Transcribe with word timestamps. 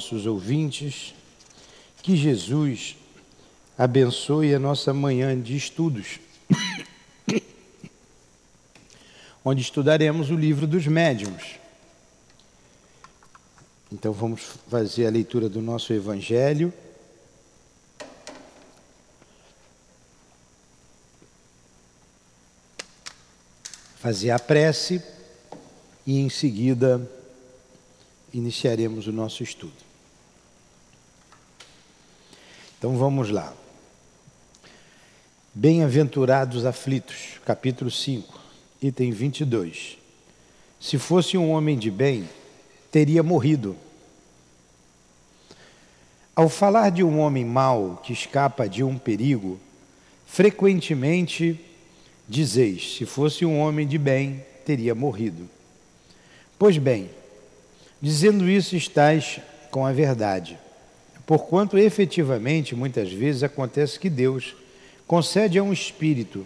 nossos 0.00 0.24
ouvintes, 0.24 1.12
que 2.02 2.16
Jesus 2.16 2.96
abençoe 3.76 4.54
a 4.54 4.58
nossa 4.58 4.94
manhã 4.94 5.38
de 5.38 5.54
estudos, 5.54 6.18
onde 9.44 9.60
estudaremos 9.60 10.30
o 10.30 10.34
livro 10.34 10.66
dos 10.66 10.86
médiuns. 10.86 11.56
Então 13.92 14.10
vamos 14.10 14.40
fazer 14.70 15.06
a 15.06 15.10
leitura 15.10 15.50
do 15.50 15.60
nosso 15.60 15.92
Evangelho. 15.92 16.72
Fazer 23.96 24.30
a 24.30 24.38
prece 24.38 25.02
e 26.06 26.20
em 26.20 26.30
seguida 26.30 27.06
iniciaremos 28.32 29.06
o 29.06 29.12
nosso 29.12 29.42
estudo. 29.42 29.89
Então 32.80 32.96
vamos 32.96 33.28
lá. 33.28 33.52
Bem-aventurados 35.52 36.64
aflitos, 36.64 37.38
capítulo 37.44 37.90
5, 37.90 38.40
item 38.80 39.10
22. 39.10 39.98
Se 40.80 40.96
fosse 40.96 41.36
um 41.36 41.50
homem 41.50 41.76
de 41.76 41.90
bem, 41.90 42.26
teria 42.90 43.22
morrido. 43.22 43.76
Ao 46.34 46.48
falar 46.48 46.88
de 46.88 47.04
um 47.04 47.20
homem 47.20 47.44
mau 47.44 48.00
que 48.02 48.14
escapa 48.14 48.66
de 48.66 48.82
um 48.82 48.96
perigo, 48.96 49.60
frequentemente 50.26 51.60
dizeis: 52.26 52.96
se 52.96 53.04
fosse 53.04 53.44
um 53.44 53.60
homem 53.60 53.86
de 53.86 53.98
bem, 53.98 54.42
teria 54.64 54.94
morrido. 54.94 55.46
Pois 56.58 56.78
bem, 56.78 57.10
Dizendo 58.02 58.48
isso, 58.48 58.76
estás 58.76 59.40
com 59.70 59.84
a 59.84 59.92
verdade. 59.92 60.58
Porquanto 61.26 61.78
efetivamente, 61.78 62.74
muitas 62.74 63.12
vezes 63.12 63.42
acontece 63.42 63.98
que 63.98 64.10
Deus 64.10 64.54
concede 65.06 65.58
a 65.58 65.62
um 65.62 65.72
espírito, 65.72 66.44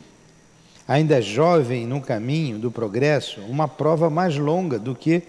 ainda 0.86 1.20
jovem 1.20 1.86
no 1.86 2.00
caminho 2.00 2.58
do 2.58 2.70
progresso, 2.70 3.40
uma 3.42 3.68
prova 3.68 4.08
mais 4.08 4.36
longa 4.36 4.78
do 4.78 4.94
que 4.94 5.22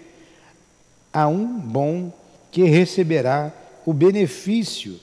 a 1.12 1.26
um 1.28 1.58
bom 1.58 2.12
que 2.50 2.64
receberá 2.64 3.52
o 3.84 3.92
benefício 3.92 4.98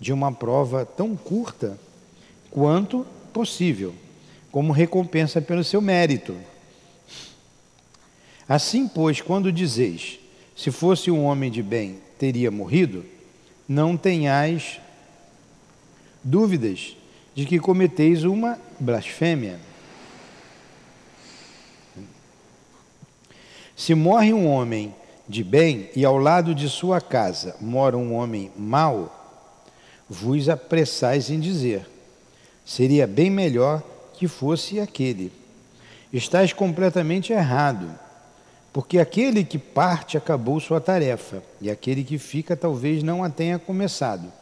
de 0.00 0.12
uma 0.12 0.32
prova 0.32 0.84
tão 0.84 1.16
curta 1.16 1.78
quanto 2.50 3.06
possível, 3.32 3.94
como 4.50 4.72
recompensa 4.72 5.40
pelo 5.40 5.62
seu 5.62 5.80
mérito. 5.80 6.36
Assim, 8.48 8.88
pois, 8.88 9.20
quando 9.20 9.52
dizeis, 9.52 10.18
se 10.56 10.70
fosse 10.70 11.10
um 11.10 11.24
homem 11.24 11.50
de 11.50 11.62
bem, 11.62 11.98
teria 12.18 12.50
morrido, 12.50 13.04
tenhais 13.96 14.80
dúvidas 16.22 16.96
de 17.34 17.46
que 17.46 17.58
cometeis 17.58 18.24
uma 18.24 18.58
blasfêmia. 18.78 19.58
Se 23.76 23.94
morre 23.94 24.32
um 24.32 24.46
homem 24.46 24.94
de 25.28 25.42
bem 25.42 25.90
e 25.96 26.04
ao 26.04 26.18
lado 26.18 26.54
de 26.54 26.68
sua 26.68 27.00
casa 27.00 27.56
mora 27.60 27.96
um 27.96 28.14
homem 28.14 28.50
mau, 28.56 29.40
vos 30.08 30.48
apressais 30.48 31.30
em 31.30 31.40
dizer: 31.40 31.88
seria 32.64 33.06
bem 33.06 33.30
melhor 33.30 33.82
que 34.14 34.28
fosse 34.28 34.78
aquele. 34.78 35.32
Estais 36.12 36.52
completamente 36.52 37.32
errado 37.32 37.98
porque 38.72 38.98
aquele 38.98 39.44
que 39.44 39.58
parte 39.58 40.16
acabou 40.16 40.58
sua 40.58 40.80
tarefa, 40.80 41.42
e 41.60 41.70
aquele 41.70 42.02
que 42.02 42.16
fica 42.18 42.56
talvez 42.56 43.02
não 43.02 43.22
a 43.22 43.28
tenha 43.28 43.58
começado. 43.58 44.32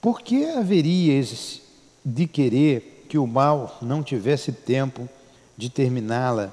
Por 0.00 0.20
que 0.22 0.44
haverias 0.44 1.60
de 2.04 2.26
querer 2.26 3.06
que 3.08 3.18
o 3.18 3.26
mal 3.26 3.78
não 3.82 4.02
tivesse 4.02 4.52
tempo 4.52 5.08
de 5.56 5.68
terminá-la 5.68 6.52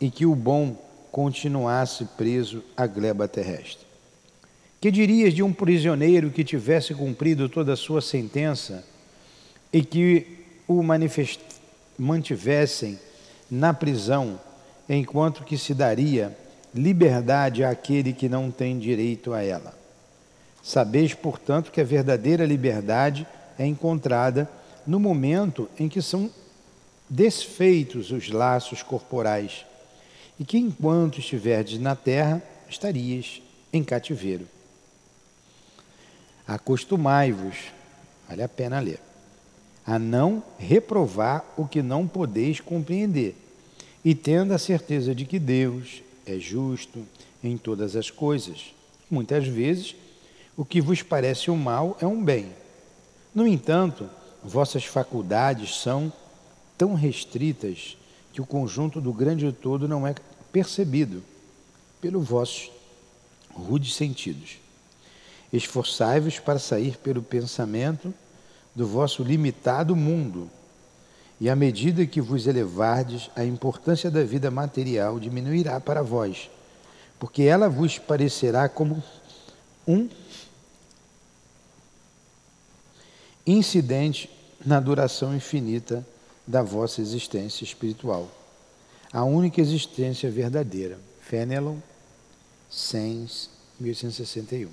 e 0.00 0.10
que 0.10 0.26
o 0.26 0.34
bom 0.34 0.76
continuasse 1.10 2.04
preso 2.16 2.62
à 2.76 2.86
gleba 2.86 3.26
terrestre? 3.26 3.86
Que 4.80 4.90
dirias 4.90 5.32
de 5.32 5.42
um 5.42 5.52
prisioneiro 5.52 6.30
que 6.30 6.44
tivesse 6.44 6.94
cumprido 6.94 7.48
toda 7.48 7.72
a 7.72 7.76
sua 7.76 8.02
sentença 8.02 8.84
e 9.72 9.82
que 9.82 10.44
o 10.68 10.82
mantivessem 11.98 12.98
na 13.50 13.72
prisão 13.72 14.38
enquanto 14.88 15.44
que 15.44 15.58
se 15.58 15.74
daria 15.74 16.36
liberdade 16.74 17.64
àquele 17.64 18.12
que 18.12 18.28
não 18.28 18.50
tem 18.50 18.78
direito 18.78 19.32
a 19.32 19.42
ela. 19.42 19.76
Sabeis, 20.62 21.14
portanto, 21.14 21.70
que 21.70 21.80
a 21.80 21.84
verdadeira 21.84 22.44
liberdade 22.44 23.26
é 23.58 23.64
encontrada 23.64 24.48
no 24.86 25.00
momento 25.00 25.68
em 25.78 25.88
que 25.88 26.02
são 26.02 26.30
desfeitos 27.08 28.10
os 28.10 28.28
laços 28.30 28.82
corporais 28.82 29.64
e 30.38 30.44
que 30.44 30.58
enquanto 30.58 31.18
estiverdes 31.18 31.78
na 31.78 31.96
terra 31.96 32.42
estarias 32.68 33.40
em 33.72 33.82
cativeiro. 33.82 34.46
Acostumai-vos, 36.46 37.56
vale 38.28 38.42
a 38.42 38.48
pena 38.48 38.80
ler, 38.80 39.00
a 39.86 39.98
não 39.98 40.42
reprovar 40.58 41.44
o 41.56 41.66
que 41.66 41.82
não 41.82 42.06
podeis 42.06 42.60
compreender 42.60 43.36
e 44.06 44.14
tendo 44.14 44.54
a 44.54 44.58
certeza 44.58 45.12
de 45.12 45.24
que 45.24 45.36
Deus 45.36 46.00
é 46.24 46.38
justo 46.38 47.04
em 47.42 47.58
todas 47.58 47.96
as 47.96 48.08
coisas. 48.08 48.72
Muitas 49.10 49.48
vezes, 49.48 49.96
o 50.56 50.64
que 50.64 50.80
vos 50.80 51.02
parece 51.02 51.50
um 51.50 51.56
mal 51.56 51.98
é 52.00 52.06
um 52.06 52.22
bem. 52.22 52.52
No 53.34 53.44
entanto, 53.48 54.08
vossas 54.44 54.84
faculdades 54.84 55.80
são 55.80 56.12
tão 56.78 56.94
restritas 56.94 57.96
que 58.32 58.40
o 58.40 58.46
conjunto 58.46 59.00
do 59.00 59.12
grande 59.12 59.50
todo 59.50 59.88
não 59.88 60.06
é 60.06 60.14
percebido 60.52 61.20
pelo 62.00 62.20
vossos 62.20 62.70
rudes 63.52 63.92
sentidos. 63.96 64.58
Esforçai-vos 65.52 66.38
para 66.38 66.60
sair 66.60 66.96
pelo 66.98 67.24
pensamento 67.24 68.14
do 68.72 68.86
vosso 68.86 69.24
limitado 69.24 69.96
mundo 69.96 70.48
e 71.40 71.50
à 71.50 71.56
medida 71.56 72.06
que 72.06 72.20
vos 72.20 72.46
elevardes, 72.46 73.30
a 73.36 73.44
importância 73.44 74.10
da 74.10 74.24
vida 74.24 74.50
material 74.50 75.20
diminuirá 75.20 75.78
para 75.80 76.02
vós, 76.02 76.50
porque 77.18 77.42
ela 77.42 77.68
vos 77.68 77.98
parecerá 77.98 78.68
como 78.68 79.02
um 79.86 80.08
incidente 83.46 84.30
na 84.64 84.80
duração 84.80 85.34
infinita 85.34 86.04
da 86.46 86.62
vossa 86.62 87.00
existência 87.00 87.64
espiritual. 87.64 88.28
A 89.12 89.24
única 89.24 89.60
existência 89.60 90.30
verdadeira. 90.30 90.98
Fenelon, 91.20 91.76
Sens, 92.70 93.50
1861. 93.78 94.70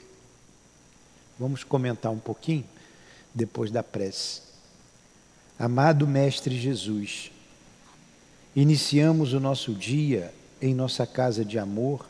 Vamos 1.40 1.64
comentar 1.64 2.12
um 2.12 2.20
pouquinho 2.20 2.66
depois 3.34 3.72
da 3.72 3.84
prece. 3.84 4.53
Amado 5.64 6.06
Mestre 6.06 6.60
Jesus, 6.60 7.32
iniciamos 8.54 9.32
o 9.32 9.40
nosso 9.40 9.74
dia 9.74 10.34
em 10.62 10.76
nossa 10.76 11.08
casa 11.08 11.46
de 11.46 11.58
amor, 11.58 12.06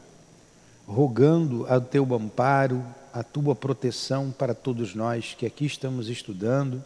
rogando 0.88 1.68
ao 1.68 1.80
teu 1.80 2.16
amparo, 2.16 2.84
a 3.14 3.22
tua 3.22 3.56
proteção 3.56 4.32
para 4.32 4.56
todos 4.56 4.96
nós 4.96 5.36
que 5.38 5.46
aqui 5.46 5.68
estamos 5.68 6.10
estudando, 6.10 6.84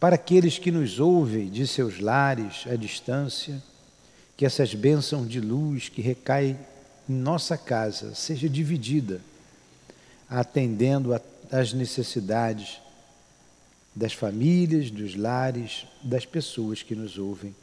para 0.00 0.16
aqueles 0.16 0.58
que 0.58 0.72
nos 0.72 0.98
ouvem 0.98 1.48
de 1.48 1.64
seus 1.64 2.00
lares 2.00 2.64
à 2.66 2.74
distância, 2.74 3.62
que 4.36 4.44
essas 4.44 4.74
bênçãos 4.74 5.28
de 5.28 5.40
luz 5.40 5.88
que 5.88 6.02
recaem 6.02 6.58
em 7.08 7.12
nossa 7.12 7.56
casa 7.56 8.16
seja 8.16 8.48
dividida, 8.48 9.20
atendendo 10.28 11.14
às 11.52 11.72
necessidades 11.72 12.81
das 13.94 14.12
famílias, 14.12 14.90
dos 14.90 15.14
lares, 15.14 15.86
das 16.02 16.24
pessoas 16.24 16.82
que 16.82 16.94
nos 16.94 17.18
ouvem. 17.18 17.54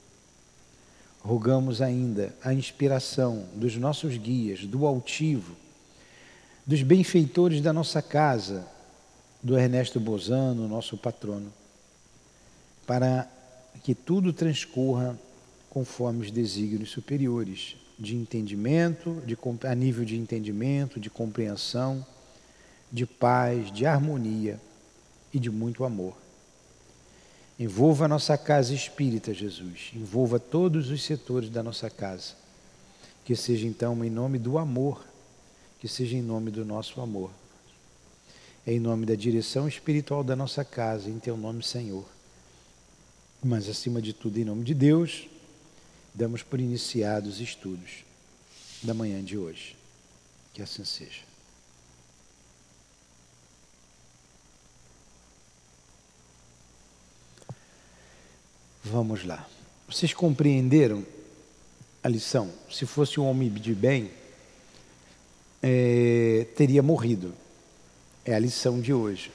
Rogamos 1.22 1.82
ainda 1.82 2.34
a 2.44 2.54
inspiração 2.54 3.46
dos 3.54 3.76
nossos 3.76 4.16
guias, 4.18 4.66
do 4.66 4.86
altivo, 4.86 5.56
dos 6.66 6.82
benfeitores 6.84 7.62
da 7.62 7.74
nossa 7.74 8.02
casa, 8.02 8.66
do 9.42 9.58
Ernesto 9.58 10.00
Bozano, 10.00 10.68
nosso 10.68 10.98
patrono, 10.98 11.52
para 12.86 13.28
que 13.84 13.96
tudo 13.96 14.32
transcorra 14.32 15.18
conforme 15.70 16.26
os 16.26 16.32
desígnios 16.32 16.92
superiores 16.92 17.76
de 17.98 18.16
entendimento, 18.16 19.22
de, 19.26 19.38
a 19.68 19.76
nível 19.76 20.06
de 20.06 20.16
entendimento, 20.16 21.00
de 21.00 21.10
compreensão, 21.10 22.06
de 22.92 23.06
paz, 23.06 23.72
de 23.72 23.86
harmonia 23.86 24.60
e 25.34 25.40
de 25.40 25.50
muito 25.50 25.84
amor. 25.84 26.16
Envolva 27.60 28.06
a 28.06 28.08
nossa 28.08 28.38
casa 28.38 28.74
espírita, 28.74 29.34
Jesus. 29.34 29.92
Envolva 29.94 30.40
todos 30.40 30.90
os 30.90 31.04
setores 31.04 31.50
da 31.50 31.62
nossa 31.62 31.90
casa. 31.90 32.34
Que 33.26 33.36
seja 33.36 33.68
então 33.68 34.04
em 34.04 34.10
nome 34.10 34.40
do 34.40 34.58
amor, 34.58 35.06
que 35.80 35.88
seja 35.88 36.16
em 36.16 36.22
nome 36.22 36.52
do 36.52 36.64
nosso 36.64 37.02
amor. 37.02 37.32
em 38.68 38.80
nome 38.80 39.06
da 39.06 39.16
direção 39.16 39.68
espiritual 39.68 40.24
da 40.24 40.36
nossa 40.36 40.64
casa, 40.64 41.10
em 41.10 41.18
teu 41.18 41.36
nome, 41.36 41.64
Senhor. 41.64 42.06
Mas, 43.44 43.68
acima 43.68 44.02
de 44.02 44.14
tudo, 44.14 44.38
em 44.38 44.44
nome 44.46 44.64
de 44.64 44.74
Deus, 44.74 45.28
damos 46.14 46.44
por 46.44 46.60
iniciados 46.60 47.36
os 47.36 47.42
estudos 47.42 48.04
da 48.84 48.94
manhã 48.94 49.24
de 49.24 49.38
hoje. 49.38 49.76
Que 50.54 50.62
assim 50.62 50.86
seja. 50.86 51.29
Vamos 58.84 59.26
lá. 59.26 59.46
Vocês 59.88 60.14
compreenderam 60.14 61.06
a 62.04 62.08
lição? 62.08 62.50
Se 62.72 62.86
fosse 62.86 63.20
um 63.20 63.26
homem 63.26 63.50
de 63.50 63.74
bem, 63.74 64.10
é, 65.62 66.48
teria 66.56 66.82
morrido. 66.82 67.34
É 68.24 68.34
a 68.34 68.40
lição 68.40 68.80
de 68.80 68.94
hoje. 68.94 69.32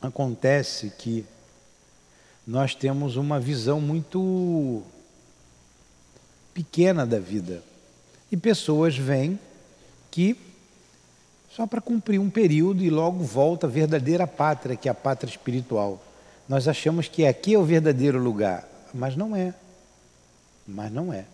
Acontece 0.00 0.90
que 0.98 1.24
nós 2.46 2.74
temos 2.74 3.16
uma 3.16 3.38
visão 3.38 3.80
muito 3.80 4.82
pequena 6.52 7.06
da 7.06 7.18
vida. 7.18 7.62
E 8.30 8.36
pessoas 8.36 8.96
vêm 8.96 9.38
que 10.10 10.36
só 11.50 11.66
para 11.66 11.80
cumprir 11.80 12.18
um 12.18 12.30
período 12.30 12.82
e 12.82 12.88
logo 12.88 13.22
volta 13.24 13.66
a 13.66 13.70
verdadeira 13.70 14.26
pátria, 14.26 14.76
que 14.76 14.88
é 14.88 14.92
a 14.92 14.94
pátria 14.94 15.30
espiritual. 15.30 16.02
Nós 16.52 16.68
achamos 16.68 17.08
que 17.08 17.24
aqui 17.24 17.54
é 17.54 17.58
o 17.58 17.64
verdadeiro 17.64 18.22
lugar, 18.22 18.68
mas 18.92 19.16
não 19.16 19.34
é. 19.34 19.54
Mas 20.68 20.92
não 20.92 21.10
é. 21.10 21.24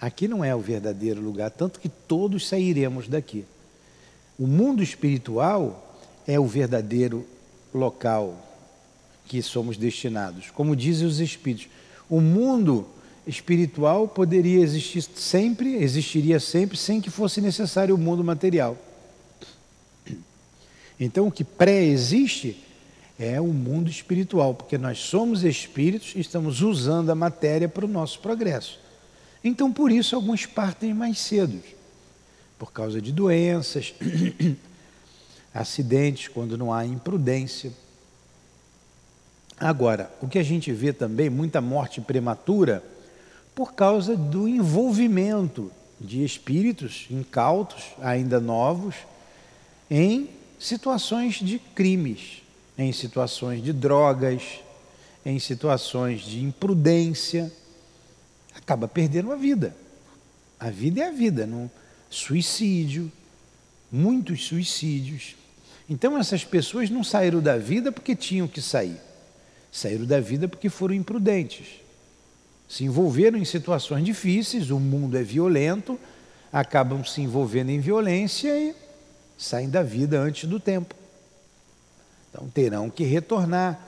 Aqui 0.00 0.26
não 0.26 0.42
é 0.42 0.54
o 0.54 0.58
verdadeiro 0.58 1.20
lugar, 1.20 1.50
tanto 1.50 1.78
que 1.78 1.86
todos 1.86 2.48
sairemos 2.48 3.08
daqui. 3.08 3.44
O 4.38 4.46
mundo 4.46 4.82
espiritual 4.82 6.00
é 6.26 6.40
o 6.40 6.46
verdadeiro 6.46 7.26
local 7.74 8.42
que 9.26 9.42
somos 9.42 9.76
destinados. 9.76 10.50
Como 10.50 10.74
dizem 10.74 11.06
os 11.06 11.20
espíritos, 11.20 11.68
o 12.08 12.18
mundo 12.18 12.88
espiritual 13.26 14.08
poderia 14.08 14.62
existir 14.62 15.02
sempre, 15.02 15.74
existiria 15.74 16.40
sempre, 16.40 16.78
sem 16.78 17.02
que 17.02 17.10
fosse 17.10 17.42
necessário 17.42 17.94
o 17.94 17.98
mundo 17.98 18.24
material. 18.24 18.78
Então, 20.98 21.26
o 21.26 21.30
que 21.30 21.44
pré-existe 21.44 22.64
é 23.18 23.40
o 23.40 23.48
mundo 23.48 23.90
espiritual, 23.90 24.54
porque 24.54 24.78
nós 24.78 24.98
somos 24.98 25.42
espíritos 25.42 26.12
e 26.14 26.20
estamos 26.20 26.62
usando 26.62 27.10
a 27.10 27.14
matéria 27.14 27.68
para 27.68 27.84
o 27.84 27.88
nosso 27.88 28.20
progresso. 28.20 28.78
Então, 29.42 29.72
por 29.72 29.90
isso, 29.90 30.14
alguns 30.14 30.46
partem 30.46 30.94
mais 30.94 31.18
cedo, 31.18 31.60
por 32.56 32.72
causa 32.72 33.00
de 33.02 33.10
doenças, 33.10 33.92
acidentes, 35.52 36.28
quando 36.28 36.56
não 36.56 36.72
há 36.72 36.86
imprudência. 36.86 37.72
Agora, 39.58 40.12
o 40.20 40.28
que 40.28 40.38
a 40.38 40.42
gente 40.42 40.70
vê 40.70 40.92
também, 40.92 41.28
muita 41.28 41.60
morte 41.60 42.00
prematura, 42.00 42.84
por 43.52 43.72
causa 43.72 44.16
do 44.16 44.46
envolvimento 44.46 45.72
de 46.00 46.24
espíritos 46.24 47.08
incautos, 47.10 47.82
ainda 48.00 48.38
novos, 48.38 48.94
em 49.90 50.30
situações 50.60 51.34
de 51.34 51.58
crimes 51.58 52.42
em 52.78 52.92
situações 52.92 53.62
de 53.62 53.72
drogas, 53.72 54.60
em 55.26 55.38
situações 55.40 56.20
de 56.20 56.42
imprudência, 56.42 57.52
acaba 58.54 58.86
perdendo 58.86 59.32
a 59.32 59.36
vida. 59.36 59.76
A 60.60 60.70
vida 60.70 61.00
é 61.00 61.08
a 61.08 61.12
vida, 61.12 61.46
não 61.46 61.68
suicídio, 62.08 63.10
muitos 63.90 64.46
suicídios. 64.46 65.36
Então 65.88 66.16
essas 66.16 66.44
pessoas 66.44 66.90
não 66.90 67.02
saíram 67.02 67.40
da 67.40 67.56
vida 67.56 67.90
porque 67.90 68.14
tinham 68.14 68.46
que 68.46 68.60
sair. 68.62 69.00
Saíram 69.70 70.06
da 70.06 70.20
vida 70.20 70.48
porque 70.48 70.68
foram 70.68 70.94
imprudentes. 70.94 71.66
Se 72.68 72.84
envolveram 72.84 73.38
em 73.38 73.44
situações 73.44 74.04
difíceis, 74.04 74.70
o 74.70 74.78
mundo 74.78 75.16
é 75.16 75.22
violento, 75.22 75.98
acabam 76.52 77.04
se 77.04 77.20
envolvendo 77.20 77.70
em 77.70 77.80
violência 77.80 78.56
e 78.56 78.74
saem 79.36 79.70
da 79.70 79.82
vida 79.82 80.18
antes 80.18 80.48
do 80.48 80.60
tempo. 80.60 80.94
Então 82.30 82.48
terão 82.48 82.90
que 82.90 83.04
retornar, 83.04 83.80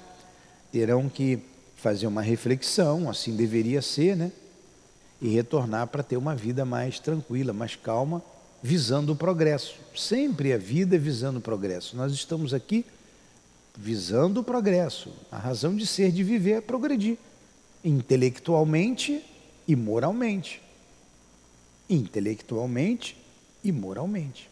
terão 0.72 1.08
que 1.08 1.38
fazer 1.76 2.06
uma 2.06 2.22
reflexão, 2.22 3.08
assim 3.08 3.34
deveria 3.34 3.80
ser, 3.80 4.16
né? 4.16 4.32
E 5.20 5.28
retornar 5.28 5.86
para 5.86 6.02
ter 6.02 6.16
uma 6.16 6.34
vida 6.34 6.64
mais 6.64 6.98
tranquila, 6.98 7.52
mais 7.52 7.76
calma, 7.76 8.22
visando 8.62 9.12
o 9.12 9.16
progresso. 9.16 9.76
Sempre 9.94 10.52
a 10.52 10.58
vida 10.58 10.96
é 10.96 10.98
visando 10.98 11.38
o 11.38 11.42
progresso. 11.42 11.96
Nós 11.96 12.12
estamos 12.12 12.54
aqui 12.54 12.84
visando 13.76 14.40
o 14.40 14.44
progresso. 14.44 15.10
A 15.30 15.38
razão 15.38 15.74
de 15.74 15.86
ser, 15.86 16.12
de 16.12 16.22
viver, 16.22 16.52
é 16.52 16.60
progredir 16.60 17.18
intelectualmente 17.84 19.24
e 19.66 19.74
moralmente. 19.74 20.62
Intelectualmente 21.88 23.16
e 23.64 23.72
moralmente. 23.72 24.48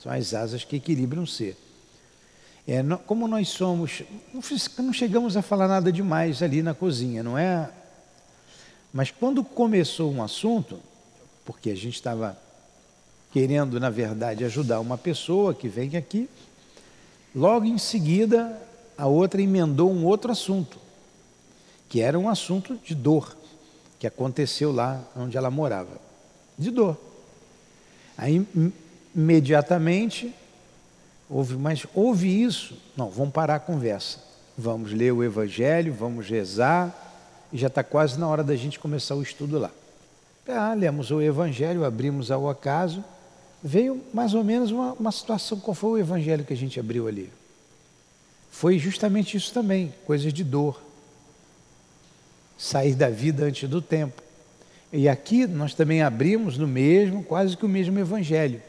São 0.00 0.12
as 0.12 0.34
asas 0.34 0.64
que 0.64 0.76
equilibram 0.76 1.22
o 1.22 1.26
ser. 1.26 1.56
É, 2.68 2.82
como 3.06 3.28
nós 3.28 3.48
somos, 3.48 4.02
não 4.78 4.92
chegamos 4.92 5.36
a 5.36 5.42
falar 5.42 5.68
nada 5.68 5.92
demais 5.92 6.42
ali 6.42 6.62
na 6.62 6.74
cozinha, 6.74 7.22
não 7.22 7.38
é? 7.38 7.70
Mas 8.92 9.10
quando 9.12 9.44
começou 9.44 10.12
um 10.12 10.20
assunto, 10.20 10.80
porque 11.44 11.70
a 11.70 11.76
gente 11.76 11.94
estava 11.94 12.36
querendo, 13.30 13.78
na 13.78 13.88
verdade, 13.88 14.44
ajudar 14.44 14.80
uma 14.80 14.98
pessoa 14.98 15.54
que 15.54 15.68
vem 15.68 15.96
aqui, 15.96 16.28
logo 17.34 17.66
em 17.66 17.78
seguida 17.78 18.60
a 18.98 19.06
outra 19.06 19.40
emendou 19.40 19.92
um 19.92 20.04
outro 20.04 20.32
assunto, 20.32 20.78
que 21.88 22.00
era 22.00 22.18
um 22.18 22.28
assunto 22.28 22.80
de 22.84 22.94
dor, 22.94 23.36
que 23.98 24.06
aconteceu 24.06 24.72
lá 24.72 25.04
onde 25.14 25.36
ela 25.36 25.50
morava, 25.50 26.00
de 26.58 26.70
dor. 26.70 26.98
Aí, 28.18 28.44
imediatamente, 29.14 30.34
Houve, 31.28 31.56
mas 31.56 31.84
houve 31.94 32.42
isso? 32.42 32.76
Não, 32.96 33.10
vamos 33.10 33.32
parar 33.32 33.56
a 33.56 33.60
conversa. 33.60 34.18
Vamos 34.56 34.92
ler 34.92 35.12
o 35.12 35.22
Evangelho, 35.22 35.92
vamos 35.92 36.28
rezar, 36.28 36.94
e 37.52 37.58
já 37.58 37.66
está 37.66 37.84
quase 37.84 38.18
na 38.18 38.26
hora 38.26 38.42
da 38.42 38.56
gente 38.56 38.78
começar 38.78 39.14
o 39.14 39.22
estudo 39.22 39.58
lá. 39.58 39.70
Ah, 40.48 40.72
lemos 40.74 41.10
o 41.10 41.20
Evangelho, 41.20 41.84
abrimos 41.84 42.30
ao 42.30 42.48
acaso, 42.48 43.04
veio 43.62 44.00
mais 44.14 44.32
ou 44.32 44.44
menos 44.44 44.70
uma, 44.70 44.92
uma 44.92 45.12
situação. 45.12 45.58
Qual 45.58 45.74
foi 45.74 45.90
o 45.90 45.98
Evangelho 45.98 46.44
que 46.44 46.52
a 46.52 46.56
gente 46.56 46.78
abriu 46.78 47.08
ali? 47.08 47.30
Foi 48.50 48.78
justamente 48.78 49.36
isso 49.36 49.52
também, 49.52 49.92
coisas 50.06 50.32
de 50.32 50.44
dor. 50.44 50.80
Sair 52.56 52.94
da 52.94 53.10
vida 53.10 53.44
antes 53.44 53.68
do 53.68 53.82
tempo. 53.82 54.22
E 54.92 55.08
aqui 55.08 55.46
nós 55.46 55.74
também 55.74 56.00
abrimos 56.00 56.56
no 56.56 56.66
mesmo, 56.66 57.22
quase 57.22 57.56
que 57.56 57.66
o 57.66 57.68
mesmo 57.68 57.98
Evangelho. 57.98 58.62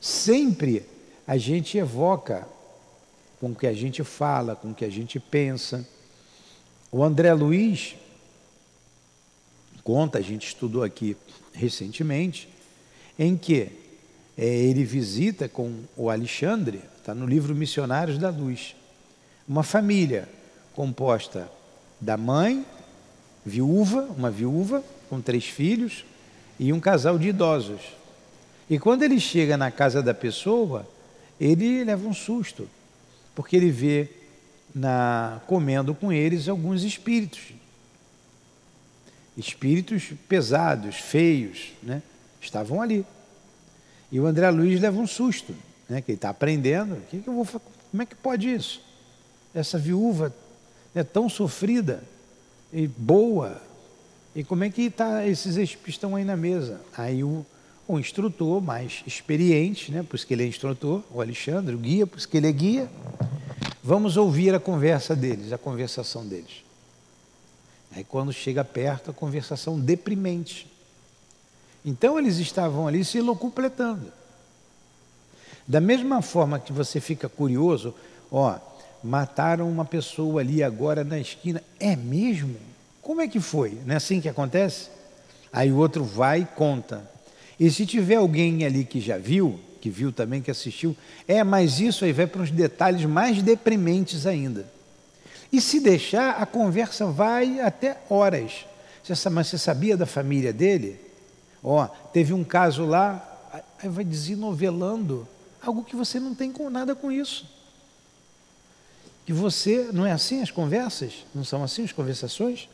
Sempre 0.00 0.84
a 1.26 1.36
gente 1.36 1.78
evoca 1.78 2.46
com 3.40 3.50
o 3.50 3.54
que 3.54 3.66
a 3.66 3.72
gente 3.72 4.02
fala, 4.04 4.56
com 4.56 4.70
o 4.70 4.74
que 4.74 4.84
a 4.84 4.90
gente 4.90 5.18
pensa. 5.18 5.86
O 6.90 7.02
André 7.02 7.32
Luiz 7.32 7.96
conta, 9.82 10.18
a 10.18 10.22
gente 10.22 10.46
estudou 10.46 10.82
aqui 10.82 11.14
recentemente, 11.52 12.48
em 13.18 13.36
que 13.36 13.68
é, 14.36 14.46
ele 14.46 14.82
visita 14.84 15.48
com 15.48 15.80
o 15.96 16.08
Alexandre, 16.08 16.80
está 16.98 17.14
no 17.14 17.26
livro 17.26 17.54
Missionários 17.54 18.18
da 18.18 18.30
Luz, 18.30 18.74
uma 19.46 19.62
família 19.62 20.26
composta 20.74 21.50
da 22.00 22.16
mãe, 22.16 22.64
viúva, 23.44 24.08
uma 24.16 24.30
viúva 24.30 24.82
com 25.10 25.20
três 25.20 25.44
filhos 25.44 26.04
e 26.58 26.72
um 26.72 26.80
casal 26.80 27.18
de 27.18 27.28
idosos. 27.28 27.80
E 28.68 28.78
quando 28.78 29.02
ele 29.02 29.20
chega 29.20 29.56
na 29.56 29.70
casa 29.70 30.02
da 30.02 30.14
pessoa, 30.14 30.88
ele 31.40 31.84
leva 31.84 32.06
um 32.06 32.14
susto, 32.14 32.68
porque 33.34 33.56
ele 33.56 33.70
vê 33.70 34.08
na 34.74 35.40
comendo 35.46 35.94
com 35.94 36.12
eles 36.12 36.48
alguns 36.48 36.82
espíritos. 36.82 37.52
Espíritos 39.36 40.12
pesados, 40.28 40.96
feios, 40.96 41.72
né? 41.82 42.02
Estavam 42.40 42.80
ali. 42.80 43.04
E 44.10 44.20
o 44.20 44.26
André 44.26 44.48
Luiz 44.50 44.80
leva 44.80 44.98
um 45.00 45.06
susto, 45.06 45.54
né? 45.88 46.00
Que 46.00 46.12
ele 46.12 46.16
está 46.16 46.30
aprendendo. 46.30 47.00
Que 47.08 47.20
que 47.20 47.28
eu 47.28 47.34
vou, 47.34 47.46
como 47.90 48.02
é 48.02 48.06
que 48.06 48.14
pode 48.14 48.52
isso? 48.52 48.80
Essa 49.54 49.78
viúva 49.78 50.34
é 50.94 51.02
tão 51.02 51.28
sofrida 51.28 52.02
e 52.72 52.86
boa. 52.86 53.60
E 54.34 54.42
como 54.42 54.64
é 54.64 54.70
que 54.70 54.90
tá, 54.90 55.26
esses 55.26 55.56
espíritos 55.56 55.94
estão 55.94 56.16
aí 56.16 56.24
na 56.24 56.36
mesa? 56.36 56.80
Aí 56.96 57.22
o, 57.22 57.44
um 57.88 57.98
instrutor 57.98 58.60
mais 58.62 59.02
experiente, 59.06 59.92
né? 59.92 60.02
por 60.02 60.16
isso 60.16 60.26
que 60.26 60.34
ele 60.34 60.44
é 60.44 60.46
instrutor, 60.46 61.02
o 61.10 61.20
Alexandre, 61.20 61.74
o 61.74 61.78
guia, 61.78 62.06
por 62.06 62.18
isso 62.18 62.28
que 62.28 62.36
ele 62.36 62.48
é 62.48 62.52
guia. 62.52 62.88
Vamos 63.82 64.16
ouvir 64.16 64.54
a 64.54 64.60
conversa 64.60 65.14
deles, 65.14 65.52
a 65.52 65.58
conversação 65.58 66.26
deles. 66.26 66.64
Aí 67.94 68.02
quando 68.02 68.32
chega 68.32 68.64
perto, 68.64 69.10
a 69.10 69.14
conversação 69.14 69.78
deprimente. 69.78 70.66
Então 71.84 72.18
eles 72.18 72.38
estavam 72.38 72.88
ali 72.88 73.04
se 73.04 73.20
locupletando. 73.20 74.10
Da 75.66 75.80
mesma 75.80 76.22
forma 76.22 76.58
que 76.58 76.72
você 76.72 77.00
fica 77.00 77.28
curioso, 77.28 77.94
ó, 78.30 78.58
mataram 79.02 79.68
uma 79.68 79.84
pessoa 79.84 80.40
ali 80.40 80.62
agora 80.62 81.04
na 81.04 81.18
esquina. 81.18 81.62
É 81.78 81.94
mesmo? 81.94 82.56
Como 83.02 83.20
é 83.20 83.28
que 83.28 83.38
foi? 83.38 83.78
Não 83.84 83.92
é 83.94 83.96
assim 83.98 84.20
que 84.20 84.28
acontece? 84.28 84.88
Aí 85.52 85.70
o 85.70 85.76
outro 85.76 86.02
vai 86.02 86.40
e 86.40 86.46
conta. 86.46 87.13
E 87.58 87.70
se 87.70 87.86
tiver 87.86 88.16
alguém 88.16 88.64
ali 88.64 88.84
que 88.84 89.00
já 89.00 89.18
viu, 89.18 89.60
que 89.80 89.90
viu 89.90 90.12
também, 90.12 90.42
que 90.42 90.50
assistiu, 90.50 90.96
é, 91.28 91.44
mas 91.44 91.78
isso 91.78 92.04
aí 92.04 92.12
vai 92.12 92.26
para 92.26 92.42
uns 92.42 92.50
detalhes 92.50 93.04
mais 93.04 93.42
deprimentes 93.42 94.26
ainda. 94.26 94.66
E 95.52 95.60
se 95.60 95.78
deixar, 95.78 96.30
a 96.40 96.46
conversa 96.46 97.06
vai 97.06 97.60
até 97.60 97.98
horas. 98.08 98.66
Mas 99.30 99.48
você 99.48 99.58
sabia 99.58 99.96
da 99.96 100.06
família 100.06 100.52
dele? 100.52 100.98
Ó, 101.62 101.86
teve 101.86 102.32
um 102.32 102.42
caso 102.42 102.84
lá, 102.84 103.62
aí 103.80 103.88
vai 103.88 104.04
desinovelando 104.04 105.28
algo 105.62 105.84
que 105.84 105.96
você 105.96 106.18
não 106.18 106.34
tem 106.34 106.50
com 106.50 106.68
nada 106.68 106.94
com 106.94 107.10
isso. 107.10 107.46
Que 109.24 109.32
você, 109.32 109.90
não 109.92 110.04
é 110.04 110.12
assim 110.12 110.42
as 110.42 110.50
conversas? 110.50 111.24
Não 111.34 111.44
são 111.44 111.62
assim 111.62 111.84
as 111.84 111.92
conversações? 111.92 112.68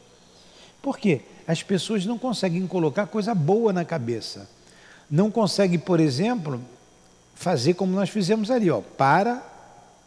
Por 0.83 0.99
quê? 0.99 1.21
As 1.47 1.63
pessoas 1.63 2.07
não 2.07 2.19
conseguem 2.19 2.67
colocar 2.67 3.07
coisa 3.07 3.35
boa 3.35 3.73
na 3.73 3.85
cabeça. 3.85 4.49
Não 5.11 5.31
conseguem, 5.31 5.79
por 5.79 5.99
exemplo, 5.99 6.61
fazer 7.35 7.75
como 7.75 7.93
nós 7.93 8.11
fizemos 8.11 8.51
ali, 8.51 8.71
ó. 8.71 8.81
Para, 8.81 9.43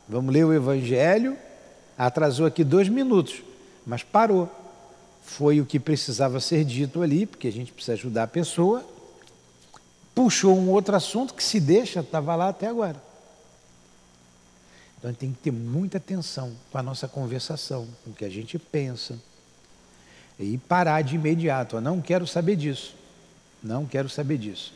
vamos 0.08 0.34
ler 0.34 0.46
o 0.46 0.54
Evangelho, 0.54 1.38
atrasou 1.98 2.46
aqui 2.46 2.64
dois 2.64 2.88
minutos, 2.88 3.44
mas 3.86 4.04
parou. 4.04 4.50
Foi 5.24 5.60
o 5.60 5.66
que 5.66 5.80
precisava 5.80 6.40
ser 6.40 6.64
dito 6.64 7.02
ali, 7.02 7.26
porque 7.26 7.48
a 7.48 7.52
gente 7.52 7.72
precisa 7.72 7.94
ajudar 7.94 8.24
a 8.24 8.28
pessoa. 8.28 8.86
Puxou 10.14 10.56
um 10.56 10.70
outro 10.70 10.96
assunto 10.96 11.34
que 11.34 11.44
se 11.44 11.60
deixa, 11.60 12.02
estava 12.02 12.36
lá 12.36 12.50
até 12.50 12.68
agora. 12.68 13.02
Então 15.00 15.14
tem 15.14 15.34
que 15.34 15.40
ter 15.40 15.52
muita 15.52 15.98
atenção 15.98 16.54
com 16.72 16.78
a 16.78 16.84
nossa 16.84 17.10
conversação, 17.10 17.88
com 18.06 18.12
o 18.12 18.14
que 18.14 18.24
a 18.24 18.30
gente 18.30 18.58
pensa. 18.58 19.20
E 20.40 20.58
parar 20.58 21.02
de 21.02 21.16
imediato. 21.16 21.82
não 21.82 22.02
quero 22.02 22.26
saber 22.26 22.56
disso. 22.56 22.96
Não 23.62 23.86
quero 23.86 24.08
saber 24.08 24.38
disso. 24.38 24.74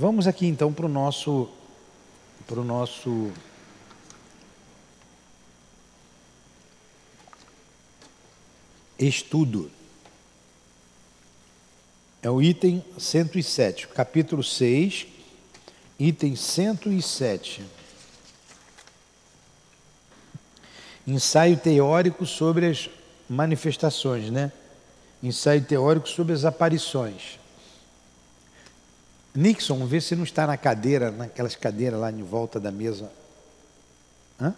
Vamos 0.00 0.26
aqui 0.26 0.46
então 0.46 0.72
para 0.72 0.86
o 0.86 0.88
nosso, 0.88 1.46
para 2.46 2.58
o 2.58 2.64
nosso 2.64 3.30
estudo. 8.98 9.70
É 12.22 12.30
o 12.30 12.40
item 12.40 12.82
107, 12.98 13.88
capítulo 13.88 14.42
6, 14.42 15.06
item 15.98 16.34
107. 16.34 17.62
Ensaio 21.06 21.58
teórico 21.58 22.24
sobre 22.24 22.70
as 22.70 22.88
manifestações, 23.28 24.30
né? 24.30 24.50
Ensaio 25.22 25.62
teórico 25.62 26.08
sobre 26.08 26.32
as 26.32 26.46
aparições. 26.46 27.39
Nixon, 29.34 29.86
vê 29.86 30.00
se 30.00 30.16
não 30.16 30.24
está 30.24 30.46
na 30.46 30.56
cadeira, 30.56 31.10
naquelas 31.10 31.54
cadeiras 31.54 32.00
lá 32.00 32.10
em 32.10 32.22
volta 32.22 32.58
da 32.58 32.70
mesa. 32.70 33.10
Hã? 34.40 34.54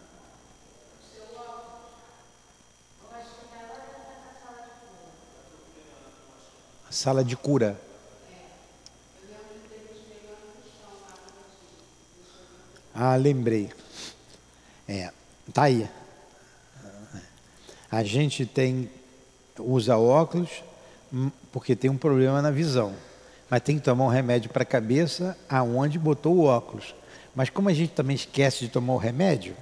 sala 6.92 7.24
de 7.24 7.36
cura. 7.36 7.80
Ah, 12.94 13.16
lembrei. 13.16 13.72
É, 14.86 15.10
tá 15.52 15.62
aí. 15.62 15.88
A 17.90 18.02
gente 18.02 18.44
tem 18.44 18.90
usa 19.58 19.96
óculos 19.96 20.62
hum, 21.12 21.30
porque 21.50 21.74
tem 21.74 21.90
um 21.90 21.96
problema 21.96 22.42
na 22.42 22.50
visão. 22.50 22.94
Mas 23.52 23.60
tem 23.60 23.76
que 23.76 23.84
tomar 23.84 24.06
um 24.06 24.08
remédio 24.08 24.48
para 24.48 24.62
a 24.62 24.64
cabeça 24.64 25.36
aonde 25.46 25.98
botou 25.98 26.34
o 26.36 26.44
óculos. 26.44 26.94
Mas 27.34 27.50
como 27.50 27.68
a 27.68 27.74
gente 27.74 27.92
também 27.92 28.16
esquece 28.16 28.60
de 28.60 28.70
tomar 28.70 28.94
o 28.94 28.96
remédio, 28.96 29.54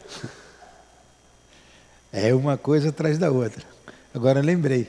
é 2.13 2.33
uma 2.33 2.57
coisa 2.57 2.91
atrás 2.91 3.19
da 3.19 3.33
outra. 3.33 3.67
Agora 4.15 4.41
lembrei. 4.41 4.89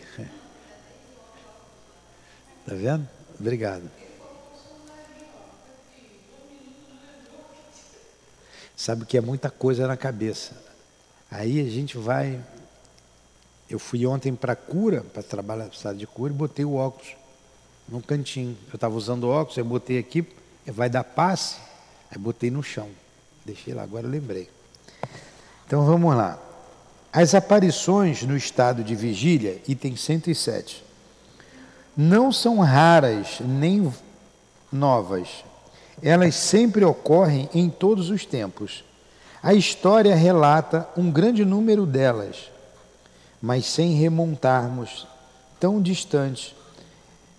Está 2.59 2.75
vendo? 2.75 3.09
Obrigado. 3.39 3.89
Sabe 8.75 9.07
que 9.07 9.17
é 9.17 9.21
muita 9.21 9.49
coisa 9.49 9.87
na 9.87 9.97
cabeça. 9.97 10.55
Aí 11.31 11.59
a 11.59 11.67
gente 11.71 11.97
vai. 11.97 12.39
Eu 13.67 13.79
fui 13.79 14.05
ontem 14.05 14.35
para 14.35 14.55
cura, 14.55 15.01
para 15.01 15.23
trabalhar 15.23 15.65
na 15.65 15.73
sala 15.73 15.95
de 15.95 16.05
cura, 16.05 16.31
e 16.31 16.35
botei 16.35 16.63
o 16.63 16.75
óculos 16.75 17.19
num 17.87 18.01
cantinho. 18.01 18.57
Eu 18.69 18.75
estava 18.75 18.95
usando 18.95 19.29
óculos, 19.29 19.57
eu 19.57 19.65
botei 19.65 19.97
aqui, 19.97 20.25
vai 20.67 20.89
dar 20.89 21.03
passe, 21.03 21.57
aí 22.09 22.17
botei 22.17 22.49
no 22.51 22.63
chão. 22.63 22.89
Deixei 23.45 23.73
lá, 23.73 23.83
agora 23.83 24.07
lembrei. 24.07 24.49
Então 25.65 25.85
vamos 25.85 26.15
lá. 26.15 26.39
As 27.11 27.35
aparições 27.35 28.23
no 28.23 28.37
estado 28.37 28.83
de 28.83 28.95
vigília, 28.95 29.61
item 29.67 29.95
107 29.95 30.91
não 31.95 32.31
são 32.31 32.59
raras 32.59 33.39
nem 33.41 33.93
novas. 34.71 35.43
Elas 36.01 36.35
sempre 36.35 36.83
ocorrem 36.85 37.49
em 37.53 37.69
todos 37.69 38.09
os 38.09 38.25
tempos. 38.25 38.83
A 39.43 39.53
história 39.53 40.15
relata 40.15 40.87
um 40.95 41.11
grande 41.11 41.43
número 41.43 41.85
delas, 41.85 42.49
mas 43.41 43.65
sem 43.65 43.93
remontarmos 43.93 45.07
tão 45.59 45.81
distantes, 45.81 46.55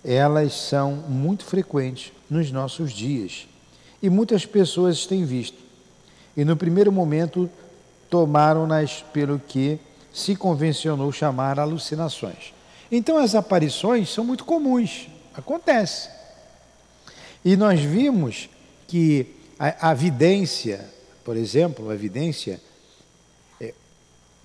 elas 0.05 0.53
são 0.55 0.93
muito 1.09 1.45
frequentes 1.45 2.13
nos 2.29 2.51
nossos 2.51 2.93
dias 2.93 3.47
e 4.03 4.11
muitas 4.11 4.45
pessoas 4.45 5.07
têm 5.07 5.25
visto. 5.25 5.59
E 6.37 6.45
no 6.45 6.57
primeiro 6.57 6.91
momento 6.91 7.49
tomaram-nas 8.11 9.05
pelo 9.13 9.39
que 9.39 9.79
se 10.13 10.35
convencionou 10.35 11.11
chamar 11.13 11.59
alucinações. 11.59 12.53
Então 12.91 13.17
as 13.17 13.35
aparições 13.35 14.11
são 14.11 14.25
muito 14.25 14.45
comuns, 14.45 15.09
acontece. 15.35 16.11
E 17.45 17.57
nós 17.57 17.81
vimos 17.81 18.49
que 18.87 19.35
a, 19.59 19.91
a 19.91 19.95
vidência, 19.95 20.85
por 21.25 21.37
exemplo, 21.37 21.91
a 21.91 21.95
vidência, 21.95 22.61
é, 23.61 23.73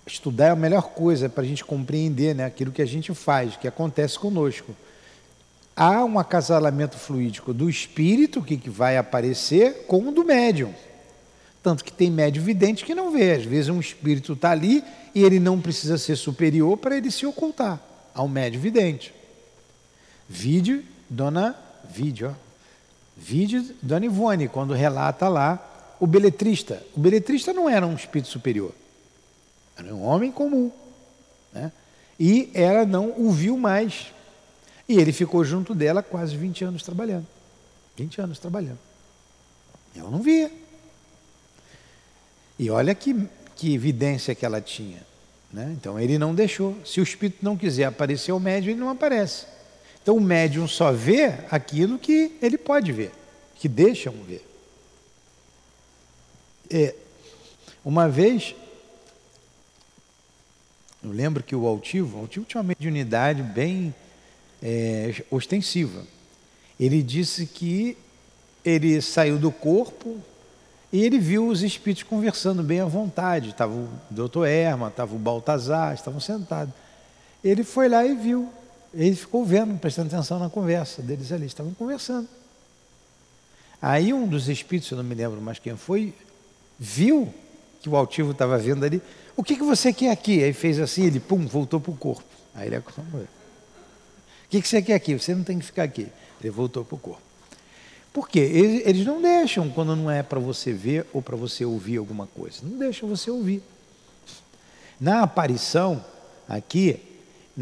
estudar 0.05 0.45
é 0.45 0.49
a 0.51 0.55
melhor 0.55 0.89
coisa 0.89 1.27
para 1.27 1.43
a 1.43 1.45
gente 1.45 1.65
compreender 1.65 2.33
né, 2.33 2.45
aquilo 2.45 2.71
que 2.71 2.81
a 2.81 2.87
gente 2.87 3.13
faz, 3.13 3.57
que 3.57 3.67
acontece 3.67 4.17
conosco. 4.17 4.73
Há 5.79 6.03
um 6.03 6.17
acasalamento 6.17 6.98
fluídico 6.98 7.53
do 7.53 7.69
espírito, 7.69 8.41
que, 8.41 8.67
vai 8.67 8.98
aparecer, 8.98 9.86
com 9.86 10.07
o 10.07 10.12
do 10.12 10.25
médium. 10.25 10.74
Tanto 11.62 11.84
que 11.84 11.91
tem 11.91 12.10
médium 12.10 12.43
vidente 12.43 12.84
que 12.84 12.96
não 12.96 13.12
vê. 13.12 13.34
Às 13.34 13.43
vezes 13.43 13.69
um 13.69 13.79
espírito 13.79 14.34
está 14.34 14.50
ali 14.50 14.84
e 15.13 15.24
ele 15.24 15.39
não 15.39 15.62
precisa 15.62 16.00
ser 16.00 16.15
superior 16.15 16.77
para 16.77 16.98
ele 16.98 17.12
se 17.12 17.27
ocultar 17.27 17.79
ao 18.12 18.27
médio 18.27 18.60
vidente. 18.60 19.13
Vídeo, 20.27 20.84
dona 21.07 21.55
vídeo, 21.88 22.36
vídeo 23.15 23.63
dona 23.79 24.05
Ivone, 24.07 24.48
quando 24.48 24.74
relata 24.74 25.29
lá 25.29 25.96
o 26.00 26.07
beletrista. 26.07 26.84
O 26.96 27.00
beletrista 27.00 27.53
não 27.53 27.69
era 27.69 27.86
um 27.86 27.93
espírito 27.93 28.29
superior, 28.29 28.74
era 29.77 29.93
um 29.93 30.03
homem 30.03 30.31
comum. 30.31 30.72
Né? 31.53 31.72
E 32.19 32.50
ela 32.55 32.84
não 32.84 33.13
o 33.15 33.29
viu 33.29 33.55
mais. 33.57 34.07
E 34.88 34.98
ele 34.98 35.12
ficou 35.12 35.44
junto 35.44 35.75
dela 35.75 36.01
quase 36.01 36.36
20 36.38 36.63
anos 36.63 36.84
trabalhando. 36.84 37.27
20 37.98 38.22
anos 38.22 38.39
trabalhando. 38.39 38.79
Ela 39.96 40.10
não 40.10 40.22
via. 40.22 40.51
E 42.58 42.70
olha 42.70 42.96
que, 42.96 43.27
que 43.56 43.74
evidência 43.74 44.34
que 44.34 44.46
ela 44.46 44.62
tinha. 44.62 45.06
Né? 45.51 45.75
Então 45.77 46.00
ele 46.00 46.17
não 46.17 46.34
deixou. 46.34 46.77
Se 46.86 47.00
o 47.00 47.03
espírito 47.03 47.39
não 47.41 47.58
quiser 47.58 47.86
aparecer 47.86 48.32
ao 48.32 48.39
médium, 48.39 48.72
ele 48.72 48.79
não 48.79 48.89
aparece. 48.89 49.46
Então 50.01 50.15
o 50.15 50.22
médium 50.22 50.67
só 50.67 50.91
vê 50.91 51.34
aquilo 51.51 52.00
que 52.00 52.38
ele 52.41 52.58
pode 52.58 52.91
ver, 52.94 53.12
que 53.56 53.67
deixam 53.67 54.13
ver. 54.25 54.48
É, 56.70 56.96
uma 57.84 58.08
vez, 58.08 58.56
eu 61.03 61.12
lembro 61.12 61.44
que 61.44 61.56
o 61.56 61.65
altivo, 61.65 62.17
o 62.17 62.22
altivo 62.22 62.46
tinha 62.46 62.62
uma 62.62 62.67
mediunidade 62.67 63.41
bem 63.44 63.94
é, 64.61 65.23
ostensiva. 65.29 66.03
Ele 66.79 67.01
disse 67.01 67.45
que 67.45 67.97
ele 68.63 69.01
saiu 69.01 69.37
do 69.37 69.51
corpo, 69.51 70.19
e 70.91 71.03
ele 71.03 71.19
viu 71.19 71.47
os 71.47 71.63
espíritos 71.63 72.03
conversando 72.03 72.63
bem 72.63 72.79
à 72.79 72.85
vontade. 72.85 73.49
Estava 73.49 73.73
o 73.73 73.89
doutor 74.09 74.45
Erma, 74.45 74.87
estava 74.87 75.15
o 75.15 75.19
Baltazar, 75.19 75.93
estavam 75.93 76.19
sentados. 76.19 76.73
Ele 77.43 77.63
foi 77.63 77.89
lá 77.89 78.05
e 78.05 78.15
viu. 78.15 78.49
Ele 78.93 79.15
ficou 79.15 79.45
vendo, 79.45 79.77
prestando 79.77 80.07
atenção 80.07 80.39
na 80.39 80.49
conversa 80.49 81.01
deles 81.01 81.31
ali. 81.31 81.45
Estavam 81.45 81.73
conversando. 81.73 82.27
Aí 83.81 84.13
um 84.13 84.27
dos 84.27 84.47
espíritos, 84.47 84.89
eu 84.89 84.97
não 84.97 85.03
me 85.03 85.13
lembro 85.13 85.41
mais 85.41 85.59
quem 85.59 85.75
foi, 85.75 86.13
viu 86.79 87.31
que 87.81 87.89
o 87.89 87.95
altivo 87.95 88.31
estava 88.31 88.57
vendo 88.57 88.83
ali. 88.83 89.01
O 89.35 89.43
que, 89.43 89.55
que 89.55 89.63
você 89.63 89.93
quer 89.93 90.11
aqui? 90.11 90.43
Aí 90.43 90.53
fez 90.53 90.79
assim, 90.79 91.05
ele 91.05 91.19
pum, 91.19 91.45
voltou 91.45 91.79
para 91.79 91.91
o 91.91 91.95
corpo. 91.95 92.23
Aí 92.55 92.67
ele 92.67 92.77
acostumou. 92.77 93.27
O 94.47 94.49
que, 94.49 94.61
você 94.65 94.81
quer 94.81 94.95
aqui? 94.95 95.13
Você 95.13 95.35
não 95.35 95.43
tem 95.43 95.59
que 95.59 95.65
ficar 95.65 95.83
aqui. 95.83 96.07
Ele 96.41 96.49
voltou 96.49 96.85
para 96.85 96.95
o 96.95 96.97
corpo. 96.97 97.21
Por 98.13 98.29
quê? 98.29 98.39
Eles 98.39 99.05
não 99.05 99.21
deixam 99.21 99.69
quando 99.69 99.95
não 99.95 100.09
é 100.09 100.23
para 100.23 100.39
você 100.39 100.71
ver 100.71 101.05
ou 101.13 101.21
para 101.21 101.35
você 101.35 101.65
ouvir 101.65 101.97
alguma 101.97 102.25
coisa. 102.27 102.59
Não 102.63 102.77
deixam 102.79 103.07
você 103.07 103.29
ouvir. 103.29 103.61
Na 104.99 105.21
aparição, 105.21 106.03
aqui, 106.47 106.99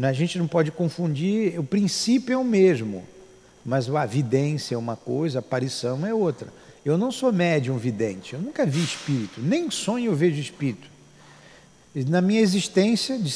a 0.00 0.12
gente 0.12 0.38
não 0.38 0.46
pode 0.46 0.70
confundir, 0.70 1.58
o 1.58 1.64
princípio 1.64 2.32
é 2.32 2.36
o 2.36 2.44
mesmo, 2.44 3.04
mas 3.64 3.90
a 3.90 4.06
vidência 4.06 4.74
é 4.74 4.78
uma 4.78 4.96
coisa, 4.96 5.38
a 5.38 5.40
aparição 5.40 6.06
é 6.06 6.14
outra. 6.14 6.50
Eu 6.84 6.96
não 6.96 7.10
sou 7.10 7.32
médium 7.32 7.76
vidente, 7.76 8.34
eu 8.34 8.40
nunca 8.40 8.64
vi 8.64 8.82
espírito, 8.82 9.40
nem 9.42 9.70
sonho 9.70 10.12
eu 10.12 10.16
vejo 10.16 10.40
espírito. 10.40 10.88
Na 11.94 12.22
minha 12.22 12.40
existência 12.40 13.18
de 13.18 13.30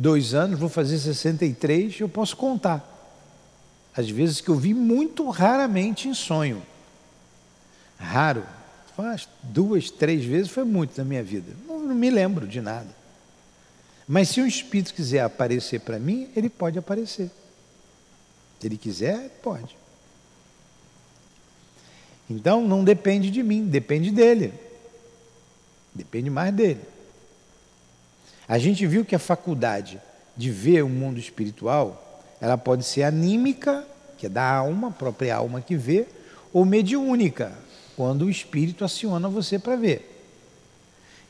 62 0.00 0.34
anos, 0.34 0.58
vou 0.58 0.68
fazer 0.68 0.98
63, 0.98 2.00
eu 2.00 2.08
posso 2.08 2.36
contar. 2.36 2.86
As 3.94 4.08
vezes 4.08 4.40
que 4.40 4.48
eu 4.48 4.56
vi 4.56 4.72
muito 4.72 5.28
raramente 5.28 6.08
em 6.08 6.14
sonho. 6.14 6.62
Raro. 7.98 8.44
Umas 8.96 9.26
duas, 9.42 9.90
três 9.90 10.22
vezes 10.24 10.50
foi 10.50 10.64
muito 10.64 10.96
na 10.98 11.04
minha 11.04 11.22
vida. 11.22 11.54
Não, 11.66 11.80
não 11.80 11.94
me 11.94 12.10
lembro 12.10 12.46
de 12.46 12.60
nada. 12.60 12.88
Mas 14.06 14.28
se 14.28 14.42
um 14.42 14.46
espírito 14.46 14.92
quiser 14.92 15.20
aparecer 15.20 15.80
para 15.80 15.98
mim, 15.98 16.28
ele 16.36 16.50
pode 16.50 16.78
aparecer. 16.78 17.30
Se 18.58 18.66
ele 18.66 18.76
quiser, 18.76 19.40
pode. 19.42 19.74
Então 22.28 22.66
não 22.66 22.84
depende 22.84 23.30
de 23.30 23.42
mim, 23.42 23.66
depende 23.66 24.10
dele. 24.10 24.52
Depende 25.94 26.28
mais 26.28 26.52
dele. 26.54 26.80
A 28.50 28.58
gente 28.58 28.84
viu 28.84 29.04
que 29.04 29.14
a 29.14 29.18
faculdade 29.20 30.00
de 30.36 30.50
ver 30.50 30.82
o 30.82 30.88
mundo 30.88 31.20
espiritual, 31.20 32.20
ela 32.40 32.58
pode 32.58 32.82
ser 32.82 33.04
anímica, 33.04 33.86
que 34.18 34.26
é 34.26 34.28
da 34.28 34.42
alma, 34.42 34.88
a 34.88 34.90
própria 34.90 35.36
alma 35.36 35.60
que 35.60 35.76
vê, 35.76 36.04
ou 36.52 36.64
mediúnica, 36.64 37.52
quando 37.96 38.22
o 38.22 38.30
espírito 38.30 38.84
aciona 38.84 39.28
você 39.28 39.56
para 39.56 39.76
ver. 39.76 40.04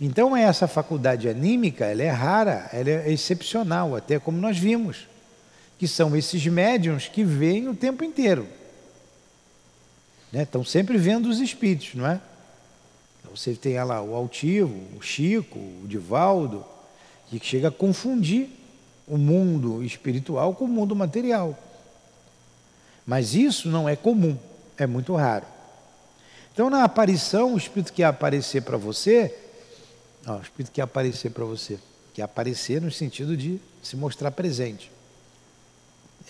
Então 0.01 0.35
essa 0.35 0.67
faculdade 0.67 1.29
anímica, 1.29 1.85
ela 1.85 2.03
é 2.03 2.09
rara, 2.09 2.71
ela 2.73 2.89
é 2.89 3.13
excepcional, 3.13 3.95
até 3.95 4.19
como 4.19 4.39
nós 4.39 4.57
vimos, 4.57 5.07
que 5.79 5.87
são 5.87 6.17
esses 6.17 6.47
médiums 6.47 7.07
que 7.07 7.23
veem 7.23 7.69
o 7.69 7.75
tempo 7.75 8.03
inteiro. 8.03 8.47
Né? 10.33 10.45
Estão 10.45 10.65
sempre 10.65 10.97
vendo 10.97 11.29
os 11.29 11.39
espíritos, 11.39 11.95
não 11.97 12.07
é? 12.07 12.19
Então, 13.21 13.37
você 13.37 13.53
tem 13.53 13.75
lá 13.85 14.01
o 14.01 14.15
Altivo, 14.15 14.81
o 14.97 15.03
Chico, 15.03 15.59
o 15.59 15.87
Divaldo, 15.87 16.65
que 17.39 17.47
chega 17.47 17.69
a 17.69 17.71
confundir 17.71 18.49
o 19.07 19.17
mundo 19.17 19.83
espiritual 19.85 20.55
com 20.55 20.65
o 20.65 20.69
mundo 20.69 20.97
material. 20.97 21.59
Mas 23.07 23.35
isso 23.35 23.69
não 23.69 23.89
é 23.89 23.97
comum, 23.97 24.37
é 24.77 24.87
muito 24.87 25.15
raro. 25.15 25.47
Então, 26.53 26.69
na 26.69 26.85
aparição, 26.85 27.55
o 27.55 27.57
espírito 27.57 27.93
que 27.93 28.03
aparecer 28.03 28.63
para 28.63 28.77
você, 28.77 29.35
ó, 30.27 30.37
o 30.37 30.43
espírito 30.43 30.73
que 30.73 30.81
aparecer 30.81 31.31
para 31.31 31.45
você, 31.45 31.79
que 32.13 32.21
aparecer 32.21 32.81
no 32.81 32.91
sentido 32.91 33.37
de 33.37 33.61
se 33.83 33.97
mostrar 33.97 34.31
presente. 34.31 34.91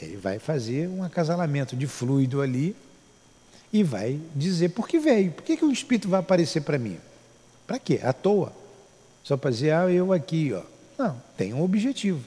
Ele 0.00 0.16
vai 0.16 0.38
fazer 0.38 0.88
um 0.88 1.02
acasalamento 1.02 1.76
de 1.76 1.86
fluido 1.86 2.40
ali 2.40 2.76
e 3.72 3.82
vai 3.82 4.20
dizer 4.34 4.70
por 4.70 4.88
que 4.88 4.98
veio. 4.98 5.32
Por 5.32 5.44
que, 5.44 5.56
que 5.56 5.64
um 5.64 5.72
espírito 5.72 6.08
vai 6.08 6.20
aparecer 6.20 6.62
para 6.62 6.78
mim? 6.78 6.98
Para 7.66 7.78
quê? 7.78 8.00
À 8.02 8.12
toa. 8.12 8.52
Só 9.22 9.36
para 9.36 9.50
dizer, 9.50 9.72
ah, 9.72 9.90
eu 9.90 10.12
aqui, 10.12 10.52
ó. 10.52 10.62
Não, 11.00 11.16
tem 11.34 11.54
um 11.54 11.62
objetivo. 11.62 12.22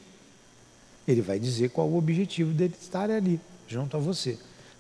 Ele 1.08 1.22
vai 1.22 1.38
dizer 1.38 1.70
qual 1.70 1.88
o 1.88 1.96
objetivo 1.96 2.52
dele 2.52 2.74
estar 2.82 3.12
ali, 3.12 3.40
junto 3.68 3.96
a 3.96 4.00
você. 4.00 4.36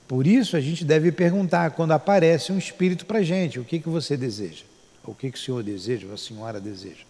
Por 0.08 0.25
isso 0.25 0.58
a 0.58 0.60
gente 0.60 0.84
deve 0.84 1.12
perguntar 1.12 1.69
quando 1.71 1.91
aparece 1.91 2.51
um 2.51 2.58
espírito 2.58 3.06
para 3.06 3.21
gente, 3.21 3.60
o 3.60 3.63
que, 3.63 3.79
que 3.79 3.88
você 3.88 4.17
deseja? 4.17 4.63
O 5.03 5.13
que, 5.13 5.29
que 5.29 5.38
o 5.38 5.41
senhor 5.41 5.62
deseja, 5.62 6.08
ou 6.08 6.13
a 6.15 6.17
senhora 6.17 6.60
deseja? 6.60 7.03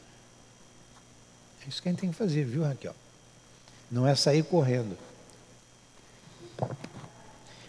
É 1.65 1.69
isso 1.69 1.81
que 1.81 1.87
a 1.87 1.91
gente 1.93 2.01
tem 2.01 2.09
que 2.09 2.17
fazer, 2.17 2.43
viu, 2.43 2.63
Raquel? 2.63 2.93
Não 3.89 4.05
é 4.05 4.13
sair 4.13 4.43
correndo. 4.43 4.97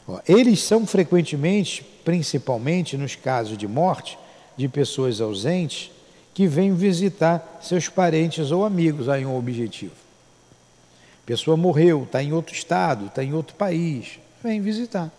Ó, 0.09 0.21
eles 0.27 0.61
são 0.61 0.85
frequentemente, 0.85 1.87
principalmente 2.05 2.97
nos 2.97 3.15
casos 3.15 3.57
de 3.57 3.69
morte 3.69 4.19
de 4.57 4.69
pessoas 4.69 5.21
ausentes, 5.21 5.93
que 6.35 6.49
vêm 6.49 6.75
visitar 6.75 7.61
seus 7.63 7.89
parentes 7.89 8.51
ou 8.51 8.65
amigos 8.65 9.09
aí 9.09 9.25
um 9.25 9.39
objetivo. 9.39 9.95
A 11.23 11.27
pessoa 11.27 11.57
morreu, 11.57 12.03
está 12.03 12.21
em 12.23 12.33
outro 12.33 12.53
estado, 12.53 13.07
está 13.07 13.23
em 13.23 13.33
outro 13.33 13.55
país, 13.55 14.19
vem 14.43 14.61
visitar. 14.61 15.11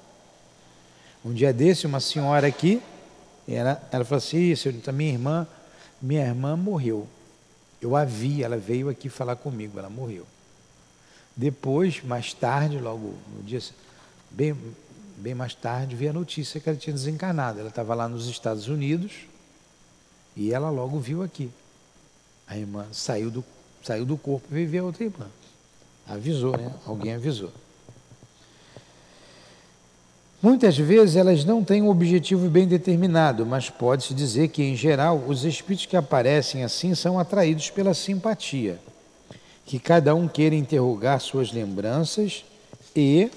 Um 1.23 1.33
dia 1.33 1.53
desse, 1.53 1.87
uma 1.87 2.01
senhora 2.01 2.45
aqui, 2.45 2.81
ela, 3.47 3.81
ela 3.91 4.03
falou 4.03 4.17
assim, 4.17 4.53
senhorita, 4.55 4.91
minha 4.91 5.13
irmã, 5.13 5.47
minha 6.01 6.21
irmã 6.21 6.55
morreu. 6.55 7.07
Eu 7.81 7.95
a 7.95 8.03
vi, 8.03 8.43
ela 8.43 8.57
veio 8.57 8.89
aqui 8.89 9.09
falar 9.09 9.37
comigo, 9.37 9.79
ela 9.79 9.89
morreu. 9.89 10.27
Depois, 11.35 12.03
mais 12.03 12.33
tarde, 12.33 12.77
logo 12.77 13.15
no 13.35 13.41
dia, 13.41 13.59
bem, 14.29 14.55
bem 15.17 15.33
mais 15.33 15.55
tarde, 15.55 15.95
vi 15.95 16.07
a 16.07 16.13
notícia 16.13 16.59
que 16.59 16.69
ela 16.69 16.77
tinha 16.77 16.93
desencarnado. 16.93 17.59
Ela 17.59 17.69
estava 17.69 17.95
lá 17.95 18.07
nos 18.07 18.27
Estados 18.27 18.67
Unidos 18.67 19.13
e 20.35 20.53
ela 20.53 20.69
logo 20.69 20.99
viu 20.99 21.23
aqui. 21.23 21.49
A 22.47 22.57
irmã 22.57 22.85
saiu 22.91 23.31
do, 23.31 23.43
saiu 23.83 24.05
do 24.05 24.17
corpo 24.17 24.47
e 24.51 24.53
veio 24.53 24.69
ver 24.69 24.77
a 24.79 24.83
outra 24.83 25.03
irmã. 25.03 25.27
Avisou, 26.07 26.57
né? 26.57 26.71
Alguém 26.85 27.13
avisou. 27.13 27.51
Muitas 30.41 30.77
vezes 30.77 31.15
elas 31.15 31.43
não 31.43 31.63
têm 31.63 31.81
um 31.81 31.89
objetivo 31.89 32.47
bem 32.49 32.67
determinado, 32.67 33.45
mas 33.45 33.69
pode-se 33.69 34.13
dizer 34.13 34.49
que, 34.49 34.61
em 34.61 34.75
geral, 34.75 35.23
os 35.27 35.43
espíritos 35.43 35.87
que 35.87 35.97
aparecem 35.97 36.63
assim 36.63 36.93
são 36.93 37.17
atraídos 37.17 37.71
pela 37.71 37.95
simpatia, 37.95 38.79
que 39.65 39.79
cada 39.79 40.13
um 40.13 40.27
queira 40.27 40.53
interrogar 40.53 41.19
suas 41.19 41.51
lembranças 41.51 42.45
e 42.95 43.31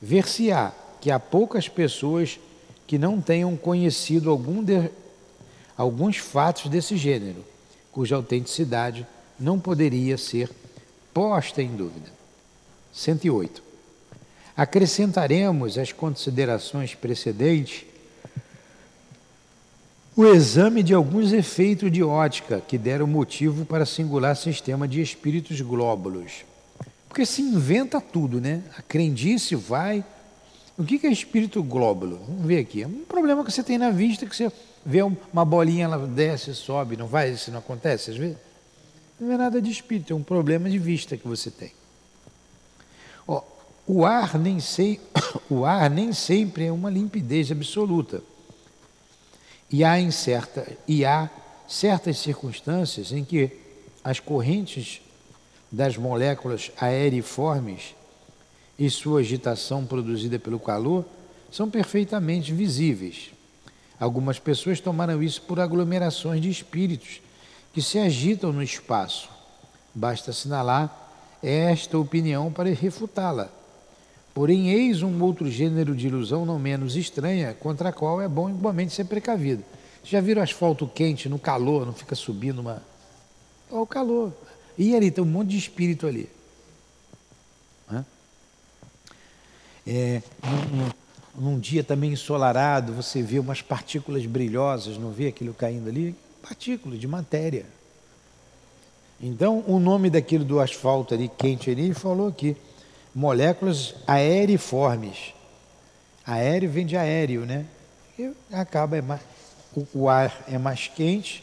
ver-se-á 0.00 0.72
que 1.00 1.10
há 1.10 1.18
poucas 1.18 1.68
pessoas 1.68 2.38
que 2.86 2.96
não 2.96 3.20
tenham 3.20 3.56
conhecido 3.56 4.30
algum 4.30 4.62
de, 4.62 4.88
alguns 5.76 6.16
fatos 6.16 6.70
desse 6.70 6.96
gênero, 6.96 7.44
cuja 7.90 8.16
autenticidade 8.16 9.06
não 9.38 9.58
poderia 9.58 10.16
ser 10.16 10.50
posta 11.12 11.62
em 11.62 11.74
dúvida. 11.74 12.10
108. 12.92 13.62
Acrescentaremos 14.56 15.78
às 15.78 15.92
considerações 15.92 16.94
precedentes 16.94 17.84
o 20.14 20.26
exame 20.26 20.82
de 20.82 20.92
alguns 20.92 21.32
efeitos 21.32 21.90
de 21.90 22.02
ótica 22.02 22.60
que 22.60 22.76
deram 22.76 23.06
motivo 23.06 23.64
para 23.64 23.86
singular 23.86 24.36
sistema 24.36 24.86
de 24.86 25.00
espíritos 25.00 25.58
glóbulos. 25.62 26.44
Porque 27.08 27.24
se 27.24 27.40
inventa 27.40 28.00
tudo, 28.00 28.40
né? 28.40 28.62
A 28.76 28.82
crendice 28.82 29.54
vai. 29.54 30.04
O 30.76 30.84
que 30.84 31.06
é 31.06 31.10
espírito 31.10 31.62
glóbulo? 31.62 32.20
Vamos 32.26 32.46
ver 32.46 32.58
aqui. 32.58 32.82
É 32.82 32.86
um 32.86 33.04
problema 33.08 33.44
que 33.44 33.50
você 33.50 33.62
tem 33.62 33.78
na 33.78 33.90
vista, 33.90 34.26
que 34.26 34.36
você 34.36 34.52
vê 34.84 35.02
uma 35.02 35.44
bolinha, 35.44 35.84
ela 35.84 36.06
desce, 36.06 36.54
sobe, 36.54 36.96
não 36.96 37.06
vai? 37.06 37.30
Isso 37.30 37.50
não 37.50 37.58
acontece 37.58 38.10
às 38.10 38.16
vezes? 38.16 38.38
Não 39.20 39.32
é 39.32 39.36
nada 39.36 39.60
de 39.60 39.70
espírito, 39.70 40.12
é 40.12 40.16
um 40.16 40.22
problema 40.22 40.68
de 40.68 40.78
vista 40.78 41.16
que 41.16 41.26
você 41.26 41.50
tem. 41.50 41.72
O 43.86 44.04
ar 44.04 44.38
nem, 44.38 44.60
sei, 44.60 45.00
o 45.50 45.64
ar 45.64 45.90
nem 45.90 46.12
sempre 46.12 46.66
é 46.66 46.72
uma 46.72 46.90
limpidez 46.90 47.50
absoluta. 47.50 48.22
E 49.70 49.82
há, 49.82 49.98
em 49.98 50.10
certa, 50.10 50.66
e 50.86 51.04
há 51.04 51.28
certas 51.66 52.18
circunstâncias 52.18 53.12
em 53.12 53.24
que 53.24 53.50
as 54.04 54.20
correntes 54.20 55.00
das 55.70 55.96
moléculas 55.96 56.70
aeriformes 56.76 57.94
e 58.78 58.88
sua 58.90 59.20
agitação 59.20 59.84
produzida 59.84 60.38
pelo 60.38 60.60
calor 60.60 61.04
são 61.50 61.70
perfeitamente 61.70 62.52
visíveis. 62.52 63.31
Algumas 64.02 64.36
pessoas 64.36 64.80
tomaram 64.80 65.22
isso 65.22 65.40
por 65.42 65.60
aglomerações 65.60 66.40
de 66.40 66.50
espíritos 66.50 67.20
que 67.72 67.80
se 67.80 68.00
agitam 68.00 68.52
no 68.52 68.60
espaço. 68.60 69.30
Basta 69.94 70.32
assinalar 70.32 70.92
esta 71.40 71.96
opinião 71.96 72.50
para 72.50 72.68
refutá-la. 72.74 73.48
Porém, 74.34 74.70
eis 74.70 75.04
um 75.04 75.22
outro 75.22 75.48
gênero 75.48 75.94
de 75.94 76.08
ilusão 76.08 76.44
não 76.44 76.58
menos 76.58 76.96
estranha, 76.96 77.54
contra 77.54 77.90
a 77.90 77.92
qual 77.92 78.20
é 78.20 78.26
bom 78.26 78.50
igualmente 78.50 78.92
ser 78.92 79.04
precavido. 79.04 79.62
Já 80.02 80.20
viram 80.20 80.42
asfalto 80.42 80.84
quente 80.88 81.28
no 81.28 81.38
calor, 81.38 81.86
não 81.86 81.92
fica 81.92 82.16
subindo 82.16 82.58
uma. 82.58 82.82
Olha 83.70 83.82
o 83.82 83.86
calor. 83.86 84.32
E 84.76 84.96
ali 84.96 85.12
tem 85.12 85.22
um 85.22 85.28
monte 85.28 85.50
de 85.50 85.58
espírito 85.58 86.08
ali. 86.08 86.28
É, 89.86 90.22
no, 90.42 90.76
no, 90.76 90.94
num 91.34 91.58
dia 91.58 91.82
também 91.82 92.12
ensolarado, 92.12 92.92
você 92.92 93.22
vê 93.22 93.38
umas 93.38 93.62
partículas 93.62 94.26
brilhosas, 94.26 94.98
não 94.98 95.10
vê 95.10 95.28
aquilo 95.28 95.54
caindo 95.54 95.88
ali? 95.88 96.14
Partículas 96.42 96.98
de 97.00 97.08
matéria. 97.08 97.64
Então, 99.20 99.62
o 99.66 99.78
nome 99.78 100.10
daquilo 100.10 100.44
do 100.44 100.60
asfalto 100.60 101.14
ali, 101.14 101.28
quente 101.28 101.70
ali, 101.70 101.94
falou 101.94 102.28
aqui, 102.28 102.56
moléculas 103.14 103.94
aeriformes. 104.06 105.32
Aéreo 106.26 106.70
vem 106.70 106.84
de 106.84 106.96
aéreo, 106.96 107.46
né? 107.46 107.66
E 108.18 108.32
acaba, 108.52 108.96
é 108.96 109.02
mais, 109.02 109.20
o, 109.74 109.86
o 109.94 110.08
ar 110.08 110.44
é 110.48 110.58
mais 110.58 110.88
quente, 110.88 111.42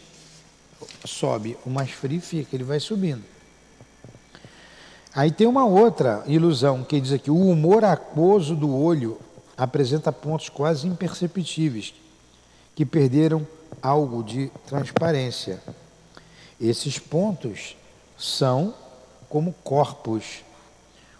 sobe, 1.06 1.58
o 1.65 1.69
mais 1.69 1.91
frio 1.91 2.21
fica, 2.21 2.56
ele 2.56 2.63
vai 2.63 2.80
subindo. 2.80 3.23
Aí 5.15 5.32
tem 5.32 5.47
uma 5.47 5.65
outra 5.65 6.23
ilusão 6.28 6.84
que 6.84 6.99
diz 6.99 7.12
aqui: 7.12 7.32
o 7.32 7.49
humor 7.49 7.84
aquoso 7.84 8.56
do 8.56 8.75
olho 8.75 9.19
apresenta 9.60 10.10
pontos 10.10 10.48
quase 10.48 10.88
imperceptíveis 10.88 11.93
que 12.74 12.86
perderam 12.86 13.45
algo 13.82 14.24
de 14.24 14.50
transparência. 14.65 15.62
Esses 16.60 16.98
pontos 16.98 17.76
são 18.17 18.74
como 19.28 19.52
corpos 19.62 20.45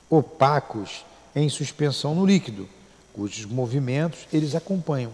opacos 0.10 1.04
em 1.36 1.50
suspensão 1.50 2.16
no 2.16 2.26
líquido, 2.26 2.68
cujos 3.14 3.44
movimentos 3.46 4.26
eles 4.32 4.56
acompanham. 4.56 5.12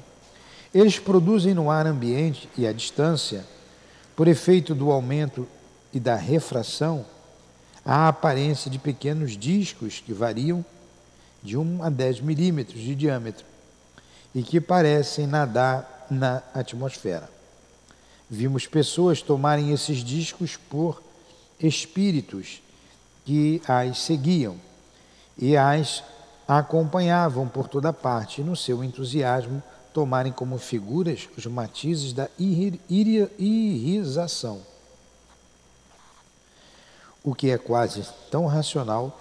Eles 0.71 0.99
produzem 0.99 1.55
no 1.55 1.71
ar 1.71 1.87
ambiente 1.87 2.47
e 2.55 2.67
à 2.67 2.71
distância, 2.71 3.43
por 4.15 4.27
efeito 4.27 4.75
do 4.75 4.91
aumento 4.91 5.47
e 5.91 5.99
da 5.99 6.15
refração, 6.15 7.03
a 7.83 8.07
aparência 8.07 8.69
de 8.69 8.77
pequenos 8.77 9.35
discos 9.35 9.99
que 9.99 10.13
variam 10.13 10.63
de 11.45 11.57
1 11.57 11.83
a 11.83 11.89
10 11.89 12.21
milímetros 12.21 12.81
de 12.81 12.95
diâmetro 12.95 13.45
e 14.33 14.41
que 14.43 14.59
parecem 14.59 15.27
nadar 15.27 16.07
na 16.09 16.41
atmosfera. 16.53 17.29
Vimos 18.29 18.67
pessoas 18.67 19.21
tomarem 19.21 19.71
esses 19.71 19.99
discos 19.99 20.57
por 20.57 21.01
espíritos 21.59 22.61
que 23.23 23.61
as 23.67 23.99
seguiam 23.99 24.57
e 25.37 25.55
as 25.55 26.03
acompanhavam 26.47 27.47
por 27.47 27.67
toda 27.67 27.93
parte, 27.93 28.41
no 28.41 28.55
seu 28.55 28.83
entusiasmo 28.83 29.61
tomarem 29.93 30.31
como 30.31 30.57
figuras 30.57 31.29
os 31.37 31.45
matizes 31.45 32.11
da 32.11 32.27
irização 33.37 34.61
o 37.25 37.33
que 37.33 37.49
é 37.49 37.57
quase 37.57 38.07
tão 38.29 38.45
racional 38.45 39.19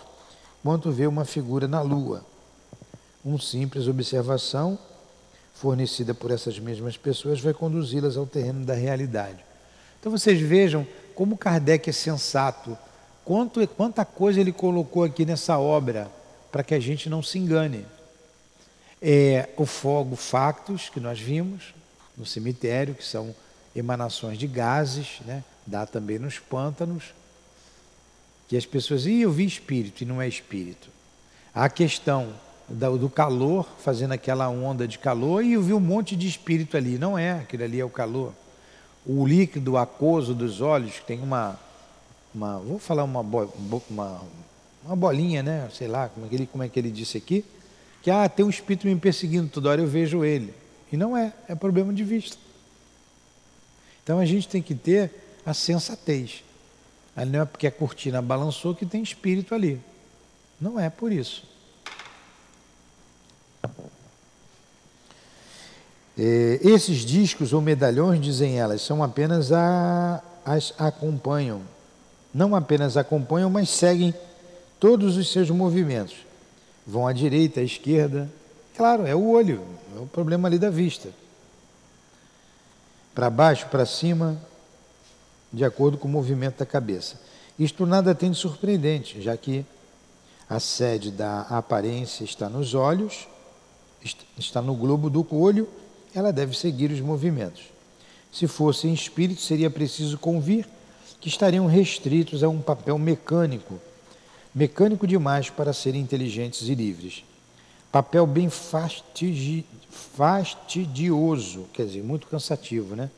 quanto 0.65 0.91
ver 0.91 1.07
uma 1.07 1.27
figura 1.27 1.69
na 1.69 1.83
Lua. 1.83 2.25
Uma 3.23 3.39
simples 3.39 3.87
observação 3.87 4.79
fornecida 5.53 6.15
por 6.15 6.31
essas 6.31 6.59
mesmas 6.59 6.97
pessoas 6.97 7.39
vai 7.39 7.53
conduzi-las 7.53 8.17
ao 8.17 8.27
terreno 8.27 8.65
da 8.65 8.73
realidade. 8.73 9.45
Então 10.01 10.11
vocês 10.11 10.41
vejam 10.41 10.87
como 11.15 11.37
Kardec 11.37 11.89
é 11.89 11.93
sensato, 11.93 12.77
quanto, 13.27 13.67
quanta 13.69 14.07
coisa 14.07 14.41
ele 14.41 14.53
colocou 14.53 15.05
aqui 15.05 15.27
nessa 15.27 15.59
obra 15.59 16.11
para 16.51 16.65
que 16.65 16.75
a 16.75 16.81
gente 16.81 17.11
não 17.11 17.23
se 17.23 17.39
engane. 17.39 17.85
É, 19.03 19.51
o 19.59 19.67
fogo 19.67 20.17
factos 20.17 20.89
que 20.89 20.99
nós 20.99 21.21
vimos 21.21 21.75
no 22.17 22.25
cemitério, 22.25 22.95
que 22.95 23.05
são 23.05 23.35
emanações 23.77 24.39
de 24.39 24.47
gases, 24.47 25.21
né? 25.27 25.45
dá 25.67 25.85
também 25.85 26.19
nos 26.19 26.39
pântanos 26.39 27.13
que 28.49 28.57
as 28.57 28.67
pessoas 28.67 29.03
dizem, 29.03 29.21
eu 29.21 29.33
vi 29.33 29.45
espírito 29.45 30.03
e 30.03 30.07
não 30.07 30.21
é 30.21 30.29
espírito. 30.29 30.89
A 31.55 31.69
questão 31.69 32.35
do 32.69 33.11
calor, 33.11 33.67
fazendo 33.79 34.13
aquela 34.13 34.49
onda 34.49 34.89
de 34.89 34.99
calor, 34.99 35.45
e 35.45 35.53
eu 35.53 35.63
vi 35.63 35.73
um 35.73 35.81
monte 35.81 36.17
de 36.17 36.27
espírito 36.27 36.77
ali. 36.77 36.99
Não 36.99 37.19
é, 37.19 37.33
aquilo 37.33 37.65
ali 37.65 37.81
é 37.81 37.85
o 37.85 37.91
calor. 37.91 38.33
O 39.07 39.27
líquido 39.27 39.77
aquoso 39.77 40.35
dos 40.35 40.61
olhos, 40.61 40.99
que 40.99 41.05
tem 41.05 41.21
uma, 41.21 41.59
uma 42.35 42.59
vou 42.59 42.79
falar 42.79 43.05
uma, 43.05 43.21
uma, 43.21 44.23
uma 44.85 44.97
bolinha, 44.97 45.43
né? 45.43 45.69
Sei 45.73 45.87
lá, 45.87 46.09
como 46.09 46.27
é, 46.27 46.29
que 46.29 46.35
ele, 46.35 46.47
como 46.47 46.63
é 46.63 46.69
que 46.69 46.79
ele 46.79 46.91
disse 46.91 47.19
aqui, 47.19 47.45
que 48.03 48.11
ah, 48.11 48.29
tem 48.29 48.45
um 48.45 48.51
espírito 48.51 48.87
me 48.87 48.97
perseguindo, 48.97 49.49
toda 49.49 49.71
hora 49.71 49.81
eu 49.81 49.87
vejo 49.87 50.25
ele. 50.25 50.55
E 50.91 50.97
não 50.97 51.17
é, 51.17 51.33
é 51.49 51.55
problema 51.55 51.93
de 51.93 52.05
vista. 52.05 52.37
Então 54.03 54.19
a 54.19 54.27
gente 54.27 54.49
tem 54.49 54.63
que 54.63 54.75
ter 54.75 55.11
a 55.45 55.53
sensatez. 55.53 56.45
Não 57.17 57.43
é 57.43 57.45
porque 57.45 57.67
a 57.67 57.71
cortina 57.71 58.21
balançou 58.21 58.75
que 58.75 58.85
tem 58.85 59.03
espírito 59.03 59.55
ali. 59.55 59.81
Não 60.61 60.79
é 60.79 60.91
por 60.91 61.13
isso. 61.13 61.45
É, 66.17 66.61
esses 66.63 66.99
discos 66.99 67.53
ou 67.53 67.61
medalhões, 67.61 68.21
dizem 68.21 68.59
elas, 68.59 68.83
são 68.83 69.03
apenas 69.03 69.53
a, 69.53 70.23
as 70.45 70.73
acompanham. 70.79 71.63
Não 72.33 72.55
apenas 72.55 72.97
acompanham, 72.97 73.51
mas 73.51 73.69
seguem 73.71 74.15
todos 74.81 75.17
os 75.17 75.31
seus 75.33 75.51
movimentos. 75.51 76.17
Vão 76.87 77.07
à 77.07 77.13
direita, 77.13 77.61
à 77.61 77.63
esquerda. 77.63 78.31
Claro, 78.77 79.07
é 79.07 79.15
o 79.15 79.31
olho, 79.31 79.65
é 79.97 80.01
o 80.01 80.07
problema 80.07 80.49
ali 80.49 80.59
da 80.59 80.71
vista. 80.71 81.09
Para 83.15 83.31
baixo, 83.31 83.67
para 83.69 83.87
cima, 83.87 84.37
de 85.55 85.65
acordo 85.65 85.97
com 85.97 86.09
o 86.09 86.11
movimento 86.11 86.59
da 86.59 86.67
cabeça. 86.67 87.21
Isto 87.59 87.87
nada 87.87 88.15
tem 88.15 88.31
de 88.31 88.37
surpreendente, 88.37 89.23
já 89.23 89.37
que 89.37 89.65
a 90.49 90.59
sede 90.59 91.11
da 91.11 91.43
aparência 91.43 92.25
está 92.25 92.49
nos 92.49 92.75
olhos, 92.75 93.29
está 94.37 94.61
no 94.61 94.75
globo 94.75 95.09
do 95.09 95.27
olho, 95.35 95.69
ela 96.15 96.33
deve 96.33 96.57
seguir 96.57 96.91
os 96.91 97.01
movimentos. 97.01 97.63
Se 98.33 98.47
fossem 98.47 98.93
espíritos, 98.93 99.47
seria 99.47 99.71
preciso 99.71 100.19
convir 100.19 100.67
que 101.21 101.29
estariam 101.29 101.67
restritos 101.67 102.43
a 102.43 102.49
um 102.49 102.61
papel 102.61 102.99
mecânico, 102.99 103.81
mecânico 104.55 105.07
demais 105.07 105.49
para 105.49 105.73
serem 105.73 106.03
inteligentes 106.03 106.69
e 106.69 106.75
livres. 106.75 107.25
Papel 107.91 108.27
bem 108.27 108.51
fastidi 108.51 109.65
fastidioso, 109.91 111.67
quer 111.73 111.87
dizer, 111.87 112.03
muito 112.03 112.27
cansativo, 112.27 112.97
né? 112.97 113.09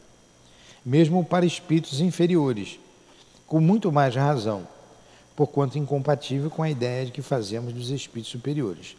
Mesmo 0.87 1.25
para 1.25 1.44
espíritos 1.44 2.01
inferiores, 2.01 2.79
com 3.44 3.61
muito 3.61 3.90
mais 3.90 4.14
razão, 4.14 4.68
porquanto 5.35 5.77
incompatível 5.77 6.49
com 6.49 6.62
a 6.62 6.70
ideia 6.70 7.05
de 7.05 7.11
que 7.11 7.20
fazemos 7.20 7.72
dos 7.72 7.90
espíritos 7.90 8.31
superiores. 8.31 8.96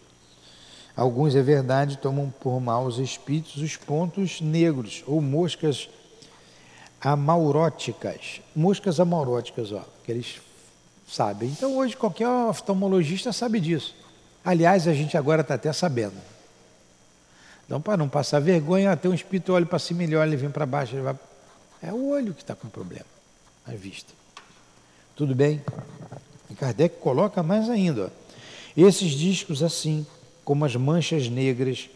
Alguns, 0.98 1.34
é 1.34 1.42
verdade, 1.42 1.98
tomam 1.98 2.30
por 2.42 2.60
maus 2.60 2.98
espíritos 2.98 3.62
os 3.62 3.78
pontos 3.78 4.42
negros 4.42 5.02
ou 5.08 5.22
moscas 5.22 5.88
amauróticas. 7.00 8.42
Moscas 8.54 9.00
amauróticas, 9.00 9.72
ó, 9.72 9.86
que 10.04 10.12
eles 10.12 10.42
sabem. 11.08 11.50
Então, 11.50 11.78
hoje, 11.78 11.96
qualquer 11.96 12.28
oftalmologista 12.28 13.32
sabe 13.32 13.62
disso. 13.62 13.96
Aliás, 14.44 14.90
a 14.90 14.94
gente 14.94 15.16
agora 15.18 15.42
está 15.42 15.54
até 15.54 15.72
sabendo. 15.72 16.18
Então, 17.66 17.80
para 17.80 17.96
não 17.96 18.10
passar 18.10 18.42
vergonha, 18.42 18.98
tem 18.98 19.10
um 19.10 19.14
espírito 19.14 19.54
olha 19.54 19.66
para 19.66 19.80
cima, 19.80 20.04
ele 20.04 20.16
olha, 20.16 20.28
ele 20.28 20.38
vem 20.38 20.50
para 20.50 20.66
baixo, 20.66 20.94
ele 20.94 21.04
vai 21.04 21.16
é 21.82 21.92
o 21.92 22.10
olho 22.10 22.34
que 22.34 22.42
está 22.42 22.56
com 22.56 22.68
problema, 22.70 23.06
a 23.66 23.72
vista. 23.72 24.14
Tudo 25.16 25.34
bem? 25.34 25.62
E 26.50 26.56
Kardec 26.56 27.00
coloca 27.00 27.42
mais 27.42 27.70
ainda. 27.70 28.06
Ó. 28.06 28.10
Esses 28.76 29.12
discos, 29.12 29.64
assim 29.64 30.06
como 30.46 30.64
as 30.64 30.76
manchas 30.76 31.28
negras, 31.28 31.90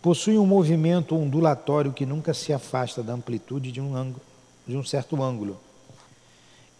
possuem 0.00 0.38
um 0.38 0.46
movimento 0.46 1.14
ondulatório 1.14 1.92
que 1.92 2.04
nunca 2.04 2.34
se 2.34 2.52
afasta 2.52 3.02
da 3.02 3.12
amplitude 3.12 3.70
de 3.70 3.80
um, 3.80 3.94
ângulo, 3.94 4.22
de 4.66 4.76
um 4.76 4.82
certo 4.82 5.22
ângulo. 5.22 5.60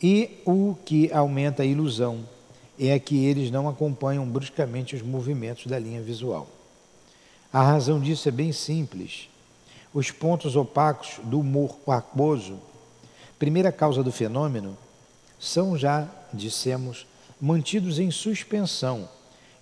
E 0.02 0.40
o 0.44 0.76
que 0.84 1.12
aumenta 1.12 1.62
a 1.62 1.66
ilusão 1.66 2.24
é 2.78 2.98
que 2.98 3.24
eles 3.24 3.50
não 3.50 3.68
acompanham 3.68 4.26
bruscamente 4.26 4.96
os 4.96 5.02
movimentos 5.02 5.66
da 5.66 5.78
linha 5.78 6.02
visual. 6.02 6.48
A 7.52 7.62
razão 7.62 8.00
disso 8.00 8.28
é 8.28 8.32
bem 8.32 8.50
simples. 8.50 9.28
Os 9.94 10.10
pontos 10.10 10.56
opacos 10.56 11.20
do 11.24 11.40
humor 11.40 11.76
aquoso, 11.86 12.58
primeira 13.38 13.70
causa 13.70 14.02
do 14.02 14.10
fenômeno, 14.10 14.76
são 15.38 15.76
já, 15.76 16.08
dissemos, 16.32 17.06
mantidos 17.40 17.98
em 17.98 18.10
suspensão 18.10 19.08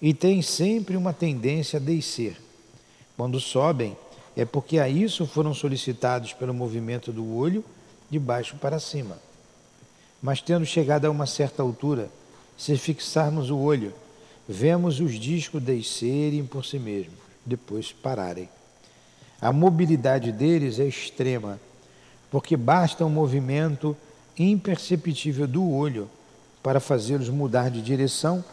e 0.01 0.15
têm 0.15 0.41
sempre 0.43 0.97
uma 0.97 1.13
tendência 1.13 1.79
a 1.79 1.83
descer. 1.83 2.41
Quando 3.17 3.41
sobem, 3.41 3.97
é 4.37 4.45
porque 4.45 4.79
a 4.79 4.89
isso 4.89 5.27
foram 5.27 5.53
solicitados 5.53 6.33
pelo 6.33 6.55
movimento 6.55 7.13
do 7.13 7.35
olho 7.35 7.65
de 8.09 8.19
baixo 8.19 8.57
para 8.57 8.79
cima. 8.79 9.19
Mas 10.23 10.41
tendo 10.41 10.65
chegado 10.65 11.07
a 11.07 11.11
uma 11.11 11.27
certa 11.27 11.63
altura, 11.63 12.09
se 12.57 12.77
fixarmos 12.77 13.51
o 13.51 13.59
olho, 13.59 13.93
vemos 14.49 15.01
os 15.01 15.19
discos 15.19 15.63
descerem 15.63 16.45
por 16.45 16.65
si 16.65 16.79
mesmos, 16.79 17.19
depois 17.45 17.93
pararem. 17.93 18.49
A 19.41 19.53
mobilidade 19.53 20.33
deles 20.33 20.79
é 20.79 20.85
extrema, 20.85 21.59
porque 22.31 22.57
basta 22.57 23.05
um 23.05 23.11
movimento 23.11 23.97
imperceptível 24.39 25.47
do 25.47 25.71
olho 25.71 26.09
para 26.63 26.81
fazê-los 26.81 27.29
mudar 27.29 27.71
de 27.71 27.81
direção 27.81 28.45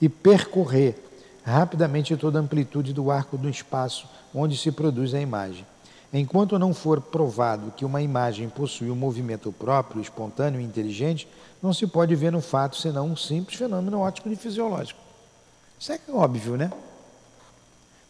e 0.00 0.08
percorrer 0.08 0.96
rapidamente 1.42 2.16
toda 2.16 2.38
a 2.38 2.42
amplitude 2.42 2.92
do 2.92 3.10
arco 3.10 3.36
do 3.36 3.48
espaço 3.48 4.08
onde 4.34 4.56
se 4.56 4.70
produz 4.70 5.14
a 5.14 5.20
imagem. 5.20 5.66
Enquanto 6.12 6.58
não 6.58 6.74
for 6.74 7.00
provado 7.00 7.72
que 7.76 7.84
uma 7.84 8.02
imagem 8.02 8.48
possui 8.48 8.90
um 8.90 8.96
movimento 8.96 9.52
próprio, 9.52 10.02
espontâneo 10.02 10.60
e 10.60 10.64
inteligente, 10.64 11.28
não 11.62 11.72
se 11.72 11.86
pode 11.86 12.14
ver 12.16 12.32
no 12.32 12.40
fato 12.40 12.76
senão 12.76 13.06
um 13.06 13.16
simples 13.16 13.56
fenômeno 13.56 14.00
óptico 14.00 14.28
e 14.28 14.36
fisiológico. 14.36 15.00
Isso 15.78 15.92
é 15.92 16.00
óbvio, 16.12 16.56
né? 16.56 16.70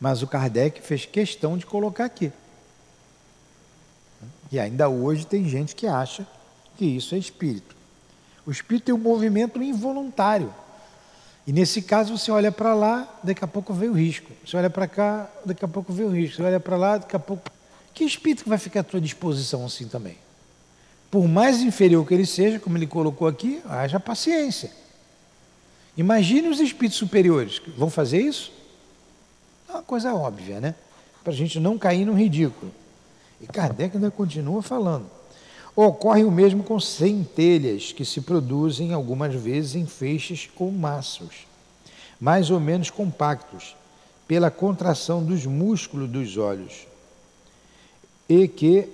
Mas 0.00 0.22
o 0.22 0.26
Kardec 0.26 0.80
fez 0.80 1.04
questão 1.04 1.58
de 1.58 1.66
colocar 1.66 2.06
aqui. 2.06 2.32
E 4.50 4.58
ainda 4.58 4.88
hoje 4.88 5.26
tem 5.26 5.48
gente 5.48 5.76
que 5.76 5.86
acha 5.86 6.26
que 6.76 6.86
isso 6.86 7.14
é 7.14 7.18
espírito. 7.18 7.76
O 8.46 8.50
espírito 8.50 8.86
tem 8.86 8.94
um 8.94 8.98
movimento 8.98 9.62
involuntário. 9.62 10.52
E 11.46 11.52
nesse 11.52 11.82
caso 11.82 12.16
você 12.16 12.30
olha 12.30 12.50
para 12.50 12.74
lá, 12.74 13.20
daqui 13.22 13.44
a 13.44 13.46
pouco 13.46 13.74
vem 13.74 13.90
o 13.90 13.92
risco. 13.92 14.32
Você 14.44 14.56
olha 14.56 14.70
para 14.70 14.88
cá, 14.88 15.30
daqui 15.44 15.64
a 15.64 15.68
pouco 15.68 15.92
vem 15.92 16.06
o 16.06 16.10
risco. 16.10 16.36
Você 16.36 16.42
olha 16.42 16.58
para 16.58 16.76
lá, 16.76 16.96
daqui 16.96 17.14
a 17.14 17.18
pouco. 17.18 17.50
Que 17.92 18.04
espírito 18.04 18.44
que 18.44 18.48
vai 18.48 18.58
ficar 18.58 18.80
à 18.80 18.84
tua 18.84 19.00
disposição 19.00 19.66
assim 19.66 19.86
também? 19.86 20.16
Por 21.10 21.28
mais 21.28 21.60
inferior 21.60 22.06
que 22.06 22.14
ele 22.14 22.24
seja, 22.24 22.58
como 22.58 22.78
ele 22.78 22.86
colocou 22.86 23.28
aqui, 23.28 23.60
haja 23.66 24.00
paciência. 24.00 24.70
Imagine 25.96 26.48
os 26.48 26.60
espíritos 26.60 26.98
superiores. 26.98 27.60
Vão 27.76 27.90
fazer 27.90 28.20
isso? 28.20 28.52
É 29.70 29.74
uma 29.74 29.82
coisa 29.84 30.12
óbvia, 30.12 30.60
né? 30.60 30.74
Para 31.22 31.32
a 31.32 31.36
gente 31.36 31.60
não 31.60 31.78
cair 31.78 32.04
no 32.04 32.12
ridículo. 32.12 32.72
E 33.40 33.46
Kardec 33.46 33.96
ainda 33.96 34.10
continua 34.10 34.62
falando. 34.62 35.06
Ocorre 35.76 36.24
o 36.24 36.30
mesmo 36.30 36.64
com 36.64 36.80
centelhas, 36.80 37.92
que 37.92 38.04
se 38.04 38.20
produzem 38.20 38.92
algumas 38.92 39.32
vezes 39.32 39.76
em 39.76 39.86
feixes 39.86 40.50
ou 40.56 40.72
maços, 40.72 41.46
mais 42.20 42.50
ou 42.50 42.58
menos 42.58 42.90
compactos, 42.90 43.76
pela 44.26 44.50
contração 44.50 45.24
dos 45.24 45.46
músculos 45.46 46.10
dos 46.10 46.36
olhos, 46.36 46.88
e 48.28 48.48
que 48.48 48.88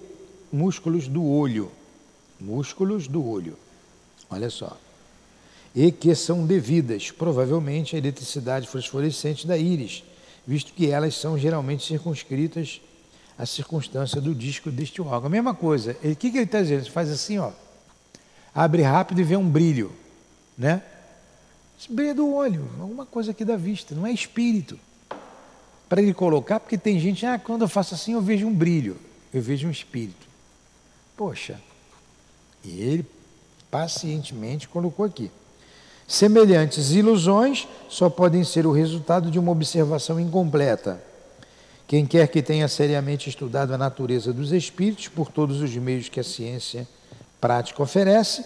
músculos 0.53 1.09
do 1.09 1.25
olho, 1.25 1.73
músculos 2.39 3.09
do 3.09 3.27
olho, 3.27 3.57
olha 4.29 4.51
só, 4.51 4.77
e 5.75 5.91
que 5.91 6.15
são 6.15 6.45
devidas, 6.45 7.11
provavelmente, 7.11 7.97
à 7.97 7.99
eletricidade 7.99 8.69
fosforescente 8.69 9.47
da 9.47 9.57
íris, 9.57 10.05
visto 10.47 10.73
que 10.73 10.91
elas 10.91 11.15
são 11.15 11.37
geralmente 11.37 11.85
circunscritas 11.85 12.81
à 13.37 13.45
circunstância 13.45 14.21
do 14.21 14.35
disco 14.35 14.71
deste 14.71 15.03
órgão. 15.03 15.27
A 15.27 15.31
mesma 15.31 15.55
coisa, 15.55 15.97
o 16.03 16.17
que, 16.17 16.31
que 16.31 16.39
ele 16.39 16.45
está 16.45 16.63
dizendo? 16.63 16.83
Ele 16.83 16.91
faz 16.91 17.11
assim, 17.11 17.39
ó, 17.39 17.51
abre 18.55 18.83
rápido 18.83 19.21
e 19.21 19.25
vê 19.25 19.37
um 19.37 19.49
brilho, 19.49 19.93
né? 20.57 20.83
Esse 21.79 21.93
brilho 21.93 22.11
é 22.11 22.15
do 22.15 22.33
olho, 22.33 22.71
alguma 22.81 23.05
coisa 23.05 23.33
aqui 23.33 23.45
da 23.45 23.57
vista, 23.57 23.95
não 23.95 24.07
é 24.07 24.13
espírito. 24.13 24.79
Para 25.89 26.01
ele 26.01 26.15
colocar, 26.15 26.59
porque 26.59 26.79
tem 26.79 26.99
gente, 26.99 27.27
ah, 27.27 27.39
quando 27.39 27.63
eu 27.63 27.69
faço 27.69 27.95
assim 27.95 28.13
eu 28.13 28.23
vejo 28.23 28.47
um 28.47 28.55
brilho, 28.55 28.97
eu 29.33 29.43
vejo 29.43 29.69
um 29.69 29.71
espírito. 29.71 30.27
Poxa, 31.17 31.61
e 32.65 32.81
ele 32.81 33.07
pacientemente 33.71 34.69
colocou 34.69 35.05
aqui. 35.05 35.31
Semelhantes 36.07 36.93
ilusões 36.93 37.67
só 37.89 38.09
podem 38.09 38.45
ser 38.45 38.67
o 38.67 38.73
resultado 38.73 39.31
de 39.31 39.39
uma 39.39 39.51
observação 39.51 40.21
incompleta. 40.21 41.03
Quem 41.89 42.07
quer 42.07 42.29
que 42.29 42.43
tenha 42.43 42.69
seriamente 42.69 43.29
estudado 43.29 43.75
a 43.75 43.79
natureza 43.79 44.33
dos 44.33 44.53
espíritos 44.53 45.09
por 45.09 45.31
todos 45.31 45.61
os 45.61 45.75
meios 45.77 46.09
que 46.09 46.21
a 46.21 46.25
ciência 46.25 46.87
prática 47.41 47.83
oferece, 47.83 48.45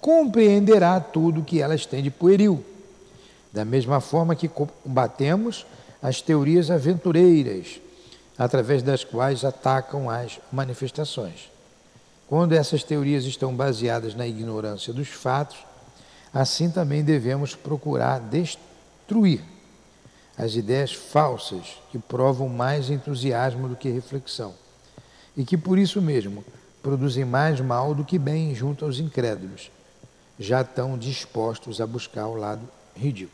compreenderá 0.00 1.00
tudo 1.00 1.42
que 1.42 1.60
elas 1.60 1.86
têm 1.86 2.02
de 2.02 2.10
pueril. 2.10 2.64
Da 3.52 3.64
mesma 3.64 4.00
forma 4.00 4.36
que 4.36 4.48
combatemos 4.48 5.66
as 6.02 6.20
teorias 6.20 6.70
aventureiras, 6.70 7.80
através 8.36 8.82
das 8.82 9.02
quais 9.02 9.44
atacam 9.44 10.10
as 10.10 10.38
manifestações. 10.52 11.50
Quando 12.28 12.52
essas 12.52 12.82
teorias 12.82 13.24
estão 13.24 13.54
baseadas 13.54 14.14
na 14.14 14.26
ignorância 14.26 14.92
dos 14.92 15.08
fatos, 15.08 15.56
assim 16.36 16.70
também 16.70 17.02
devemos 17.02 17.54
procurar 17.54 18.20
destruir 18.20 19.42
as 20.36 20.54
ideias 20.54 20.92
falsas 20.92 21.78
que 21.90 21.98
provam 21.98 22.46
mais 22.46 22.90
entusiasmo 22.90 23.66
do 23.70 23.74
que 23.74 23.88
reflexão 23.88 24.54
e 25.34 25.46
que 25.46 25.56
por 25.56 25.78
isso 25.78 26.02
mesmo 26.02 26.44
produzem 26.82 27.24
mais 27.24 27.58
mal 27.58 27.94
do 27.94 28.04
que 28.04 28.18
bem 28.18 28.54
junto 28.54 28.84
aos 28.84 28.98
incrédulos, 28.98 29.70
já 30.38 30.62
tão 30.62 30.98
dispostos 30.98 31.80
a 31.80 31.86
buscar 31.86 32.26
o 32.26 32.34
lado 32.34 32.68
ridículo. 32.94 33.32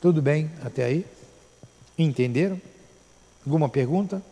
Tudo 0.00 0.22
bem 0.22 0.50
até 0.64 0.84
aí? 0.86 1.06
Entenderam? 1.98 2.58
Alguma 3.44 3.68
pergunta? 3.68 4.22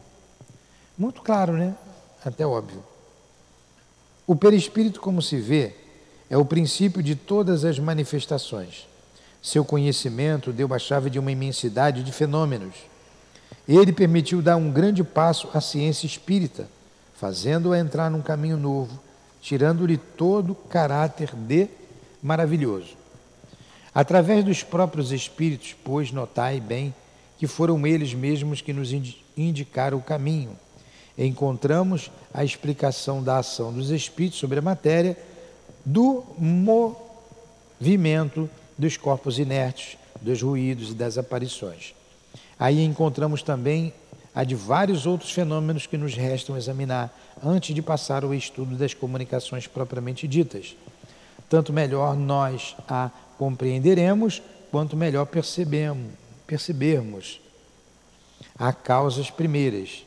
Muito 0.97 1.21
claro, 1.21 1.53
né? 1.53 1.77
Até 2.25 2.47
óbvio. 2.47 2.83
O 4.27 4.35
perispírito, 4.35 4.99
como 4.99 5.21
se 5.21 5.37
vê, 5.37 5.77
é 6.31 6.37
o 6.37 6.45
princípio 6.45 7.03
de 7.03 7.15
todas 7.15 7.65
as 7.65 7.79
manifestações. 7.79 8.87
Seu 9.43 9.65
conhecimento 9.65 10.53
deu 10.53 10.73
a 10.75 10.79
chave 10.79 11.09
de 11.09 11.19
uma 11.19 11.33
imensidade 11.33 12.03
de 12.03 12.13
fenômenos. 12.13 12.75
Ele 13.67 13.93
permitiu 13.93 14.43
dar 14.43 14.57
um 14.57 14.71
grande 14.71 15.03
passo 15.05 15.49
à 15.55 15.61
ciência 15.61 16.07
espírita, 16.07 16.69
fazendo-a 17.15 17.79
entrar 17.79 18.11
num 18.11 18.21
caminho 18.21 18.57
novo, 18.57 18.99
tirando-lhe 19.41 19.97
todo 19.97 20.53
o 20.53 20.55
caráter 20.55 21.35
de 21.35 21.69
maravilhoso. 22.23 22.97
Através 23.95 24.45
dos 24.45 24.63
próprios 24.63 25.13
espíritos, 25.13 25.75
pois, 25.83 26.13
notai 26.13 26.61
bem 26.61 26.95
que 27.39 27.47
foram 27.47 27.87
eles 27.87 28.13
mesmos 28.15 28.61
que 28.61 28.73
nos 28.73 28.93
indicaram 29.37 29.99
o 29.99 30.03
caminho. 30.03 30.57
Encontramos 31.17 32.11
a 32.33 32.45
explicação 32.45 33.23
da 33.23 33.39
ação 33.39 33.73
dos 33.73 33.91
espíritos 33.91 34.39
sobre 34.39 34.59
a 34.59 34.63
matéria 34.63 35.17
do 35.89 36.23
movimento 37.81 38.51
dos 38.77 38.99
corpos 38.99 39.39
inertes, 39.39 39.97
dos 40.21 40.43
ruídos 40.43 40.91
e 40.91 40.95
das 40.95 41.17
aparições. 41.17 41.95
Aí 42.59 42.85
encontramos 42.85 43.43
também 43.43 43.95
a 44.35 44.45
de 44.45 44.55
vários 44.55 45.07
outros 45.07 45.31
fenômenos 45.31 45.87
que 45.87 45.97
nos 45.97 46.15
restam 46.15 46.59
examinar 46.59 47.11
antes 47.43 47.75
de 47.75 47.81
passar 47.81 48.23
ao 48.23 48.35
estudo 48.35 48.77
das 48.77 48.93
comunicações 48.93 49.67
propriamente 49.67 50.29
ditas. 50.29 50.77
Tanto 51.49 51.73
melhor 51.73 52.15
nós 52.15 52.77
a 52.87 53.11
compreenderemos, 53.39 54.43
quanto 54.71 54.95
melhor 54.95 55.25
percebemos, 55.25 56.13
percebermos 56.47 57.41
a 58.59 58.75
causas 58.75 59.31
primeiras. 59.31 60.05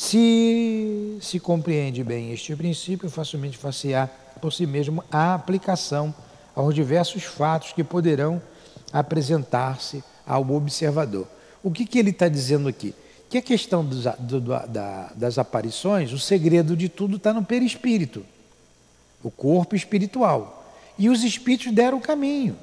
Se 0.00 1.18
se 1.20 1.38
compreende 1.38 2.02
bem 2.02 2.32
este 2.32 2.56
princípio, 2.56 3.10
facilmente 3.10 3.58
far-se-á 3.58 4.08
por 4.40 4.50
si 4.50 4.64
mesmo 4.64 5.04
a 5.12 5.34
aplicação 5.34 6.14
aos 6.56 6.74
diversos 6.74 7.24
fatos 7.24 7.74
que 7.74 7.84
poderão 7.84 8.40
apresentar-se 8.90 10.02
ao 10.26 10.50
observador. 10.52 11.28
O 11.62 11.70
que, 11.70 11.84
que 11.84 11.98
ele 11.98 12.08
está 12.08 12.30
dizendo 12.30 12.66
aqui? 12.66 12.94
Que 13.28 13.36
a 13.36 13.42
questão 13.42 13.84
dos, 13.84 14.04
do, 14.20 14.40
da, 14.40 15.12
das 15.14 15.36
aparições, 15.36 16.14
o 16.14 16.18
segredo 16.18 16.74
de 16.74 16.88
tudo 16.88 17.18
está 17.18 17.34
no 17.34 17.44
perispírito, 17.44 18.24
o 19.22 19.30
corpo 19.30 19.76
espiritual. 19.76 20.74
E 20.98 21.10
os 21.10 21.22
espíritos 21.22 21.74
deram 21.74 21.98
o 21.98 22.00
caminho, 22.00 22.56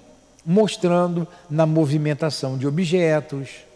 mostrando 0.44 1.28
na 1.48 1.68
movimentação 1.68 2.58
de 2.58 2.66
objetos, 2.66 3.67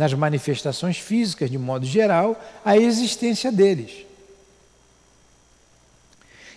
nas 0.00 0.14
manifestações 0.14 0.96
físicas, 0.96 1.50
de 1.50 1.58
modo 1.58 1.84
geral, 1.84 2.42
a 2.64 2.74
existência 2.74 3.52
deles 3.52 4.06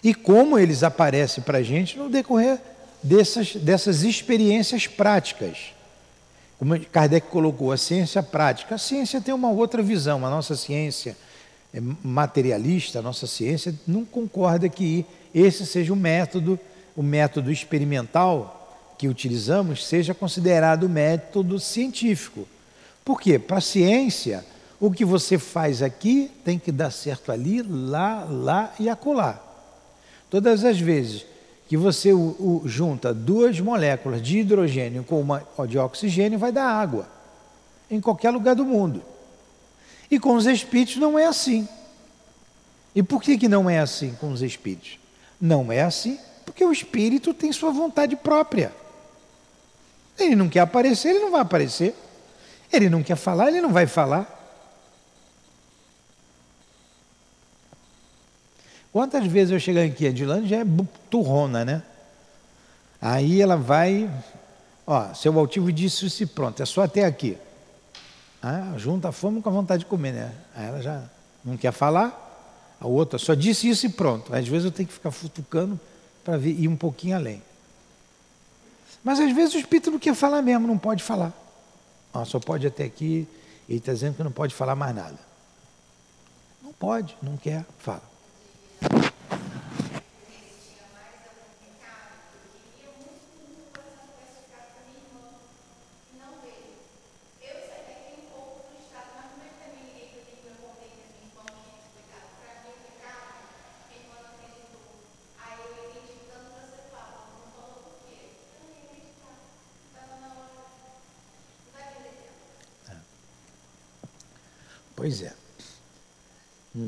e 0.01 0.13
como 0.13 0.57
eles 0.57 0.81
aparecem 0.81 1.43
para 1.43 1.57
a 1.57 1.63
gente 1.63 1.97
no 1.97 2.09
decorrer 2.09 2.57
dessas, 3.01 3.55
dessas 3.55 4.03
experiências 4.03 4.87
práticas. 4.87 5.73
Como 6.57 6.79
Kardec 6.87 7.27
colocou, 7.27 7.71
a 7.71 7.77
ciência 7.77 8.23
prática. 8.23 8.75
A 8.75 8.77
ciência 8.77 9.19
tem 9.19 9.33
uma 9.33 9.49
outra 9.49 9.81
visão. 9.81 10.25
A 10.25 10.29
nossa 10.29 10.55
ciência 10.55 11.17
é 11.73 11.81
materialista, 12.01 12.99
a 12.99 13.01
nossa 13.01 13.27
ciência 13.27 13.73
não 13.85 14.05
concorda 14.05 14.69
que 14.69 15.05
esse 15.35 15.65
seja 15.65 15.91
o 15.91 15.95
método, 15.95 16.59
o 16.95 17.03
método 17.03 17.51
experimental 17.51 18.59
que 18.97 19.07
utilizamos 19.07 19.85
seja 19.85 20.13
considerado 20.13 20.87
método 20.87 21.59
científico. 21.59 22.47
Por 23.03 23.19
quê? 23.19 23.37
Para 23.37 23.57
a 23.57 23.61
ciência, 23.61 24.45
o 24.79 24.91
que 24.91 25.03
você 25.03 25.37
faz 25.37 25.81
aqui 25.81 26.31
tem 26.43 26.57
que 26.57 26.71
dar 26.71 26.91
certo 26.91 27.31
ali, 27.31 27.61
lá, 27.61 28.25
lá 28.29 28.73
e 28.79 28.89
acolá. 28.89 29.41
Todas 30.29 30.63
as 30.63 30.79
vezes 30.79 31.25
que 31.67 31.77
você 31.77 32.13
o, 32.13 32.35
o, 32.39 32.61
junta 32.65 33.13
duas 33.13 33.59
moléculas 33.59 34.21
de 34.21 34.39
hidrogênio 34.39 35.03
com 35.03 35.19
uma 35.21 35.45
de 35.67 35.77
oxigênio, 35.77 36.37
vai 36.37 36.51
dar 36.51 36.65
água 36.65 37.07
em 37.89 38.01
qualquer 38.01 38.31
lugar 38.31 38.55
do 38.55 38.65
mundo. 38.65 39.01
E 40.09 40.19
com 40.19 40.35
os 40.35 40.45
espíritos 40.45 40.97
não 40.97 41.17
é 41.17 41.25
assim. 41.25 41.67
E 42.95 43.01
por 43.01 43.21
que, 43.21 43.37
que 43.37 43.47
não 43.47 43.69
é 43.69 43.79
assim 43.79 44.15
com 44.19 44.31
os 44.31 44.41
espíritos? 44.41 44.99
Não 45.39 45.71
é 45.71 45.81
assim 45.81 46.19
porque 46.45 46.63
o 46.63 46.71
espírito 46.71 47.33
tem 47.33 47.51
sua 47.51 47.71
vontade 47.71 48.15
própria. 48.15 48.73
Ele 50.17 50.35
não 50.35 50.49
quer 50.49 50.59
aparecer, 50.59 51.09
ele 51.09 51.19
não 51.19 51.31
vai 51.31 51.41
aparecer. 51.41 51.95
Ele 52.73 52.89
não 52.89 53.03
quer 53.03 53.15
falar, 53.15 53.49
ele 53.49 53.61
não 53.61 53.71
vai 53.71 53.85
falar. 53.85 54.41
Quantas 58.91 59.25
vezes 59.25 59.51
eu 59.51 59.59
chego 59.59 59.79
aqui, 59.79 60.07
a 60.07 60.11
Dilane 60.11 60.47
já 60.47 60.57
é 60.57 60.65
turrona, 61.09 61.63
né? 61.63 61.83
Aí 62.99 63.41
ela 63.41 63.55
vai, 63.55 64.09
ó, 64.87 65.13
seu 65.13 65.37
altivo 65.37 65.71
disse 65.71 66.05
isso 66.05 66.23
e 66.23 66.25
pronto, 66.25 66.61
é 66.61 66.65
só 66.65 66.83
até 66.83 67.05
aqui. 67.05 67.37
Ah, 68.41 68.73
junta 68.77 69.09
a 69.09 69.11
fome 69.11 69.41
com 69.41 69.49
a 69.49 69.51
vontade 69.51 69.83
de 69.83 69.85
comer, 69.85 70.13
né? 70.13 70.31
Aí 70.55 70.65
ela 70.67 70.81
já 70.81 71.03
não 71.45 71.57
quer 71.57 71.71
falar, 71.71 72.19
a 72.79 72.87
outra 72.87 73.19
só 73.19 73.33
disse 73.33 73.69
isso 73.69 73.85
e 73.85 73.89
pronto. 73.89 74.33
Às 74.33 74.47
vezes 74.47 74.65
eu 74.65 74.71
tenho 74.71 74.87
que 74.87 74.93
ficar 74.93 75.11
futucando 75.11 75.79
para 76.23 76.37
ir 76.37 76.67
um 76.67 76.75
pouquinho 76.75 77.15
além. 77.15 77.41
Mas 79.03 79.19
às 79.19 79.33
vezes 79.33 79.55
o 79.55 79.59
espírito 79.59 79.91
não 79.91 79.99
quer 79.99 80.15
falar 80.15 80.41
mesmo, 80.41 80.67
não 80.67 80.77
pode 80.77 81.03
falar. 81.03 81.42
Ó, 82.13 82.23
só 82.25 82.39
pode 82.39 82.67
até 82.67 82.83
aqui, 82.83 83.27
ele 83.67 83.79
está 83.79 83.91
dizendo 83.91 84.17
que 84.17 84.23
não 84.23 84.31
pode 84.31 84.53
falar 84.53 84.75
mais 84.75 84.95
nada. 84.95 85.19
Não 86.61 86.71
pode, 86.73 87.17
não 87.21 87.35
quer, 87.35 87.65
fala. 87.79 88.13
Pois 115.03 115.21
é. 115.21 115.33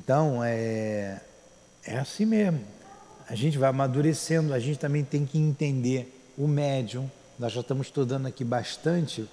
Então, 0.06 0.44
é, 0.44 1.20
é 1.84 1.98
assim 1.98 2.28
mesmo. 2.28 2.62
A 3.28 3.34
gente 3.34 3.58
vai 3.58 3.72
amadurecendo, 3.72 4.54
a 4.54 4.60
gente 4.60 4.78
também 4.78 5.04
tem 5.04 5.26
que 5.26 5.40
entender 5.40 6.32
o 6.38 6.48
médium. 6.48 7.10
Nós 7.40 7.54
já 7.54 7.62
estamos 7.62 7.88
estudando 7.88 8.28
aqui 8.28 8.44
bastante, 8.44 9.28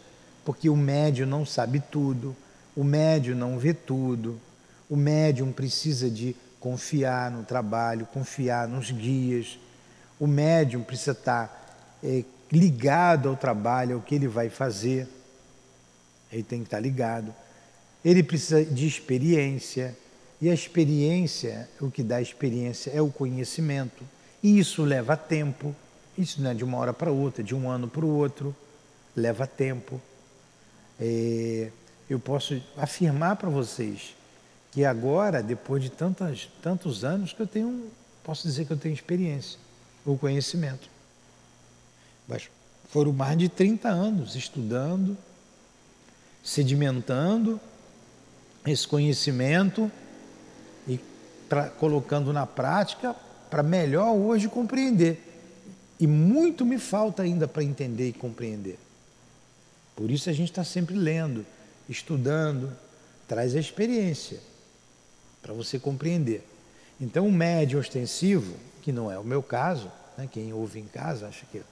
porque 0.46 0.70
o 0.70 0.76
médium 0.76 1.26
não 1.26 1.44
sabe 1.44 1.78
tudo, 1.78 2.34
o 2.74 2.82
médium 2.82 3.36
não 3.36 3.58
vê 3.58 3.74
tudo, 3.74 4.40
o 4.88 4.96
médium 4.96 5.52
precisa 5.52 6.08
de 6.08 6.34
confiar 6.58 7.30
no 7.30 7.42
trabalho, 7.42 8.06
confiar 8.06 8.66
nos 8.66 8.90
guias. 8.90 9.58
O 10.18 10.26
médium 10.26 10.82
precisa 10.82 11.12
estar 11.12 11.98
é, 12.02 12.24
ligado 12.50 13.28
ao 13.28 13.36
trabalho, 13.36 13.96
ao 13.96 14.00
que 14.00 14.14
ele 14.14 14.26
vai 14.26 14.48
fazer. 14.48 15.06
Ele 16.32 16.42
tem 16.42 16.60
que 16.60 16.68
estar 16.68 16.80
ligado. 16.80 17.34
Ele 18.02 18.22
precisa 18.22 18.64
de 18.64 18.86
experiência, 18.86 19.94
e 20.42 20.50
a 20.50 20.54
experiência, 20.54 21.68
o 21.80 21.88
que 21.88 22.02
dá 22.02 22.20
experiência 22.20 22.90
é 22.90 23.00
o 23.00 23.08
conhecimento, 23.12 24.02
e 24.42 24.58
isso 24.58 24.82
leva 24.82 25.16
tempo. 25.16 25.72
Isso 26.18 26.42
não 26.42 26.50
é 26.50 26.54
de 26.54 26.64
uma 26.64 26.78
hora 26.78 26.92
para 26.92 27.12
outra, 27.12 27.44
de 27.44 27.54
um 27.54 27.70
ano 27.70 27.86
para 27.86 28.04
o 28.04 28.08
outro, 28.08 28.54
leva 29.14 29.46
tempo. 29.46 30.00
É, 31.00 31.70
eu 32.10 32.18
posso 32.18 32.60
afirmar 32.76 33.36
para 33.36 33.48
vocês 33.48 34.16
que 34.72 34.84
agora, 34.84 35.40
depois 35.40 35.80
de 35.80 35.90
tantas, 35.90 36.50
tantos 36.60 37.04
anos, 37.04 37.32
que 37.32 37.40
eu 37.40 37.46
tenho, 37.46 37.86
posso 38.24 38.42
dizer 38.42 38.64
que 38.64 38.72
eu 38.72 38.76
tenho 38.76 38.94
experiência, 38.94 39.60
o 40.04 40.18
conhecimento. 40.18 40.90
Mas 42.26 42.50
foram 42.88 43.12
mais 43.12 43.38
de 43.38 43.48
30 43.48 43.88
anos 43.88 44.34
estudando, 44.34 45.16
sedimentando 46.42 47.60
esse 48.66 48.88
conhecimento 48.88 49.88
colocando 51.78 52.32
na 52.32 52.46
prática 52.46 53.14
para 53.50 53.62
melhor 53.62 54.12
hoje 54.14 54.48
compreender. 54.48 55.20
E 56.00 56.06
muito 56.06 56.64
me 56.64 56.78
falta 56.78 57.22
ainda 57.22 57.46
para 57.46 57.62
entender 57.62 58.08
e 58.08 58.12
compreender. 58.12 58.78
Por 59.94 60.10
isso 60.10 60.28
a 60.28 60.32
gente 60.32 60.50
está 60.50 60.64
sempre 60.64 60.94
lendo, 60.94 61.44
estudando, 61.88 62.72
traz 63.28 63.54
a 63.54 63.60
experiência 63.60 64.40
para 65.40 65.52
você 65.52 65.78
compreender. 65.78 66.46
Então, 67.00 67.26
o 67.26 67.32
médio 67.32 67.78
ostensivo, 67.78 68.54
que 68.80 68.92
não 68.92 69.10
é 69.10 69.18
o 69.18 69.24
meu 69.24 69.42
caso, 69.42 69.90
né, 70.16 70.28
quem 70.30 70.52
ouve 70.52 70.80
em 70.80 70.86
casa 70.86 71.28
acha 71.28 71.44
que 71.50 71.62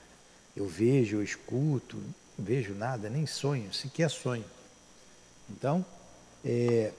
eu 0.57 0.67
vejo, 0.67 1.17
eu 1.17 1.23
escuto, 1.23 1.97
não 1.97 2.45
vejo 2.45 2.75
nada, 2.75 3.09
nem 3.09 3.27
sonho, 3.27 3.73
sequer 3.73 4.11
sonho. 4.11 4.45
Então, 5.49 5.85
é, 6.45 6.93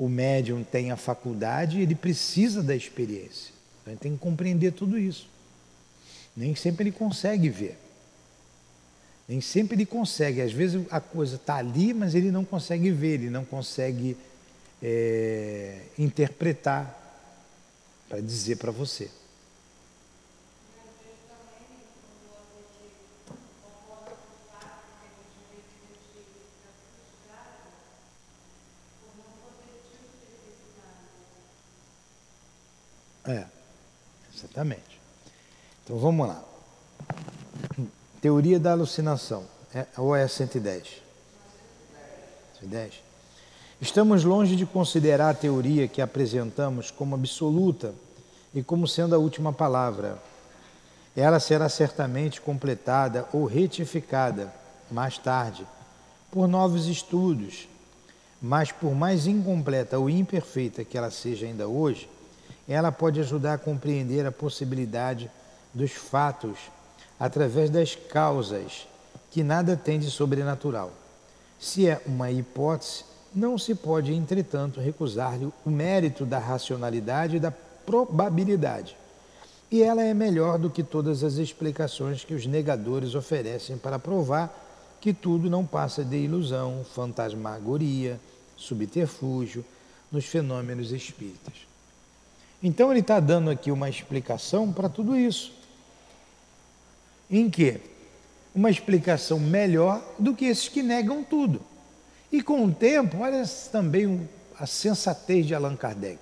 o 0.00 0.08
médium 0.08 0.64
tem 0.64 0.90
a 0.90 0.96
faculdade 0.96 1.78
ele 1.78 1.94
precisa 1.94 2.62
da 2.62 2.74
experiência. 2.74 3.52
Então, 3.82 3.92
ele 3.92 4.00
tem 4.00 4.12
que 4.12 4.18
compreender 4.18 4.72
tudo 4.72 4.98
isso. 4.98 5.28
Nem 6.34 6.54
sempre 6.54 6.84
ele 6.84 6.92
consegue 6.92 7.50
ver. 7.50 7.76
Nem 9.28 9.42
sempre 9.42 9.76
ele 9.76 9.84
consegue. 9.84 10.40
Às 10.40 10.52
vezes 10.52 10.86
a 10.90 11.00
coisa 11.00 11.36
está 11.36 11.56
ali, 11.56 11.92
mas 11.92 12.14
ele 12.14 12.30
não 12.30 12.46
consegue 12.46 12.90
ver, 12.90 13.20
ele 13.20 13.28
não 13.28 13.44
consegue 13.44 14.16
é, 14.82 15.82
interpretar 15.98 16.96
para 18.08 18.22
dizer 18.22 18.56
para 18.56 18.70
você. 18.70 19.10
É, 33.30 33.44
exatamente. 34.40 35.00
Então 35.84 35.98
vamos 35.98 36.26
lá. 36.26 36.42
Teoria 38.20 38.58
da 38.58 38.72
alucinação. 38.72 39.44
É, 39.74 39.86
ou 39.96 40.16
é 40.16 40.26
110? 40.26 41.02
110. 42.60 43.02
Estamos 43.80 44.24
longe 44.24 44.56
de 44.56 44.66
considerar 44.66 45.30
a 45.30 45.34
teoria 45.34 45.88
que 45.88 46.02
apresentamos 46.02 46.90
como 46.90 47.14
absoluta 47.14 47.94
e 48.54 48.62
como 48.62 48.86
sendo 48.86 49.14
a 49.14 49.18
última 49.18 49.52
palavra. 49.52 50.18
Ela 51.16 51.40
será 51.40 51.68
certamente 51.68 52.40
completada 52.40 53.28
ou 53.32 53.44
retificada 53.46 54.52
mais 54.90 55.18
tarde 55.18 55.66
por 56.30 56.46
novos 56.46 56.86
estudos, 56.86 57.68
mas 58.40 58.72
por 58.72 58.94
mais 58.94 59.26
incompleta 59.26 59.98
ou 59.98 60.10
imperfeita 60.10 60.84
que 60.84 60.98
ela 60.98 61.10
seja 61.10 61.46
ainda 61.46 61.68
hoje, 61.68 62.08
ela 62.72 62.92
pode 62.92 63.18
ajudar 63.18 63.54
a 63.54 63.58
compreender 63.58 64.24
a 64.24 64.30
possibilidade 64.30 65.28
dos 65.74 65.90
fatos 65.90 66.56
através 67.18 67.68
das 67.68 67.96
causas, 67.96 68.86
que 69.28 69.42
nada 69.42 69.76
tem 69.76 69.98
de 69.98 70.08
sobrenatural. 70.08 70.92
Se 71.58 71.88
é 71.88 72.00
uma 72.06 72.30
hipótese, 72.30 73.04
não 73.34 73.58
se 73.58 73.74
pode, 73.74 74.14
entretanto, 74.14 74.78
recusar-lhe 74.78 75.52
o 75.66 75.70
mérito 75.70 76.24
da 76.24 76.38
racionalidade 76.38 77.36
e 77.36 77.40
da 77.40 77.50
probabilidade. 77.50 78.96
E 79.68 79.82
ela 79.82 80.02
é 80.02 80.14
melhor 80.14 80.56
do 80.56 80.70
que 80.70 80.84
todas 80.84 81.24
as 81.24 81.34
explicações 81.34 82.24
que 82.24 82.34
os 82.34 82.46
negadores 82.46 83.16
oferecem 83.16 83.78
para 83.78 83.98
provar 83.98 84.96
que 85.00 85.12
tudo 85.12 85.50
não 85.50 85.66
passa 85.66 86.04
de 86.04 86.18
ilusão, 86.18 86.86
fantasmagoria, 86.94 88.20
subterfúgio 88.56 89.64
nos 90.12 90.24
fenômenos 90.24 90.92
espíritas. 90.92 91.69
Então 92.62 92.90
ele 92.90 93.00
está 93.00 93.18
dando 93.18 93.50
aqui 93.50 93.70
uma 93.70 93.88
explicação 93.88 94.72
para 94.72 94.88
tudo 94.88 95.16
isso. 95.16 95.52
Em 97.30 97.48
que? 97.48 97.80
Uma 98.54 98.70
explicação 98.70 99.38
melhor 99.38 100.02
do 100.18 100.34
que 100.34 100.44
esses 100.44 100.68
que 100.68 100.82
negam 100.82 101.22
tudo. 101.22 101.62
E 102.30 102.42
com 102.42 102.64
o 102.64 102.72
tempo, 102.72 103.18
olha 103.18 103.42
também 103.72 104.28
a 104.58 104.66
sensatez 104.66 105.46
de 105.46 105.54
Allan 105.54 105.76
Kardec. 105.76 106.18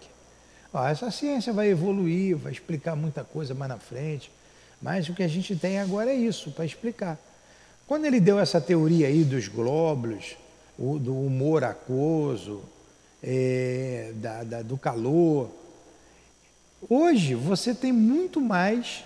Ó, 0.72 0.86
essa 0.86 1.10
ciência 1.10 1.52
vai 1.52 1.68
evoluir, 1.68 2.36
vai 2.36 2.52
explicar 2.52 2.94
muita 2.94 3.24
coisa 3.24 3.54
mais 3.54 3.70
na 3.70 3.78
frente, 3.78 4.30
mas 4.80 5.08
o 5.08 5.14
que 5.14 5.22
a 5.22 5.28
gente 5.28 5.56
tem 5.56 5.78
agora 5.78 6.10
é 6.10 6.14
isso, 6.14 6.50
para 6.50 6.64
explicar. 6.64 7.18
Quando 7.86 8.04
ele 8.04 8.20
deu 8.20 8.38
essa 8.38 8.60
teoria 8.60 9.08
aí 9.08 9.24
dos 9.24 9.48
glóbulos, 9.48 10.36
do 10.78 11.18
humor 11.18 11.64
aquoso, 11.64 12.62
é, 13.22 14.12
da, 14.16 14.44
da, 14.44 14.62
do 14.62 14.76
calor, 14.76 15.50
Hoje 16.88 17.34
você 17.34 17.74
tem 17.74 17.92
muito 17.92 18.40
mais 18.40 19.04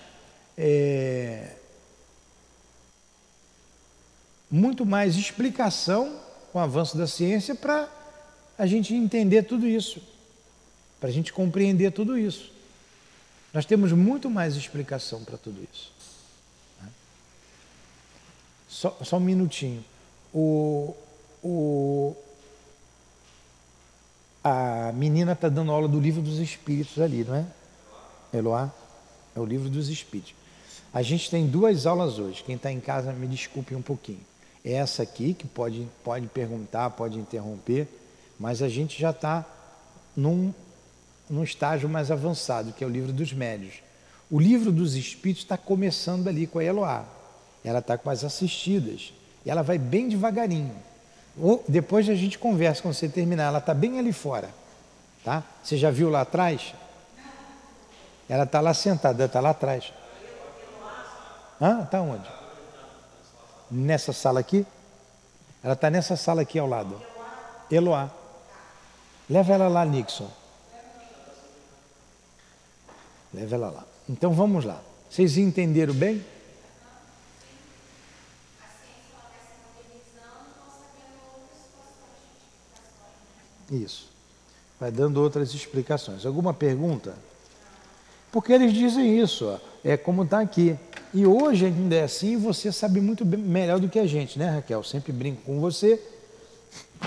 é, 0.57 1.55
muito 4.49 4.85
mais 4.85 5.15
explicação 5.15 6.19
com 6.51 6.59
o 6.59 6.61
avanço 6.61 6.95
da 6.95 7.07
ciência 7.07 7.55
para 7.55 7.89
a 8.55 8.67
gente 8.67 8.93
entender 8.93 9.43
tudo 9.43 9.67
isso, 9.67 9.99
para 10.99 11.09
a 11.09 11.11
gente 11.11 11.33
compreender 11.33 11.91
tudo 11.91 12.15
isso. 12.15 12.51
Nós 13.51 13.65
temos 13.65 13.91
muito 13.91 14.29
mais 14.29 14.55
explicação 14.55 15.23
para 15.23 15.37
tudo 15.39 15.59
isso. 15.73 15.91
Né? 16.81 16.89
Só, 18.69 18.95
só 19.01 19.17
um 19.17 19.21
minutinho. 19.21 19.83
O, 20.31 20.95
o, 21.43 22.15
a 24.43 24.91
menina 24.93 25.33
está 25.33 25.49
dando 25.49 25.71
aula 25.71 25.87
do 25.87 25.99
livro 25.99 26.21
dos 26.21 26.37
Espíritos 26.37 26.99
ali, 26.99 27.23
não 27.23 27.35
é? 27.35 27.45
Eloá? 28.33 28.71
É 29.35 29.39
o 29.39 29.45
livro 29.45 29.69
dos 29.69 29.89
Espíritos. 29.89 30.33
A 30.93 31.01
gente 31.01 31.29
tem 31.29 31.47
duas 31.47 31.85
aulas 31.85 32.19
hoje. 32.19 32.43
Quem 32.43 32.55
está 32.55 32.71
em 32.71 32.79
casa, 32.79 33.11
me 33.13 33.27
desculpe 33.27 33.75
um 33.75 33.81
pouquinho. 33.81 34.19
É 34.63 34.73
essa 34.73 35.03
aqui, 35.03 35.33
que 35.33 35.47
pode, 35.47 35.87
pode 36.03 36.27
perguntar, 36.27 36.89
pode 36.91 37.17
interromper, 37.17 37.87
mas 38.39 38.61
a 38.61 38.69
gente 38.69 38.99
já 38.99 39.09
está 39.09 39.45
num, 40.15 40.53
num 41.29 41.43
estágio 41.43 41.89
mais 41.89 42.11
avançado, 42.11 42.71
que 42.71 42.83
é 42.83 42.87
o 42.87 42.89
livro 42.89 43.11
dos 43.11 43.33
médios. 43.33 43.75
O 44.29 44.39
livro 44.39 44.71
dos 44.71 44.95
Espíritos 44.95 45.43
está 45.43 45.57
começando 45.57 46.27
ali 46.27 46.47
com 46.47 46.59
a 46.59 46.63
Eloá. 46.63 47.05
Ela 47.63 47.79
está 47.79 47.97
com 47.97 48.09
as 48.09 48.23
assistidas. 48.23 49.13
E 49.45 49.49
ela 49.49 49.61
vai 49.61 49.77
bem 49.77 50.07
devagarinho. 50.07 50.75
Ou, 51.37 51.63
depois 51.67 52.07
a 52.09 52.15
gente 52.15 52.37
conversa 52.37 52.81
quando 52.81 52.93
você 52.93 53.09
terminar. 53.09 53.45
Ela 53.45 53.59
está 53.59 53.73
bem 53.73 53.99
ali 53.99 54.13
fora. 54.13 54.49
Tá? 55.23 55.43
Você 55.63 55.77
já 55.77 55.89
viu 55.89 56.09
lá 56.09 56.21
atrás? 56.21 56.73
Ela 58.27 58.43
está 58.43 58.61
lá 58.61 58.73
sentada, 58.73 59.25
está 59.25 59.39
lá 59.39 59.49
atrás. 59.51 59.91
Está 61.83 62.01
onde? 62.01 62.27
Nessa 63.69 64.11
sala 64.11 64.39
aqui? 64.39 64.65
Ela 65.63 65.73
está 65.73 65.89
nessa 65.89 66.15
sala 66.15 66.41
aqui 66.41 66.59
ao 66.59 66.67
lado. 66.67 67.01
Eloá. 67.71 68.09
Leva 69.29 69.53
ela 69.53 69.67
lá, 69.67 69.85
Nixon. 69.85 70.29
Leva 73.33 73.55
ela 73.55 73.69
lá. 73.69 73.83
Então 74.09 74.33
vamos 74.33 74.65
lá. 74.65 74.81
Vocês 75.09 75.37
entenderam 75.37 75.93
bem? 75.93 76.23
Isso. 83.71 84.11
Vai 84.79 84.91
dando 84.91 85.21
outras 85.21 85.53
explicações. 85.53 86.25
Alguma 86.25 86.53
pergunta? 86.53 87.15
Porque 88.33 88.51
eles 88.51 88.73
dizem 88.73 89.19
isso, 89.19 89.45
ó, 89.45 89.59
é 89.83 89.95
como 89.95 90.23
está 90.23 90.39
aqui. 90.39 90.75
E 91.13 91.23
hoje 91.23 91.67
ainda 91.67 91.93
é 91.93 92.03
assim, 92.03 92.35
você 92.35 92.71
sabe 92.71 92.99
muito 92.99 93.23
bem, 93.23 93.39
melhor 93.39 93.79
do 93.79 93.87
que 93.87 93.99
a 93.99 94.07
gente, 94.07 94.39
né, 94.39 94.49
Raquel? 94.49 94.83
Sempre 94.83 95.11
brinco 95.11 95.43
com 95.43 95.59
você. 95.59 96.01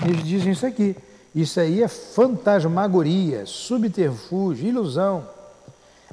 Eles 0.05 0.23
dizem 0.23 0.53
isso 0.53 0.65
aqui. 0.65 0.95
Isso 1.35 1.59
aí 1.59 1.83
é 1.83 1.87
fantasmagoria, 1.89 3.45
subterfúgio, 3.45 4.69
ilusão. 4.69 5.27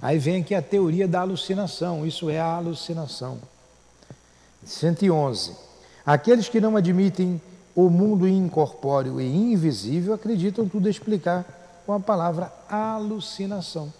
Aí 0.03 0.19
vem 0.19 0.43
aqui 0.43 0.53
a 0.53 0.61
teoria 0.61 1.07
da 1.07 1.21
alucinação. 1.21 2.05
Isso 2.05 2.29
é 2.29 2.41
a 2.41 2.57
alucinação. 2.57 3.39
111. 4.65 5.53
Aqueles 6.05 6.49
que 6.49 6.61
não 6.61 6.77
admitem 6.77 7.41
o 7.73 7.89
mundo 7.89 8.27
incorpóreo 8.27 9.21
e 9.21 9.33
invisível 9.33 10.13
acreditam 10.13 10.69
tudo 10.69 10.89
explicar 10.89 11.83
com 11.87 11.93
a 11.93 12.01
palavra 12.01 12.53
alucinação. 12.69 13.93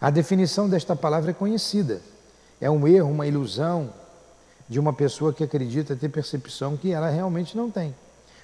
A 0.00 0.10
definição 0.10 0.68
desta 0.68 0.94
palavra 0.94 1.30
é 1.30 1.34
conhecida. 1.34 2.00
É 2.60 2.70
um 2.70 2.86
erro, 2.86 3.10
uma 3.10 3.26
ilusão 3.26 3.92
de 4.68 4.78
uma 4.78 4.92
pessoa 4.92 5.32
que 5.32 5.42
acredita 5.42 5.96
ter 5.96 6.08
percepção 6.08 6.76
que 6.76 6.92
ela 6.92 7.08
realmente 7.08 7.56
não 7.56 7.70
tem. 7.70 7.94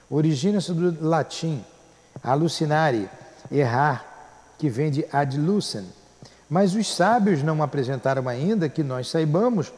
Origina-se 0.08 0.72
do 0.72 1.06
latim 1.06 1.64
alucinare, 2.22 3.08
errar, 3.50 4.54
que 4.58 4.68
vem 4.68 4.90
de 4.90 5.04
ad 5.12 5.36
lucem. 5.38 5.84
Mas 6.48 6.74
os 6.74 6.92
sábios 6.94 7.42
não 7.42 7.62
apresentaram 7.62 8.28
ainda 8.28 8.68
que 8.68 8.82
nós 8.82 9.08
saibamos 9.08 9.72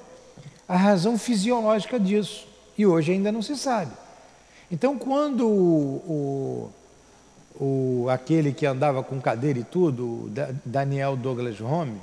a 0.68 0.76
razão 0.76 1.18
fisiológica 1.18 1.98
disso. 1.98 2.46
E 2.76 2.86
hoje 2.86 3.12
ainda 3.12 3.32
não 3.32 3.40
se 3.40 3.56
sabe. 3.56 3.92
Então, 4.70 4.98
quando 4.98 5.46
o, 5.46 5.96
o, 6.06 6.72
aquele 8.12 8.52
que 8.52 8.66
andava 8.66 9.02
com 9.02 9.20
cadeira 9.20 9.58
e 9.58 9.64
tudo, 9.64 10.30
Daniel 10.64 11.16
Douglas 11.16 11.60
Home, 11.60 12.00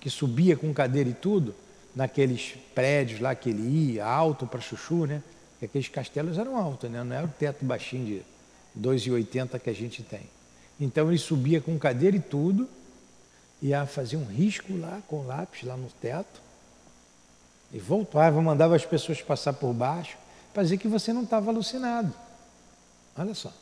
que 0.00 0.10
subia 0.10 0.56
com 0.56 0.72
cadeira 0.74 1.08
e 1.08 1.14
tudo, 1.14 1.54
naqueles 1.94 2.54
prédios 2.74 3.20
lá 3.20 3.34
que 3.34 3.50
ele 3.50 3.92
ia, 3.92 4.04
alto 4.04 4.46
para 4.46 4.60
chuchu, 4.60 5.06
né? 5.06 5.22
Porque 5.52 5.66
aqueles 5.66 5.88
castelos 5.88 6.38
eram 6.38 6.56
altos, 6.56 6.90
né? 6.90 7.02
Não 7.02 7.14
era 7.16 7.24
o 7.26 7.30
teto 7.30 7.64
baixinho 7.64 8.04
de 8.04 8.22
2,80 8.78 9.58
que 9.58 9.70
a 9.70 9.74
gente 9.74 10.02
tem. 10.02 10.28
Então 10.78 11.08
ele 11.08 11.18
subia 11.18 11.60
com 11.60 11.78
cadeira 11.78 12.16
e 12.16 12.20
tudo, 12.20 12.68
ia 13.62 13.86
fazer 13.86 14.16
um 14.16 14.24
risco 14.24 14.76
lá 14.76 15.00
com 15.06 15.24
lápis 15.24 15.62
lá 15.62 15.76
no 15.76 15.88
teto, 16.00 16.42
e 17.72 17.78
voltava, 17.78 18.42
mandava 18.42 18.76
as 18.76 18.84
pessoas 18.84 19.22
passar 19.22 19.52
por 19.54 19.72
baixo, 19.72 20.16
para 20.52 20.62
dizer 20.62 20.76
que 20.76 20.86
você 20.86 21.12
não 21.12 21.22
estava 21.22 21.50
alucinado. 21.50 22.12
Olha 23.16 23.34
só. 23.34 23.52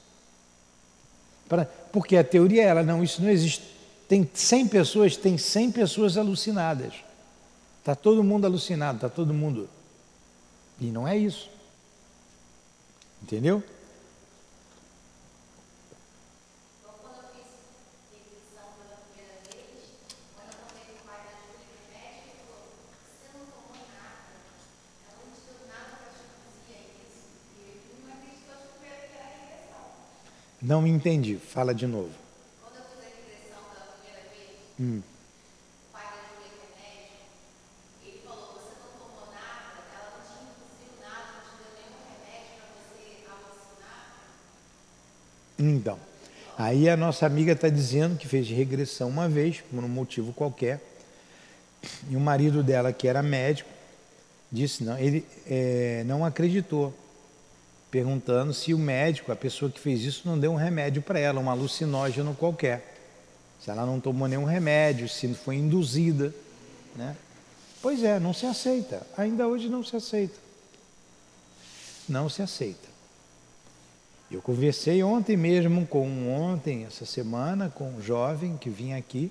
Porque 1.92 2.16
a 2.16 2.24
teoria 2.24 2.62
é 2.62 2.66
ela, 2.66 2.82
não, 2.82 3.02
isso 3.02 3.22
não 3.22 3.28
existe. 3.28 3.62
Tem 4.08 4.28
100 4.32 4.68
pessoas, 4.68 5.16
tem 5.16 5.38
100 5.38 5.72
pessoas 5.72 6.16
alucinadas. 6.16 6.94
Está 7.78 7.94
todo 7.94 8.22
mundo 8.22 8.46
alucinado, 8.46 8.96
está 8.96 9.08
todo 9.08 9.34
mundo. 9.34 9.68
E 10.80 10.86
não 10.86 11.06
é 11.06 11.16
isso. 11.16 11.50
Entendeu? 13.22 13.62
Não 30.62 30.86
entendi. 30.86 31.36
Fala 31.36 31.74
de 31.74 31.88
novo. 31.88 32.10
Quando 32.62 32.76
eu 32.76 32.82
fiz 32.84 33.02
a 33.02 33.08
regressão 33.18 33.62
pela 33.74 33.86
primeira 33.98 34.28
vez, 34.30 34.48
hum. 34.78 35.02
o 35.88 35.92
pai 35.92 36.04
da 36.04 36.12
Júlia 36.38 36.68
que 36.72 38.06
é 38.06 38.08
ele 38.08 38.20
falou, 38.24 38.54
você 38.54 38.70
não 38.78 38.86
tomou 38.96 39.26
nada, 39.32 39.82
ela 39.92 40.14
não 40.14 40.22
te 40.22 40.38
induziu 40.38 40.94
nada, 41.02 41.26
não 41.34 41.42
te 41.42 41.58
deu 41.58 41.70
nenhum 41.74 41.98
remédio 42.14 42.62
para 43.24 43.34
você 43.34 43.58
alucinar? 43.58 44.22
Então, 45.58 45.98
aí 46.56 46.88
a 46.88 46.96
nossa 46.96 47.26
amiga 47.26 47.52
está 47.52 47.68
dizendo 47.68 48.16
que 48.16 48.28
fez 48.28 48.48
regressão 48.48 49.08
uma 49.08 49.28
vez, 49.28 49.60
por 49.68 49.82
um 49.82 49.88
motivo 49.88 50.32
qualquer, 50.32 50.80
e 52.08 52.14
o 52.14 52.20
marido 52.20 52.62
dela, 52.62 52.92
que 52.92 53.08
era 53.08 53.20
médico, 53.20 53.68
disse 54.50 54.84
não, 54.84 54.96
ele 54.96 55.26
é, 55.44 56.04
não 56.06 56.24
acreditou 56.24 56.94
perguntando 57.92 58.54
se 58.54 58.72
o 58.72 58.78
médico, 58.78 59.30
a 59.30 59.36
pessoa 59.36 59.70
que 59.70 59.78
fez 59.78 60.00
isso, 60.00 60.26
não 60.26 60.38
deu 60.38 60.50
um 60.50 60.56
remédio 60.56 61.02
para 61.02 61.18
ela, 61.18 61.38
um 61.38 61.50
alucinógeno 61.50 62.34
qualquer. 62.34 62.96
Se 63.60 63.70
ela 63.70 63.84
não 63.84 64.00
tomou 64.00 64.26
nenhum 64.26 64.44
remédio, 64.44 65.06
se 65.10 65.28
foi 65.34 65.56
induzida. 65.56 66.34
Né? 66.96 67.14
Pois 67.82 68.02
é, 68.02 68.18
não 68.18 68.32
se 68.32 68.46
aceita. 68.46 69.06
Ainda 69.14 69.46
hoje 69.46 69.68
não 69.68 69.84
se 69.84 69.94
aceita. 69.94 70.38
Não 72.08 72.30
se 72.30 72.40
aceita. 72.40 72.88
Eu 74.30 74.40
conversei 74.40 75.02
ontem 75.02 75.36
mesmo 75.36 75.86
com 75.86 76.34
ontem, 76.34 76.86
essa 76.86 77.04
semana, 77.04 77.68
com 77.68 77.90
um 77.90 78.00
jovem 78.00 78.56
que 78.56 78.70
vinha 78.70 78.96
aqui. 78.96 79.30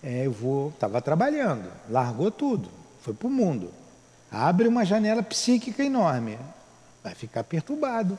É, 0.00 0.26
eu 0.26 0.32
vou, 0.32 0.68
estava 0.68 1.02
trabalhando, 1.02 1.68
largou 1.90 2.30
tudo, 2.30 2.68
foi 3.00 3.12
para 3.12 3.26
o 3.26 3.30
mundo. 3.30 3.72
Abre 4.30 4.68
uma 4.68 4.84
janela 4.84 5.22
psíquica 5.22 5.82
enorme. 5.82 6.38
Vai 7.02 7.14
ficar 7.14 7.44
perturbado. 7.44 8.18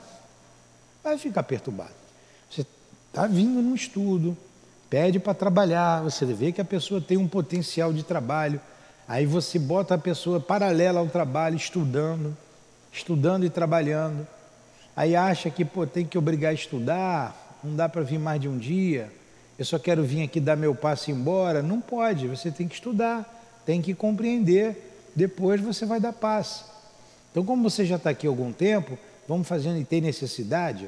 Vai 1.03 1.17
ficar 1.17 1.43
perturbado. 1.43 1.93
Você 2.49 2.65
está 3.09 3.27
vindo 3.27 3.61
num 3.61 3.75
estudo, 3.75 4.38
pede 4.89 5.19
para 5.19 5.34
trabalhar, 5.34 6.01
você 6.01 6.25
vê 6.25 6.51
que 6.51 6.61
a 6.61 6.65
pessoa 6.65 7.01
tem 7.01 7.17
um 7.17 7.27
potencial 7.27 7.91
de 7.91 8.03
trabalho, 8.03 8.59
aí 9.07 9.25
você 9.25 9.59
bota 9.59 9.95
a 9.95 9.97
pessoa 9.97 10.39
paralela 10.39 10.99
ao 10.99 11.07
trabalho, 11.07 11.55
estudando, 11.55 12.36
estudando 12.91 13.45
e 13.45 13.49
trabalhando. 13.49 14.27
Aí 14.95 15.15
acha 15.15 15.49
que 15.49 15.65
pô, 15.65 15.86
tem 15.86 16.05
que 16.05 16.17
obrigar 16.17 16.51
a 16.51 16.53
estudar, 16.53 17.59
não 17.63 17.75
dá 17.75 17.89
para 17.89 18.01
vir 18.01 18.19
mais 18.19 18.39
de 18.39 18.47
um 18.47 18.57
dia, 18.57 19.11
eu 19.57 19.65
só 19.65 19.77
quero 19.77 20.03
vir 20.03 20.23
aqui 20.23 20.39
dar 20.39 20.55
meu 20.55 20.73
passo 20.73 21.09
e 21.09 21.13
ir 21.13 21.15
embora. 21.15 21.61
Não 21.61 21.79
pode, 21.79 22.27
você 22.27 22.49
tem 22.49 22.67
que 22.67 22.75
estudar, 22.75 23.61
tem 23.65 23.81
que 23.81 23.93
compreender, 23.93 25.11
depois 25.15 25.61
você 25.61 25.86
vai 25.86 25.99
dar 25.99 26.13
passo. 26.13 26.72
Então, 27.34 27.43
como 27.43 27.67
você 27.67 27.84
já 27.84 27.95
está 27.95 28.11
aqui 28.11 28.27
há 28.27 28.29
algum 28.29 28.53
tempo, 28.53 28.95
vamos 29.27 29.47
fazendo 29.47 29.79
e 29.79 29.84
tem 29.84 29.99
necessidade, 29.99 30.88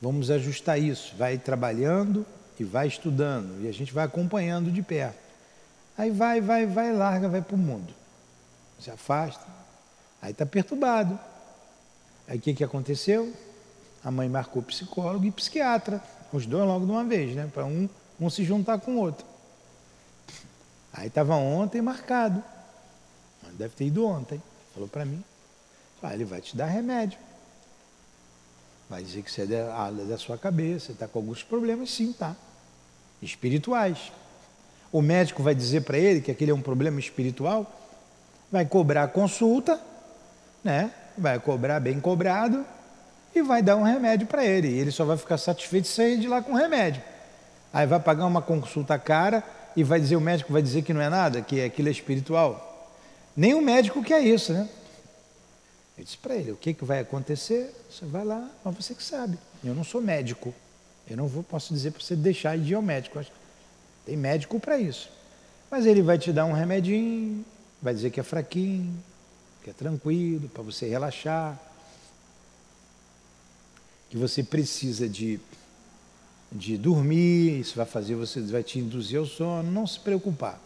vamos 0.00 0.30
ajustar 0.30 0.80
isso. 0.80 1.14
Vai 1.18 1.36
trabalhando 1.36 2.24
e 2.58 2.64
vai 2.64 2.88
estudando, 2.88 3.62
e 3.62 3.68
a 3.68 3.72
gente 3.72 3.92
vai 3.92 4.02
acompanhando 4.02 4.72
de 4.72 4.80
perto. 4.80 5.18
Aí 5.96 6.10
vai, 6.10 6.40
vai, 6.40 6.64
vai, 6.64 6.90
larga, 6.90 7.28
vai 7.28 7.42
para 7.42 7.54
o 7.54 7.58
mundo. 7.58 7.92
Se 8.78 8.90
afasta. 8.90 9.44
Aí 10.22 10.30
está 10.30 10.46
perturbado. 10.46 11.20
Aí 12.26 12.38
o 12.38 12.40
que, 12.40 12.54
que 12.54 12.64
aconteceu? 12.64 13.34
A 14.02 14.10
mãe 14.10 14.26
marcou 14.26 14.62
psicólogo 14.62 15.26
e 15.26 15.30
psiquiatra, 15.30 16.02
os 16.32 16.46
dois 16.46 16.66
logo 16.66 16.86
de 16.86 16.92
uma 16.92 17.04
vez, 17.04 17.36
né? 17.36 17.46
Para 17.52 17.66
um, 17.66 17.86
um 18.18 18.30
se 18.30 18.42
juntar 18.42 18.78
com 18.78 18.92
o 18.92 19.00
outro. 19.00 19.26
Aí 20.94 21.08
estava 21.08 21.34
ontem 21.34 21.82
marcado. 21.82 22.42
Deve 23.60 23.74
ter 23.74 23.84
ido 23.84 24.06
ontem. 24.06 24.42
Falou 24.74 24.88
para 24.88 25.04
mim. 25.04 25.22
Ah, 26.02 26.14
ele 26.14 26.24
vai 26.24 26.40
te 26.40 26.56
dar 26.56 26.66
remédio. 26.66 27.18
Vai 28.88 29.02
dizer 29.02 29.22
que 29.22 29.30
você 29.30 29.42
é 29.42 29.46
da, 29.46 29.90
da 29.90 30.18
sua 30.18 30.36
cabeça, 30.36 30.92
está 30.92 31.06
com 31.06 31.18
alguns 31.18 31.42
problemas, 31.42 31.90
sim, 31.90 32.12
tá. 32.12 32.34
Espirituais. 33.22 34.10
O 34.90 35.00
médico 35.00 35.42
vai 35.42 35.54
dizer 35.54 35.82
para 35.82 35.98
ele 35.98 36.20
que 36.20 36.30
aquele 36.30 36.50
é 36.50 36.54
um 36.54 36.62
problema 36.62 36.98
espiritual, 36.98 37.70
vai 38.50 38.64
cobrar 38.66 39.06
consulta, 39.08 39.80
né? 40.64 40.90
Vai 41.16 41.38
cobrar 41.38 41.78
bem 41.78 42.00
cobrado 42.00 42.64
e 43.34 43.42
vai 43.42 43.62
dar 43.62 43.76
um 43.76 43.82
remédio 43.82 44.26
para 44.26 44.44
ele. 44.44 44.68
E 44.68 44.78
ele 44.78 44.90
só 44.90 45.04
vai 45.04 45.16
ficar 45.16 45.38
satisfeito 45.38 45.86
sair 45.86 46.18
de 46.18 46.26
lá 46.26 46.42
com 46.42 46.54
remédio. 46.54 47.02
Aí 47.72 47.86
vai 47.86 48.00
pagar 48.00 48.26
uma 48.26 48.42
consulta 48.42 48.98
cara 48.98 49.44
e 49.76 49.84
vai 49.84 50.00
dizer 50.00 50.16
o 50.16 50.20
médico 50.20 50.52
vai 50.52 50.62
dizer 50.62 50.82
que 50.82 50.92
não 50.92 51.00
é 51.00 51.08
nada, 51.08 51.42
que 51.42 51.62
aquilo 51.62 51.88
é 51.88 51.92
espiritual. 51.92 52.69
Nem 53.40 53.54
o 53.54 53.62
médico 53.62 54.02
quer 54.02 54.20
isso, 54.20 54.52
né? 54.52 54.68
Eu 55.96 56.04
disse 56.04 56.18
para 56.18 56.36
ele, 56.36 56.52
o 56.52 56.56
que, 56.56 56.74
que 56.74 56.84
vai 56.84 56.98
acontecer? 56.98 57.74
Você 57.88 58.04
vai 58.04 58.22
lá, 58.22 58.46
mas 58.62 58.76
você 58.76 58.94
que 58.94 59.02
sabe. 59.02 59.38
Eu 59.64 59.74
não 59.74 59.82
sou 59.82 60.02
médico. 60.02 60.52
Eu 61.08 61.16
não 61.16 61.26
vou, 61.26 61.42
posso 61.42 61.72
dizer 61.72 61.92
para 61.92 62.04
você 62.04 62.14
deixar 62.14 62.58
de 62.58 62.72
ir 62.72 62.74
ao 62.74 62.82
médico. 62.82 63.18
Tem 64.04 64.14
médico 64.14 64.60
para 64.60 64.76
isso. 64.76 65.08
Mas 65.70 65.86
ele 65.86 66.02
vai 66.02 66.18
te 66.18 66.34
dar 66.34 66.44
um 66.44 66.52
remedinho, 66.52 67.42
vai 67.80 67.94
dizer 67.94 68.10
que 68.10 68.20
é 68.20 68.22
fraquinho, 68.22 68.94
que 69.64 69.70
é 69.70 69.72
tranquilo, 69.72 70.46
para 70.50 70.62
você 70.62 70.86
relaxar. 70.86 71.58
Que 74.10 74.18
você 74.18 74.42
precisa 74.42 75.08
de, 75.08 75.40
de 76.52 76.76
dormir, 76.76 77.58
isso 77.58 77.74
vai 77.74 77.86
fazer 77.86 78.16
você, 78.16 78.38
vai 78.42 78.62
te 78.62 78.78
induzir 78.78 79.18
ao 79.18 79.24
sono. 79.24 79.72
Não 79.72 79.86
se 79.86 79.98
preocupar. 79.98 80.60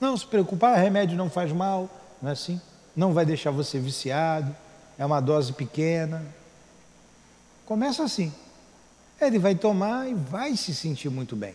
Não 0.00 0.16
se 0.16 0.24
preocupar, 0.24 0.78
remédio 0.78 1.18
não 1.18 1.28
faz 1.28 1.50
mal, 1.50 1.90
não 2.20 2.30
é 2.30 2.32
assim? 2.32 2.60
Não 2.94 3.12
vai 3.12 3.24
deixar 3.24 3.50
você 3.50 3.78
viciado 3.78 4.54
é 5.00 5.06
uma 5.06 5.18
dose 5.18 5.54
pequena. 5.54 6.22
Começa 7.64 8.04
assim. 8.04 8.30
Ele 9.18 9.38
vai 9.38 9.54
tomar 9.54 10.06
e 10.06 10.12
vai 10.12 10.54
se 10.58 10.74
sentir 10.74 11.08
muito 11.08 11.34
bem. 11.34 11.54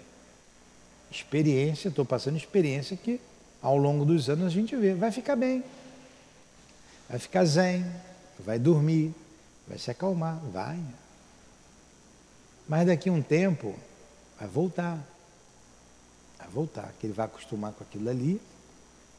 Experiência, 1.12 1.90
estou 1.90 2.04
passando 2.04 2.38
experiência 2.38 2.98
que 2.98 3.22
ao 3.62 3.78
longo 3.78 4.04
dos 4.04 4.30
anos 4.30 4.48
a 4.48 4.50
gente 4.50 4.76
vê, 4.76 4.96
vai 4.96 5.12
ficar 5.12 5.36
bem. 5.36 5.64
Vai 7.08 7.20
ficar 7.20 7.46
zen, 7.46 7.86
vai 8.40 8.58
dormir, 8.58 9.14
vai 9.68 9.78
se 9.78 9.92
acalmar, 9.92 10.40
vai. 10.52 10.80
Mas 12.68 12.88
daqui 12.88 13.10
a 13.10 13.12
um 13.12 13.22
tempo 13.22 13.76
vai 14.40 14.48
voltar. 14.48 14.98
Vai 16.40 16.48
voltar, 16.48 16.92
que 17.00 17.06
ele 17.06 17.14
vai 17.14 17.28
acostumar 17.28 17.74
com 17.74 17.84
aquilo 17.84 18.10
ali 18.10 18.42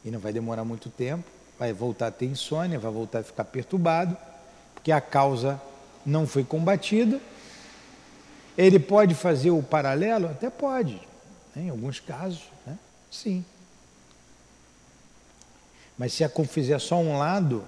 e 0.05 0.11
não 0.11 0.19
vai 0.19 0.33
demorar 0.33 0.65
muito 0.65 0.91
tempo 0.91 1.36
vai 1.59 1.73
voltar 1.73 2.09
a 2.09 2.11
ter 2.11 2.27
insônia, 2.27 2.79
vai 2.79 2.93
voltar 2.93 3.21
a 3.21 3.23
ficar 3.23 3.45
perturbado, 3.45 4.17
porque 4.75 4.93
a 4.93 5.01
causa 5.01 5.61
não 6.05 6.27
foi 6.27 6.45
combatida. 6.45 7.21
Ele 8.57 8.79
pode 8.79 9.15
fazer 9.15 9.51
o 9.51 9.63
paralelo? 9.63 10.29
Até 10.29 10.49
pode, 10.49 11.01
né? 11.55 11.65
em 11.65 11.71
alguns 11.71 12.01
casos, 12.01 12.45
né? 12.67 12.79
sim. 13.11 13.45
Mas 15.99 16.13
se 16.13 16.25
a 16.25 16.31
fizer 16.45 16.79
só 16.79 16.97
um 16.97 17.17
lado, 17.17 17.65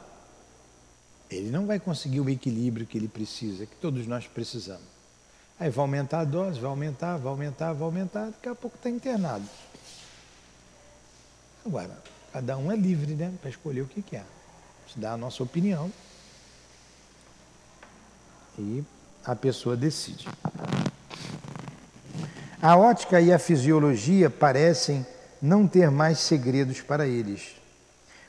ele 1.30 1.51
não 1.51 1.66
vai 1.66 1.80
conseguir 1.80 2.20
o 2.20 2.28
equilíbrio 2.28 2.86
que 2.86 2.97
ele 2.97 3.09
precisa, 3.09 3.64
que 3.64 3.74
todos 3.76 4.07
nós 4.07 4.26
precisamos. 4.26 4.99
Aí 5.59 5.70
vai 5.70 5.82
aumentar 5.82 6.20
a 6.20 6.24
dose, 6.24 6.61
vai 6.61 6.70
aumentar, 6.70 7.16
vai 7.16 7.30
aumentar, 7.30 7.72
vai 7.72 7.82
aumentar, 7.82 8.26
daqui 8.26 8.49
a 8.49 8.55
pouco 8.55 8.76
está 8.76 8.89
internado. 8.89 9.45
Agora, 11.66 11.99
Cada 12.39 12.57
um 12.57 12.70
é 12.70 12.76
livre, 12.76 13.14
né? 13.14 13.32
Para 13.41 13.51
escolher 13.51 13.80
o 13.80 13.86
que 13.86 14.01
quer. 14.01 14.24
Se 14.89 14.97
dá 14.97 15.14
a 15.14 15.16
nossa 15.16 15.43
opinião. 15.43 15.93
E 18.57 18.84
a 19.24 19.34
pessoa 19.34 19.76
decide. 19.76 20.28
A 22.62 22.76
ótica 22.76 23.20
e 23.20 23.32
a 23.32 23.41
fisiologia 23.41 24.30
parecem 24.30 25.05
não 25.43 25.66
ter 25.66 25.91
mais 25.91 26.20
segredos 26.20 26.80
para 26.80 27.09
eles. 27.09 27.57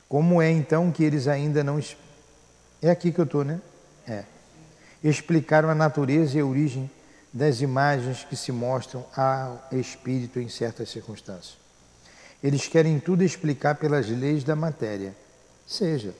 Como 0.08 0.42
é 0.42 0.50
então 0.50 0.90
que 0.90 1.04
eles 1.04 1.28
ainda 1.28 1.62
não. 1.62 1.80
É 2.82 2.90
aqui 2.90 3.12
que 3.12 3.20
eu 3.20 3.24
estou, 3.24 3.44
né? 3.44 3.60
É. 4.08 4.24
Explicaram 5.04 5.70
a 5.70 5.74
natureza 5.74 6.36
e 6.36 6.40
a 6.40 6.44
origem 6.44 6.90
das 7.32 7.60
imagens 7.60 8.24
que 8.24 8.34
se 8.34 8.50
mostram 8.50 9.06
ao 9.16 9.68
espírito 9.70 10.40
em 10.40 10.48
certas 10.48 10.90
circunstâncias. 10.90 11.59
Eles 12.42 12.66
querem 12.66 12.98
tudo 12.98 13.22
explicar 13.22 13.74
pelas 13.74 14.08
leis 14.08 14.42
da 14.42 14.56
matéria. 14.56 15.14
Seja, 15.66 16.14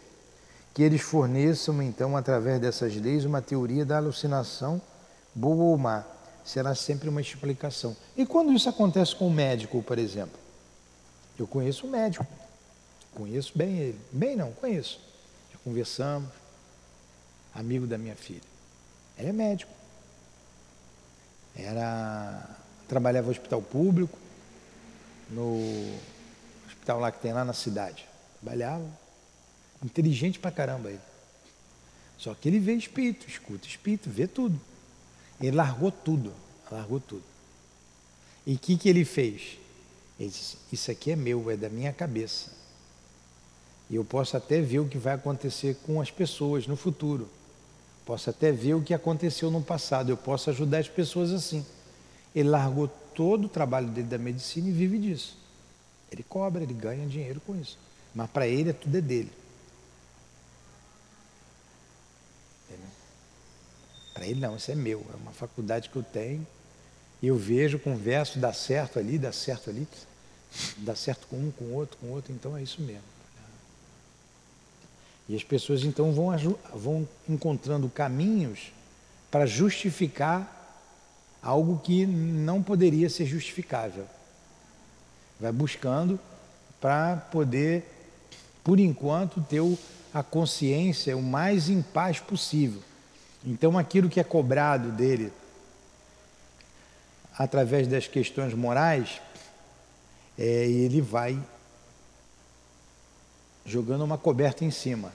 que 0.74 0.82
eles 0.82 1.00
forneçam 1.00 1.82
então, 1.82 2.16
através 2.16 2.60
dessas 2.60 2.94
leis, 2.96 3.24
uma 3.24 3.42
teoria 3.42 3.84
da 3.84 3.96
alucinação, 3.96 4.80
boa 5.34 5.64
ou 5.64 5.78
má. 5.78 6.04
Será 6.44 6.74
sempre 6.74 7.08
uma 7.08 7.20
explicação. 7.20 7.96
E 8.16 8.24
quando 8.26 8.52
isso 8.52 8.68
acontece 8.68 9.14
com 9.14 9.26
o 9.26 9.30
médico, 9.30 9.82
por 9.82 9.98
exemplo? 9.98 10.38
Eu 11.38 11.46
conheço 11.46 11.86
o 11.86 11.90
médico, 11.90 12.26
conheço 13.14 13.56
bem 13.56 13.78
ele. 13.78 14.00
Bem 14.12 14.36
não, 14.36 14.52
conheço. 14.52 15.00
Já 15.52 15.58
conversamos, 15.64 16.28
amigo 17.54 17.86
da 17.86 17.96
minha 17.96 18.14
filha. 18.14 18.42
Ele 19.18 19.28
é 19.28 19.32
médico. 19.32 19.72
Era 21.56 22.56
trabalhava 22.86 23.26
no 23.26 23.32
hospital 23.32 23.62
público, 23.62 24.18
no 25.30 25.98
hospital 26.66 27.00
lá 27.00 27.12
que 27.12 27.20
tem 27.20 27.32
lá 27.32 27.44
na 27.44 27.52
cidade. 27.52 28.06
Trabalhava. 28.40 28.86
Inteligente 29.82 30.38
pra 30.38 30.50
caramba 30.50 30.90
ele. 30.90 31.00
Só 32.18 32.34
que 32.34 32.48
ele 32.48 32.58
vê 32.58 32.74
espírito, 32.74 33.26
escuta 33.26 33.66
espírito, 33.66 34.10
vê 34.10 34.26
tudo. 34.26 34.60
Ele 35.40 35.56
largou 35.56 35.90
tudo, 35.90 36.32
largou 36.70 37.00
tudo. 37.00 37.24
E 38.46 38.54
o 38.54 38.58
que, 38.58 38.76
que 38.76 38.88
ele 38.88 39.04
fez? 39.04 39.58
Ele 40.18 40.28
disse, 40.28 40.58
isso 40.70 40.90
aqui 40.90 41.12
é 41.12 41.16
meu, 41.16 41.50
é 41.50 41.56
da 41.56 41.70
minha 41.70 41.92
cabeça. 41.92 42.50
E 43.88 43.96
eu 43.96 44.04
posso 44.04 44.36
até 44.36 44.60
ver 44.60 44.80
o 44.80 44.88
que 44.88 44.98
vai 44.98 45.14
acontecer 45.14 45.76
com 45.86 46.00
as 46.00 46.10
pessoas 46.10 46.66
no 46.66 46.76
futuro. 46.76 47.28
Posso 48.04 48.28
até 48.28 48.52
ver 48.52 48.74
o 48.74 48.82
que 48.82 48.92
aconteceu 48.92 49.50
no 49.50 49.62
passado. 49.62 50.10
Eu 50.10 50.16
posso 50.16 50.50
ajudar 50.50 50.78
as 50.78 50.88
pessoas 50.88 51.32
assim. 51.32 51.64
Ele 52.34 52.48
largou 52.48 52.90
todo 53.14 53.44
o 53.44 53.48
trabalho 53.48 53.88
dele 53.88 54.08
da 54.08 54.18
medicina 54.18 54.68
e 54.68 54.72
vive 54.72 54.98
disso. 54.98 55.36
Ele 56.10 56.22
cobra, 56.22 56.62
ele 56.62 56.74
ganha 56.74 57.06
dinheiro 57.06 57.40
com 57.40 57.54
isso. 57.54 57.78
Mas 58.14 58.28
para 58.30 58.46
ele 58.46 58.70
é 58.70 58.72
tudo 58.72 58.96
é 58.96 59.00
dele. 59.00 59.32
Para 64.12 64.26
ele 64.26 64.40
não, 64.40 64.56
isso 64.56 64.70
é 64.70 64.74
meu, 64.74 65.04
é 65.12 65.16
uma 65.16 65.32
faculdade 65.32 65.88
que 65.88 65.96
eu 65.96 66.02
tenho. 66.02 66.46
Eu 67.22 67.36
vejo, 67.36 67.78
converso, 67.78 68.38
dá 68.38 68.52
certo 68.52 68.98
ali, 68.98 69.18
dá 69.18 69.32
certo 69.32 69.70
ali, 69.70 69.86
dá 70.78 70.94
certo 70.94 71.26
com 71.26 71.36
um, 71.36 71.50
com 71.50 71.72
outro, 71.72 71.96
com 71.98 72.10
outro, 72.10 72.32
então 72.32 72.56
é 72.56 72.62
isso 72.62 72.82
mesmo. 72.82 73.02
E 75.28 75.36
as 75.36 75.44
pessoas 75.44 75.84
então 75.84 76.12
vão, 76.12 76.36
vão 76.74 77.08
encontrando 77.28 77.88
caminhos 77.88 78.72
para 79.30 79.46
justificar 79.46 80.59
algo 81.42 81.78
que 81.78 82.06
não 82.06 82.62
poderia 82.62 83.08
ser 83.08 83.26
justificável. 83.26 84.06
Vai 85.38 85.52
buscando 85.52 86.20
para 86.80 87.16
poder, 87.16 87.84
por 88.62 88.78
enquanto, 88.78 89.40
ter 89.40 89.62
a 90.12 90.22
consciência 90.22 91.16
o 91.16 91.22
mais 91.22 91.68
em 91.68 91.80
paz 91.80 92.20
possível. 92.20 92.82
Então, 93.44 93.78
aquilo 93.78 94.08
que 94.08 94.20
é 94.20 94.24
cobrado 94.24 94.90
dele 94.90 95.32
através 97.38 97.86
das 97.86 98.06
questões 98.06 98.52
morais, 98.52 99.20
é, 100.38 100.44
ele 100.44 101.00
vai 101.00 101.40
jogando 103.64 104.04
uma 104.04 104.18
coberta 104.18 104.62
em 104.64 104.70
cima. 104.70 105.12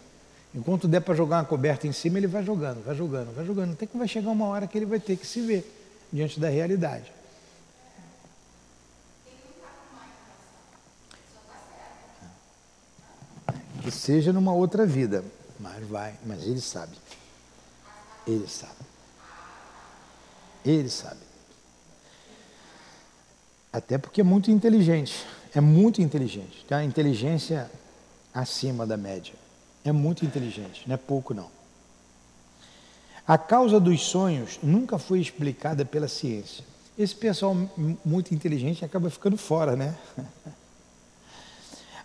Enquanto 0.56 0.88
der 0.88 1.02
para 1.02 1.14
jogar 1.14 1.40
uma 1.40 1.46
coberta 1.46 1.86
em 1.86 1.92
cima, 1.92 2.18
ele 2.18 2.28
vai 2.28 2.44
jogando, 2.44 2.84
vai 2.84 2.96
jogando, 2.96 3.36
vai 3.36 3.46
jogando. 3.46 3.74
Até 3.74 3.86
que 3.86 3.98
vai 3.98 4.08
chegar 4.08 4.32
uma 4.32 4.48
hora 4.48 4.66
que 4.66 4.76
ele 4.78 4.86
vai 4.86 5.00
ter 5.00 5.18
que 5.18 5.28
se 5.28 5.42
ver 5.42 5.85
diante 6.16 6.40
da 6.40 6.50
realidade. 6.50 7.12
Que 13.84 13.92
seja 13.92 14.34
numa 14.34 14.54
outra 14.54 14.86
vida, 14.86 15.24
mas 15.60 15.86
vai, 15.88 16.16
mas 16.26 16.44
ele 16.44 16.62
sabe. 16.62 16.98
Ele 18.26 18.48
sabe. 18.48 18.74
Ele 20.66 20.90
sabe. 20.90 21.20
Até 23.72 23.98
porque 23.98 24.22
é 24.22 24.24
muito 24.24 24.50
inteligente. 24.50 25.24
É 25.54 25.62
muito 25.62 26.02
inteligente. 26.02 26.66
Tem 26.68 26.78
uma 26.78 26.84
inteligência 26.84 27.70
acima 28.34 28.88
da 28.88 28.98
média. 28.98 29.36
É 29.84 29.92
muito 29.92 30.26
inteligente, 30.26 30.84
não 30.88 30.96
é 30.96 30.98
pouco 30.98 31.34
não. 31.34 31.52
A 33.28 33.38
causa 33.38 33.80
dos 33.80 34.02
sonhos 34.04 34.60
nunca 34.62 35.00
foi 35.00 35.20
explicada 35.20 35.84
pela 35.84 36.08
ciência. 36.08 36.64
Esse 36.98 37.16
pessoal 37.16 37.56
muito 38.06 38.34
inteligente 38.34 38.86
acaba 38.86 39.10
ficando 39.10 39.38
fora, 39.38 39.76
né? 39.76 39.96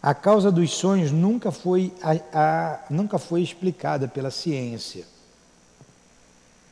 A 0.02 0.14
causa 0.14 0.50
dos 0.50 0.70
sonhos 0.70 1.12
nunca 1.12 1.52
foi, 1.52 1.92
a, 2.02 2.12
a, 2.32 2.80
nunca 2.88 3.18
foi 3.18 3.42
explicada 3.42 4.08
pela 4.08 4.30
ciência. 4.30 5.04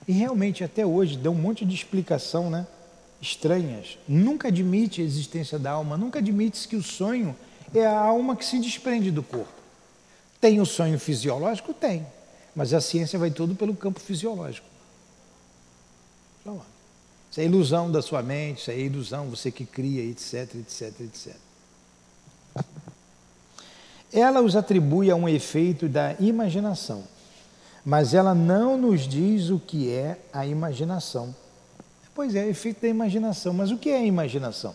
E 0.06 0.12
realmente 0.12 0.64
até 0.64 0.86
hoje 0.86 1.18
dá 1.18 1.28
um 1.28 1.34
monte 1.34 1.66
de 1.66 1.74
explicação, 1.74 2.48
né? 2.48 2.66
Estranhas. 3.20 3.98
Nunca 4.08 4.48
admite 4.48 5.02
a 5.02 5.04
existência 5.04 5.58
da 5.58 5.72
alma, 5.72 5.98
nunca 5.98 6.20
admite 6.20 6.66
que 6.66 6.74
o 6.74 6.82
sonho 6.82 7.36
é 7.74 7.84
a 7.84 7.98
alma 7.98 8.34
que 8.34 8.46
se 8.46 8.58
desprende 8.58 9.10
do 9.10 9.22
corpo. 9.22 9.52
Tem 10.40 10.58
o 10.58 10.64
sonho 10.64 10.98
fisiológico? 10.98 11.74
Tem. 11.74 12.06
Mas 12.58 12.74
a 12.74 12.80
ciência 12.80 13.16
vai 13.20 13.30
tudo 13.30 13.54
pelo 13.54 13.72
campo 13.72 14.00
fisiológico. 14.00 14.66
Isso 17.30 17.40
é 17.40 17.44
ilusão 17.44 17.88
da 17.88 18.02
sua 18.02 18.20
mente, 18.20 18.62
isso 18.62 18.70
é 18.72 18.80
ilusão, 18.80 19.30
você 19.30 19.52
que 19.52 19.64
cria, 19.64 20.02
etc, 20.02 20.56
etc, 20.56 21.00
etc. 21.02 21.36
Ela 24.12 24.40
os 24.40 24.56
atribui 24.56 25.08
a 25.08 25.14
um 25.14 25.28
efeito 25.28 25.88
da 25.88 26.16
imaginação, 26.18 27.04
mas 27.84 28.12
ela 28.12 28.34
não 28.34 28.76
nos 28.76 29.06
diz 29.06 29.50
o 29.50 29.60
que 29.60 29.92
é 29.92 30.18
a 30.32 30.44
imaginação. 30.44 31.32
Pois 32.12 32.34
é, 32.34 32.48
efeito 32.48 32.80
da 32.80 32.88
imaginação, 32.88 33.54
mas 33.54 33.70
o 33.70 33.78
que 33.78 33.90
é 33.90 33.98
a 33.98 34.04
imaginação? 34.04 34.74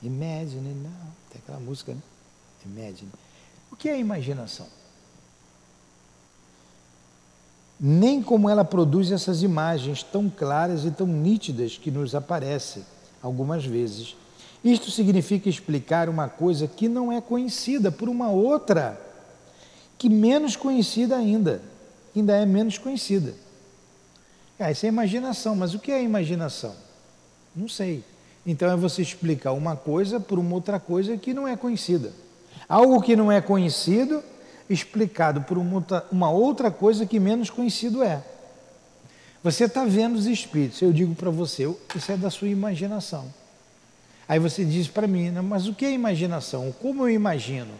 Imagine 0.00 0.74
now, 0.74 0.92
tem 1.28 1.42
aquela 1.42 1.58
música, 1.58 1.92
né? 1.92 2.02
Imagine. 2.64 3.10
O 3.72 3.74
que 3.74 3.88
é 3.88 3.94
a 3.94 3.98
imaginação? 3.98 4.75
Nem 7.78 8.22
como 8.22 8.48
ela 8.48 8.64
produz 8.64 9.10
essas 9.12 9.42
imagens 9.42 10.02
tão 10.02 10.30
claras 10.30 10.84
e 10.84 10.90
tão 10.90 11.06
nítidas 11.06 11.76
que 11.76 11.90
nos 11.90 12.14
aparecem 12.14 12.84
algumas 13.22 13.64
vezes 13.64 14.16
isto 14.72 14.90
significa 14.90 15.48
explicar 15.48 16.08
uma 16.08 16.28
coisa 16.28 16.66
que 16.66 16.88
não 16.88 17.12
é 17.12 17.20
conhecida 17.20 17.92
por 17.92 18.08
uma 18.08 18.30
outra, 18.30 19.00
que 19.96 20.08
menos 20.08 20.56
conhecida 20.56 21.16
ainda, 21.16 21.62
ainda 22.14 22.36
é 22.36 22.44
menos 22.44 22.76
conhecida. 22.76 23.32
Ah, 24.58 24.70
isso 24.70 24.84
é 24.84 24.88
imaginação, 24.88 25.54
mas 25.54 25.72
o 25.74 25.78
que 25.78 25.92
é 25.92 26.02
imaginação? 26.02 26.74
Não 27.54 27.68
sei. 27.68 28.02
Então 28.44 28.68
é 28.68 28.76
você 28.76 29.02
explicar 29.02 29.52
uma 29.52 29.76
coisa 29.76 30.18
por 30.18 30.38
uma 30.38 30.54
outra 30.54 30.80
coisa 30.80 31.16
que 31.16 31.32
não 31.32 31.46
é 31.46 31.56
conhecida. 31.56 32.12
Algo 32.68 33.00
que 33.00 33.14
não 33.14 33.30
é 33.30 33.40
conhecido, 33.40 34.22
explicado 34.68 35.42
por 35.42 35.58
uma 35.58 36.30
outra 36.30 36.70
coisa 36.70 37.06
que 37.06 37.20
menos 37.20 37.50
conhecido 37.50 38.02
é. 38.02 38.22
Você 39.42 39.64
está 39.64 39.84
vendo 39.84 40.16
os 40.16 40.26
espíritos, 40.26 40.82
eu 40.82 40.92
digo 40.92 41.14
para 41.14 41.30
você, 41.30 41.72
isso 41.94 42.10
é 42.10 42.16
da 42.16 42.30
sua 42.30 42.48
imaginação. 42.48 43.32
Aí 44.28 44.40
você 44.40 44.64
diz 44.64 44.88
para 44.88 45.06
mim, 45.06 45.30
mas 45.30 45.68
o 45.68 45.74
que 45.74 45.84
é 45.84 45.92
imaginação? 45.92 46.72
Como 46.82 47.04
eu 47.04 47.10
imagino? 47.10 47.72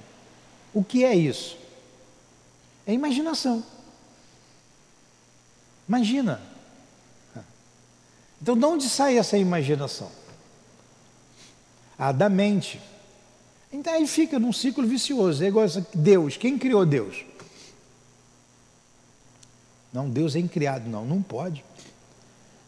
O 0.72 0.84
que 0.84 1.04
é 1.04 1.14
isso? 1.14 1.58
É 2.86 2.92
imaginação. 2.92 3.64
Imagina. 5.88 6.40
Então, 8.40 8.56
de 8.56 8.64
onde 8.64 8.88
sai 8.88 9.18
essa 9.18 9.36
imaginação? 9.36 10.10
Ah, 11.98 12.12
da 12.12 12.28
mente. 12.28 12.80
Então 13.72 13.92
aí 13.92 14.06
fica 14.06 14.38
num 14.38 14.52
ciclo 14.52 14.86
vicioso. 14.86 15.44
É 15.44 15.48
igual 15.48 15.66
Deus. 15.94 16.36
Quem 16.36 16.58
criou 16.58 16.86
Deus? 16.86 17.24
Não, 19.92 20.08
Deus 20.08 20.36
é 20.36 20.38
incriado. 20.38 20.88
Não, 20.88 21.04
não 21.04 21.22
pode. 21.22 21.64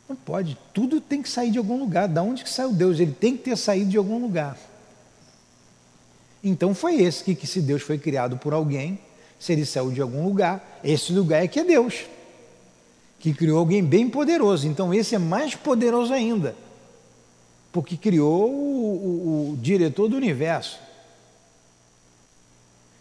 Não 0.09 0.17
pode. 0.17 0.57
Tudo 0.73 1.01
tem 1.01 1.23
que 1.23 1.29
sair 1.29 1.51
de 1.51 1.59
algum 1.59 1.79
lugar. 1.79 2.09
Da 2.09 2.23
onde 2.23 2.43
que 2.43 2.51
saiu 2.51 2.73
Deus? 2.73 2.99
Ele 2.99 3.13
tem 3.13 3.37
que 3.37 3.45
ter 3.45 3.57
saído 3.57 3.91
de 3.91 3.97
algum 3.97 4.19
lugar. 4.19 4.57
Então 6.43 6.75
foi 6.75 7.03
esse 7.03 7.25
que, 7.25 7.35
que 7.35 7.47
se 7.47 7.61
Deus 7.61 7.83
foi 7.83 7.99
criado 7.99 8.37
por 8.37 8.53
alguém, 8.53 8.99
se 9.39 9.53
ele 9.53 9.67
saiu 9.67 9.91
de 9.91 10.01
algum 10.01 10.25
lugar, 10.25 10.81
esse 10.83 11.13
lugar 11.13 11.43
é 11.43 11.49
que 11.49 11.61
é 11.61 11.65
Deus, 11.65 12.05
que 13.19 13.35
criou 13.35 13.59
alguém 13.59 13.85
bem 13.85 14.09
poderoso. 14.09 14.67
Então 14.67 14.95
esse 14.95 15.15
é 15.15 15.19
mais 15.19 15.55
poderoso 15.55 16.13
ainda, 16.13 16.55
porque 17.73 17.97
criou 17.97 18.51
o, 18.51 18.55
o, 18.55 19.53
o 19.53 19.57
diretor 19.57 20.09
do 20.09 20.17
universo. 20.17 20.79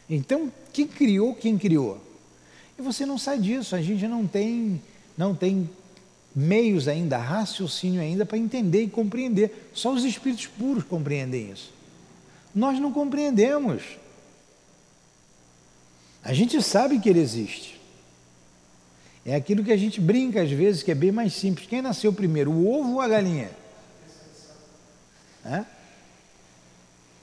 Então, 0.09 0.51
quem 0.71 0.87
criou, 0.87 1.35
quem 1.35 1.57
criou? 1.57 2.01
E 2.77 2.81
você 2.81 3.05
não 3.05 3.17
sai 3.17 3.39
disso, 3.39 3.75
a 3.75 3.81
gente 3.81 4.07
não 4.07 4.25
tem, 4.25 4.81
não 5.17 5.35
tem 5.35 5.69
meios 6.35 6.87
ainda, 6.87 7.17
raciocínio 7.17 7.99
ainda 7.99 8.25
para 8.25 8.37
entender 8.37 8.83
e 8.83 8.89
compreender. 8.89 9.71
Só 9.73 9.91
os 9.91 10.03
espíritos 10.03 10.47
puros 10.47 10.83
compreendem 10.83 11.51
isso. 11.51 11.73
Nós 12.53 12.79
não 12.79 12.91
compreendemos. 12.91 13.83
A 16.23 16.33
gente 16.33 16.61
sabe 16.61 16.99
que 16.99 17.09
ele 17.09 17.19
existe. 17.19 17.79
É 19.25 19.35
aquilo 19.35 19.63
que 19.63 19.71
a 19.71 19.77
gente 19.77 19.99
brinca 19.99 20.41
às 20.41 20.51
vezes, 20.51 20.83
que 20.83 20.91
é 20.91 20.95
bem 20.95 21.11
mais 21.11 21.33
simples. 21.33 21.67
Quem 21.67 21.81
nasceu 21.81 22.13
primeiro, 22.13 22.51
o 22.51 22.71
ovo 22.71 22.93
ou 22.93 23.01
a 23.01 23.07
galinha? 23.07 23.49
É? 25.43 25.65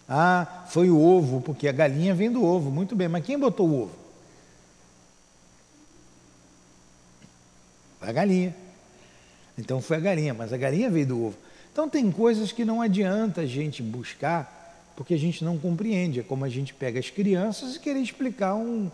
Ah, 0.08 0.64
foi 0.68 0.90
o 0.90 1.00
ovo, 1.00 1.40
porque 1.40 1.66
a 1.66 1.72
galinha 1.72 2.14
vem 2.14 2.30
do 2.30 2.44
ovo. 2.44 2.70
Muito 2.70 2.94
bem, 2.94 3.08
mas 3.08 3.24
quem 3.24 3.38
botou 3.38 3.68
o 3.68 3.82
ovo? 3.82 3.96
A 8.00 8.12
galinha. 8.12 8.54
Então 9.56 9.80
foi 9.80 9.96
a 9.96 10.00
galinha, 10.00 10.34
mas 10.34 10.52
a 10.52 10.56
galinha 10.56 10.90
veio 10.90 11.06
do 11.06 11.24
ovo. 11.26 11.38
Então 11.72 11.88
tem 11.88 12.10
coisas 12.10 12.52
que 12.52 12.64
não 12.64 12.82
adianta 12.82 13.40
a 13.40 13.46
gente 13.46 13.82
buscar 13.82 14.62
porque 14.96 15.14
a 15.14 15.18
gente 15.18 15.44
não 15.44 15.58
compreende. 15.58 16.20
É 16.20 16.22
como 16.22 16.44
a 16.44 16.48
gente 16.48 16.74
pega 16.74 16.98
as 16.98 17.10
crianças 17.10 17.76
e 17.76 17.80
querer 17.80 18.00
explicar 18.00 18.54
um, 18.54 18.90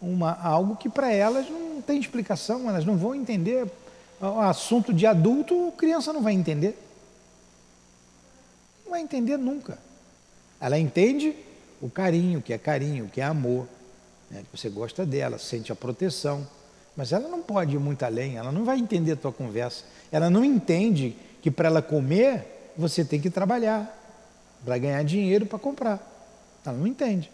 uma, 0.00 0.32
algo 0.40 0.76
que 0.76 0.88
para 0.88 1.12
elas 1.12 1.48
não 1.48 1.80
tem 1.80 2.00
explicação, 2.00 2.68
elas 2.68 2.84
não 2.84 2.96
vão 2.96 3.14
entender. 3.14 3.66
O 4.20 4.40
assunto 4.40 4.92
de 4.92 5.06
adulto, 5.06 5.72
criança 5.76 6.12
não 6.12 6.22
vai 6.22 6.32
entender. 6.32 6.78
Não 8.84 8.92
vai 8.92 9.00
entender 9.00 9.36
nunca. 9.36 9.78
Ela 10.64 10.78
entende 10.78 11.36
o 11.78 11.90
carinho, 11.90 12.40
que 12.40 12.50
é 12.50 12.56
carinho, 12.56 13.10
que 13.12 13.20
é 13.20 13.24
amor. 13.24 13.68
Né? 14.30 14.42
Você 14.50 14.70
gosta 14.70 15.04
dela, 15.04 15.36
sente 15.36 15.70
a 15.70 15.76
proteção. 15.76 16.48
Mas 16.96 17.12
ela 17.12 17.28
não 17.28 17.42
pode 17.42 17.76
ir 17.76 17.78
muito 17.78 18.02
além, 18.02 18.38
ela 18.38 18.50
não 18.50 18.64
vai 18.64 18.78
entender 18.78 19.12
a 19.12 19.16
tua 19.16 19.30
conversa. 19.30 19.84
Ela 20.10 20.30
não 20.30 20.42
entende 20.42 21.18
que 21.42 21.50
para 21.50 21.68
ela 21.68 21.82
comer, 21.82 22.72
você 22.78 23.04
tem 23.04 23.20
que 23.20 23.28
trabalhar 23.28 23.94
para 24.64 24.78
ganhar 24.78 25.04
dinheiro 25.04 25.44
para 25.44 25.58
comprar. 25.58 26.00
Ela 26.64 26.78
não 26.78 26.86
entende. 26.86 27.30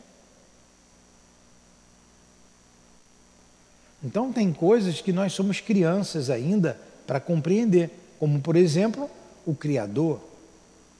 Então 4.02 4.32
tem 4.32 4.52
coisas 4.52 5.00
que 5.00 5.12
nós 5.12 5.32
somos 5.32 5.60
crianças 5.60 6.30
ainda 6.30 6.76
para 7.06 7.20
compreender, 7.20 7.90
como 8.18 8.40
por 8.40 8.56
exemplo, 8.56 9.08
o 9.46 9.54
Criador, 9.54 10.18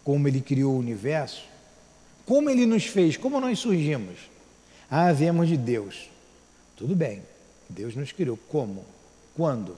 como 0.05 0.29
ele 0.29 0.41
criou 0.41 0.75
o 0.75 0.79
universo, 0.79 1.50
como 2.31 2.49
ele 2.49 2.65
nos 2.65 2.87
fez, 2.87 3.17
como 3.17 3.41
nós 3.41 3.59
surgimos. 3.59 4.17
Ah, 4.89 5.13
viemos 5.13 5.49
de 5.49 5.57
Deus. 5.57 6.09
Tudo 6.77 6.95
bem, 6.95 7.25
Deus 7.69 7.97
nos 7.97 8.13
criou. 8.13 8.39
Como? 8.49 8.85
Quando? 9.37 9.77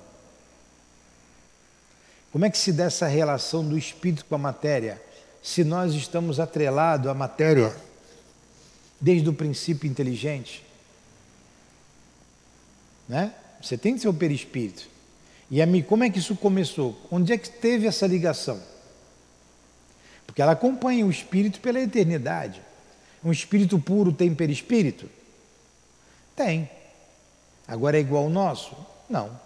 Como 2.31 2.45
é 2.45 2.51
que 2.51 2.59
se 2.59 2.71
dá 2.71 2.85
essa 2.85 3.07
relação 3.07 3.67
do 3.67 3.79
espírito 3.79 4.27
com 4.27 4.35
a 4.35 4.39
matéria? 4.39 5.01
Se 5.43 5.65
nós 5.65 5.95
estamos 5.95 6.39
atrelados 6.39 7.09
à 7.09 7.15
matéria 7.15 7.75
desde 9.01 9.31
o 9.31 9.33
princípio 9.33 9.91
inteligente, 9.91 10.63
né? 13.09 13.33
Você 13.63 13.79
tem 13.79 13.97
seu 13.97 14.13
perispírito. 14.13 14.91
E 15.51 15.63
a 15.63 15.65
mim, 15.65 15.81
como 15.81 16.05
é 16.05 16.11
que 16.11 16.19
isso 16.19 16.37
começou? 16.37 17.01
Onde 17.11 17.33
é 17.33 17.39
que 17.39 17.49
teve 17.49 17.87
essa 17.87 18.07
ligação? 18.07 18.63
Porque 20.27 20.41
ela 20.41 20.53
acompanha 20.53 21.07
o 21.07 21.11
espírito 21.11 21.61
pela 21.61 21.81
eternidade. 21.81 22.61
Um 23.25 23.31
espírito 23.31 23.79
puro 23.79 24.13
tem 24.13 24.35
perispírito? 24.35 25.09
Tem. 26.35 26.69
Agora 27.67 27.97
é 27.97 28.01
igual 28.01 28.25
ao 28.25 28.31
nosso? 28.31 28.77
Não. 29.09 29.39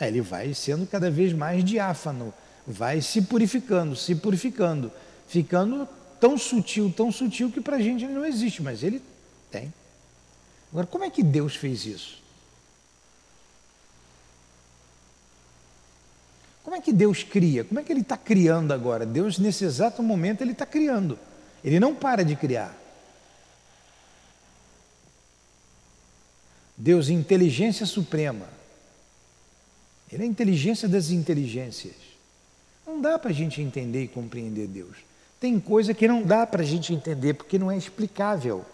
Ele 0.00 0.20
vai 0.20 0.54
sendo 0.54 0.86
cada 0.86 1.10
vez 1.10 1.32
mais 1.32 1.64
diáfano, 1.64 2.32
vai 2.66 3.00
se 3.00 3.22
purificando, 3.22 3.96
se 3.96 4.14
purificando, 4.14 4.92
ficando 5.26 5.88
tão 6.20 6.36
sutil, 6.38 6.92
tão 6.94 7.10
sutil 7.10 7.50
que 7.50 7.60
para 7.60 7.76
a 7.76 7.82
gente 7.82 8.04
ele 8.04 8.12
não 8.12 8.24
existe, 8.24 8.62
mas 8.62 8.82
ele 8.82 9.02
tem. 9.50 9.72
Agora, 10.70 10.86
como 10.86 11.04
é 11.04 11.10
que 11.10 11.22
Deus 11.22 11.56
fez 11.56 11.86
isso? 11.86 12.22
Como 16.66 16.74
é 16.74 16.80
que 16.80 16.92
Deus 16.92 17.22
cria? 17.22 17.62
Como 17.62 17.78
é 17.78 17.84
que 17.84 17.92
Ele 17.92 18.00
está 18.00 18.16
criando 18.16 18.72
agora? 18.72 19.06
Deus, 19.06 19.38
nesse 19.38 19.64
exato 19.64 20.02
momento, 20.02 20.40
Ele 20.40 20.50
está 20.50 20.66
criando. 20.66 21.16
Ele 21.62 21.78
não 21.78 21.94
para 21.94 22.24
de 22.24 22.34
criar. 22.34 22.76
Deus, 26.76 27.08
inteligência 27.08 27.86
suprema. 27.86 28.48
Ele 30.10 30.24
é 30.24 30.26
a 30.26 30.28
inteligência 30.28 30.88
das 30.88 31.10
inteligências. 31.10 31.94
Não 32.84 33.00
dá 33.00 33.16
para 33.16 33.30
a 33.30 33.32
gente 33.32 33.62
entender 33.62 34.02
e 34.02 34.08
compreender 34.08 34.66
Deus. 34.66 34.96
Tem 35.38 35.60
coisa 35.60 35.94
que 35.94 36.08
não 36.08 36.24
dá 36.24 36.44
para 36.44 36.62
a 36.62 36.66
gente 36.66 36.92
entender 36.92 37.34
porque 37.34 37.60
não 37.60 37.70
é 37.70 37.76
explicável. 37.76 38.66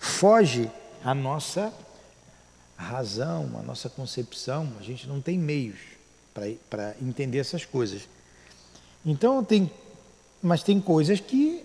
Foge 0.00 0.68
a 1.04 1.14
nossa 1.14 1.72
razão, 2.76 3.60
a 3.60 3.62
nossa 3.62 3.88
concepção, 3.88 4.72
a 4.80 4.82
gente 4.82 5.06
não 5.06 5.20
tem 5.20 5.38
meios 5.38 5.94
para 6.34 6.94
entender 7.00 7.38
essas 7.38 7.64
coisas. 7.64 8.08
Então 9.06 9.44
tem, 9.44 9.70
mas 10.42 10.62
tem 10.62 10.80
coisas 10.80 11.20
que 11.20 11.64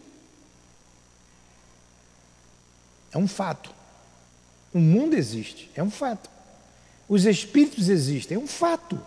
é 3.11 3.17
um 3.17 3.27
fato. 3.27 3.73
O 4.73 4.79
mundo 4.79 5.15
existe, 5.15 5.71
é 5.75 5.81
um 5.81 5.89
fato. 5.89 6.29
Os 7.07 7.25
espíritos 7.25 7.89
existem, 7.89 8.37
é 8.37 8.39
um 8.39 8.47
fato. 8.47 9.01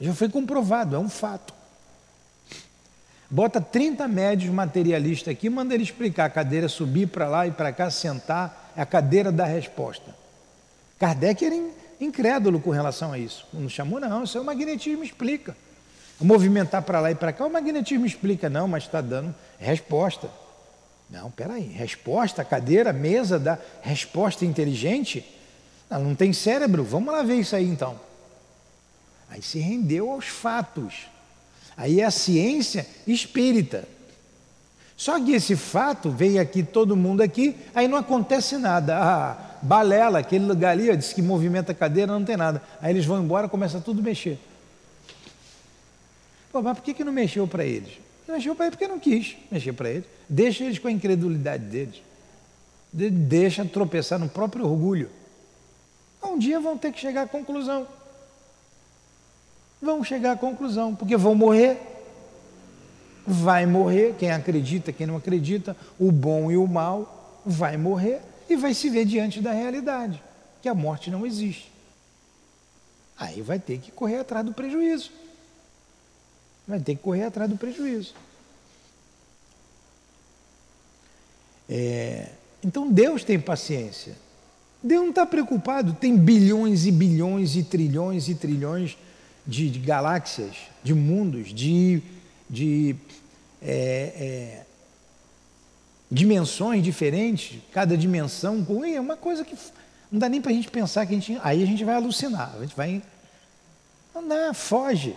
Já 0.00 0.12
foi 0.12 0.28
comprovado, 0.28 0.96
é 0.96 0.98
um 0.98 1.08
fato. 1.08 1.54
Bota 3.30 3.60
30 3.60 4.08
médios 4.08 4.52
materialistas 4.52 5.32
aqui, 5.32 5.48
manda 5.48 5.72
ele 5.72 5.84
explicar 5.84 6.24
a 6.24 6.30
cadeira 6.30 6.68
subir 6.68 7.06
para 7.06 7.28
lá 7.28 7.46
e 7.46 7.52
para 7.52 7.72
cá, 7.72 7.88
sentar, 7.88 8.72
é 8.76 8.82
a 8.82 8.86
cadeira 8.86 9.30
da 9.30 9.44
resposta. 9.44 10.16
Kardec 10.98 11.44
era 11.44 11.54
incrédulo 12.00 12.60
com 12.60 12.70
relação 12.70 13.12
a 13.12 13.18
isso. 13.18 13.46
Não 13.52 13.68
chamou, 13.68 14.00
não, 14.00 14.24
isso 14.24 14.38
é 14.38 14.40
o 14.40 14.44
magnetismo 14.44 15.04
explica. 15.04 15.56
Movimentar 16.20 16.82
para 16.82 17.00
lá 17.00 17.10
e 17.10 17.14
para 17.14 17.32
cá, 17.32 17.46
o 17.46 17.50
magnetismo 17.50 18.04
explica, 18.04 18.50
não, 18.50 18.68
mas 18.68 18.84
está 18.84 19.00
dando 19.00 19.34
resposta. 19.58 20.28
Não, 21.08 21.30
peraí, 21.30 21.64
resposta, 21.64 22.44
cadeira, 22.44 22.92
mesa, 22.92 23.38
da 23.38 23.58
resposta 23.82 24.44
inteligente? 24.44 25.24
Não, 25.88 26.00
não 26.04 26.14
tem 26.14 26.32
cérebro, 26.32 26.84
vamos 26.84 27.12
lá 27.12 27.22
ver 27.22 27.36
isso 27.36 27.56
aí 27.56 27.66
então. 27.66 27.98
Aí 29.28 29.42
se 29.42 29.58
rendeu 29.58 30.10
aos 30.10 30.26
fatos. 30.26 31.06
Aí 31.76 32.00
é 32.00 32.04
a 32.04 32.10
ciência 32.10 32.86
espírita. 33.06 33.88
Só 34.96 35.18
que 35.18 35.32
esse 35.32 35.56
fato 35.56 36.10
veio 36.10 36.40
aqui, 36.40 36.62
todo 36.62 36.94
mundo 36.94 37.22
aqui, 37.22 37.56
aí 37.74 37.88
não 37.88 37.96
acontece 37.96 38.58
nada. 38.58 38.98
Ah, 38.98 39.49
balela, 39.62 40.18
aquele 40.18 40.44
lugar 40.44 40.72
ali, 40.72 40.90
ó, 40.90 40.94
diz 40.94 41.12
que 41.12 41.22
movimenta 41.22 41.72
a 41.72 41.74
cadeira, 41.74 42.12
não 42.12 42.24
tem 42.24 42.36
nada. 42.36 42.62
Aí 42.80 42.92
eles 42.92 43.04
vão 43.04 43.22
embora, 43.22 43.48
começa 43.48 43.80
tudo 43.80 44.00
a 44.00 44.02
mexer. 44.02 44.38
Pô, 46.52 46.62
mas 46.62 46.76
por 46.78 46.84
que, 46.84 46.94
que 46.94 47.04
não 47.04 47.12
mexeu 47.12 47.46
para 47.46 47.64
eles? 47.64 47.98
Não 48.26 48.34
mexeu 48.34 48.54
para 48.54 48.66
eles 48.66 48.76
porque 48.76 48.88
não 48.88 48.98
quis 48.98 49.36
mexer 49.50 49.72
para 49.72 49.90
eles. 49.90 50.04
Deixa 50.28 50.64
eles 50.64 50.78
com 50.78 50.88
a 50.88 50.90
incredulidade 50.90 51.64
deles. 51.64 52.02
Deixa 52.92 53.64
tropeçar 53.64 54.18
no 54.18 54.28
próprio 54.28 54.64
orgulho. 54.64 55.10
Um 56.22 56.38
dia 56.38 56.60
vão 56.60 56.76
ter 56.76 56.92
que 56.92 57.00
chegar 57.00 57.22
à 57.22 57.26
conclusão 57.26 57.86
vão 59.80 60.04
chegar 60.04 60.32
à 60.32 60.36
conclusão, 60.36 60.94
porque 60.94 61.16
vão 61.16 61.34
morrer. 61.34 61.78
Vai 63.26 63.64
morrer, 63.66 64.14
quem 64.18 64.30
acredita, 64.30 64.92
quem 64.92 65.06
não 65.06 65.16
acredita, 65.16 65.76
o 65.98 66.10
bom 66.10 66.50
e 66.50 66.56
o 66.56 66.66
mal, 66.66 67.40
vai 67.44 67.76
morrer 67.76 68.20
e 68.50 68.56
vai 68.56 68.74
se 68.74 68.90
ver 68.90 69.04
diante 69.04 69.40
da 69.40 69.52
realidade, 69.52 70.20
que 70.60 70.68
a 70.68 70.74
morte 70.74 71.08
não 71.08 71.24
existe. 71.24 71.70
Aí 73.16 73.40
vai 73.40 73.60
ter 73.60 73.78
que 73.78 73.92
correr 73.92 74.16
atrás 74.16 74.44
do 74.44 74.52
prejuízo. 74.52 75.12
Vai 76.66 76.80
ter 76.80 76.96
que 76.96 77.02
correr 77.02 77.22
atrás 77.22 77.48
do 77.48 77.56
prejuízo. 77.56 78.12
É, 81.68 82.30
então 82.64 82.90
Deus 82.90 83.22
tem 83.22 83.38
paciência. 83.38 84.16
Deus 84.82 85.02
não 85.02 85.10
está 85.10 85.24
preocupado, 85.24 85.92
tem 85.92 86.16
bilhões 86.16 86.86
e 86.86 86.90
bilhões 86.90 87.54
e 87.54 87.62
trilhões 87.62 88.28
e 88.28 88.34
trilhões 88.34 88.98
de, 89.46 89.70
de 89.70 89.78
galáxias, 89.78 90.56
de 90.82 90.92
mundos, 90.92 91.54
de, 91.54 92.02
de 92.48 92.96
é, 93.62 94.12
é, 94.16 94.66
dimensões 96.10 96.82
diferentes, 96.82 97.58
cada 97.72 97.96
dimensão 97.96 98.66
é 98.84 99.00
uma 99.00 99.16
coisa 99.16 99.44
que 99.44 99.54
não 100.10 100.18
dá 100.18 100.28
nem 100.28 100.40
para 100.40 100.50
a 100.50 100.54
gente 100.54 100.68
pensar 100.68 101.06
que 101.06 101.14
a 101.14 101.16
gente. 101.16 101.38
Aí 101.42 101.62
a 101.62 101.66
gente 101.66 101.84
vai 101.84 101.94
alucinar, 101.94 102.52
a 102.56 102.60
gente 102.60 102.74
vai. 102.74 103.00
Não 104.14 104.26
dá, 104.26 104.52
foge. 104.52 105.14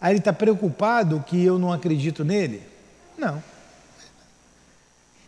Aí 0.00 0.12
ele 0.12 0.18
está 0.20 0.32
preocupado 0.32 1.22
que 1.26 1.44
eu 1.44 1.58
não 1.58 1.70
acredito 1.70 2.24
nele? 2.24 2.62
Não. 3.18 3.42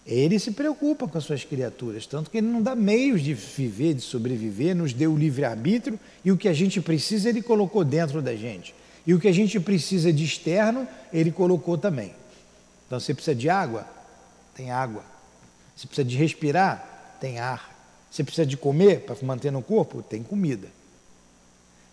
Ele 0.06 0.38
se 0.38 0.50
preocupa 0.50 1.06
com 1.06 1.18
as 1.18 1.24
suas 1.24 1.44
criaturas, 1.44 2.06
tanto 2.06 2.30
que 2.30 2.38
ele 2.38 2.48
não 2.48 2.60
dá 2.60 2.74
meios 2.74 3.22
de 3.22 3.34
viver, 3.34 3.94
de 3.94 4.00
sobreviver, 4.00 4.74
nos 4.74 4.92
deu 4.92 5.12
o 5.12 5.18
livre-arbítrio 5.18 6.00
e 6.24 6.32
o 6.32 6.36
que 6.36 6.48
a 6.48 6.52
gente 6.52 6.80
precisa 6.80 7.28
ele 7.28 7.42
colocou 7.42 7.84
dentro 7.84 8.20
da 8.20 8.34
gente. 8.34 8.74
E 9.06 9.14
o 9.14 9.20
que 9.20 9.28
a 9.28 9.32
gente 9.32 9.60
precisa 9.60 10.12
de 10.12 10.24
externo, 10.24 10.88
ele 11.12 11.30
colocou 11.30 11.76
também. 11.76 12.14
Então, 12.86 12.98
você 12.98 13.14
precisa 13.14 13.34
de 13.34 13.48
água? 13.48 13.86
Tem 14.54 14.70
água. 14.70 15.04
Você 15.76 15.86
precisa 15.86 16.08
de 16.08 16.16
respirar? 16.16 17.16
Tem 17.20 17.38
ar. 17.38 17.72
Você 18.10 18.22
precisa 18.22 18.46
de 18.46 18.56
comer 18.56 19.00
para 19.00 19.16
manter 19.24 19.50
no 19.50 19.62
corpo? 19.62 20.02
Tem 20.02 20.22
comida. 20.22 20.68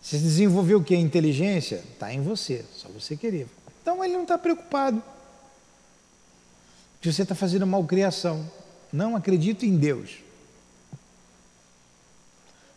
Você 0.02 0.18
desenvolveu 0.18 0.78
o 0.78 0.84
que? 0.84 0.94
A 0.94 0.98
inteligência? 0.98 1.76
Está 1.92 2.12
em 2.12 2.22
você, 2.22 2.64
só 2.74 2.88
você 2.88 3.16
querer. 3.16 3.46
Então, 3.82 4.04
ele 4.04 4.14
não 4.14 4.22
está 4.22 4.36
preocupado 4.36 5.02
que 7.00 7.10
você 7.10 7.22
está 7.22 7.34
fazendo 7.34 7.66
malcriação. 7.66 8.50
Não 8.92 9.16
acredito 9.16 9.64
em 9.64 9.76
Deus. 9.76 10.18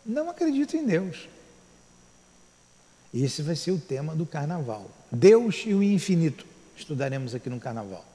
Não 0.06 0.30
acredito 0.30 0.76
em 0.78 0.86
Deus. 0.86 1.28
Esse 3.14 3.42
vai 3.42 3.56
ser 3.56 3.72
o 3.72 3.80
tema 3.80 4.16
do 4.16 4.26
carnaval. 4.26 4.90
Deus 5.12 5.64
e 5.66 5.74
o 5.74 5.84
infinito. 5.84 6.46
Estudaremos 6.76 7.36
aqui 7.36 7.50
no 7.50 7.60
carnaval. 7.60 8.06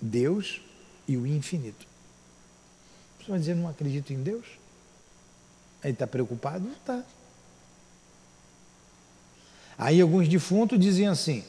Deus 0.00 0.60
e 1.06 1.16
o 1.16 1.26
infinito. 1.26 1.86
Você 3.18 3.30
vai 3.30 3.38
dizer, 3.38 3.54
não 3.54 3.68
acredito 3.68 4.12
em 4.12 4.22
Deus? 4.22 4.44
Aí 5.82 5.92
está 5.92 6.06
preocupado? 6.06 6.68
Está. 6.68 7.02
Aí 9.78 10.00
alguns 10.00 10.28
defuntos 10.28 10.78
diziam 10.78 11.12
assim: 11.12 11.42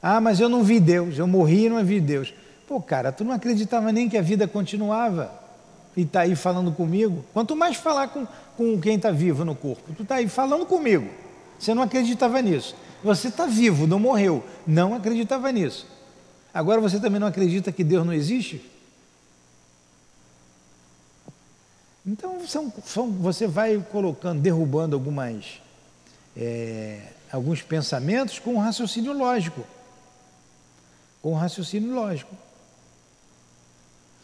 Ah, 0.00 0.20
mas 0.20 0.40
eu 0.40 0.48
não 0.48 0.64
vi 0.64 0.80
Deus, 0.80 1.18
eu 1.18 1.26
morri 1.26 1.66
e 1.66 1.68
não 1.68 1.84
vi 1.84 2.00
Deus. 2.00 2.32
Pô, 2.66 2.80
cara, 2.80 3.12
tu 3.12 3.24
não 3.24 3.32
acreditava 3.32 3.92
nem 3.92 4.08
que 4.08 4.16
a 4.16 4.22
vida 4.22 4.48
continuava 4.48 5.30
e 5.94 6.00
está 6.00 6.22
aí 6.22 6.34
falando 6.34 6.72
comigo. 6.72 7.24
Quanto 7.34 7.54
mais 7.54 7.76
falar 7.76 8.08
com, 8.08 8.26
com 8.56 8.80
quem 8.80 8.96
está 8.96 9.10
vivo 9.10 9.44
no 9.44 9.54
corpo, 9.54 9.92
tu 9.94 10.02
está 10.02 10.16
aí 10.16 10.28
falando 10.28 10.64
comigo. 10.64 11.08
Você 11.58 11.74
não 11.74 11.82
acreditava 11.82 12.40
nisso. 12.40 12.74
Você 13.02 13.28
está 13.28 13.44
vivo, 13.44 13.86
não 13.86 13.98
morreu. 13.98 14.42
Não 14.66 14.94
acreditava 14.94 15.52
nisso. 15.52 15.86
Agora 16.54 16.80
você 16.80 17.00
também 17.00 17.18
não 17.18 17.26
acredita 17.26 17.72
que 17.72 17.82
Deus 17.82 18.06
não 18.06 18.12
existe? 18.12 18.64
Então 22.06 22.46
são, 22.46 22.72
são, 22.86 23.10
você 23.10 23.48
vai 23.48 23.76
colocando, 23.90 24.40
derrubando 24.40 24.94
algumas, 24.94 25.60
é, 26.36 27.08
alguns 27.32 27.60
pensamentos 27.60 28.38
com 28.38 28.54
um 28.54 28.58
raciocínio 28.58 29.12
lógico. 29.12 29.64
Com 31.20 31.32
um 31.32 31.36
raciocínio 31.36 31.92
lógico. 31.92 32.36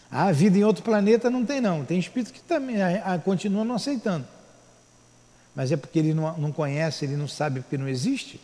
A 0.09 0.31
vida 0.31 0.57
em 0.57 0.65
outro 0.65 0.85
planeta 0.85 1.31
não 1.31 1.45
tem 1.45 1.61
não. 1.61 1.85
Tem 1.85 1.99
espírito 1.99 2.33
que 2.33 2.41
também 2.43 2.81
a, 2.81 3.15
a, 3.15 3.19
continua 3.19 3.65
não 3.65 3.75
aceitando. 3.75 4.27
Mas 5.55 5.73
é 5.73 5.77
porque 5.77 5.99
ele 5.99 6.15
não, 6.15 6.37
não 6.39 6.53
conhece, 6.53 7.05
ele 7.05 7.17
não 7.17 7.27
sabe 7.27 7.61
porque 7.61 7.77
não 7.79 7.89
existe. 7.89 8.41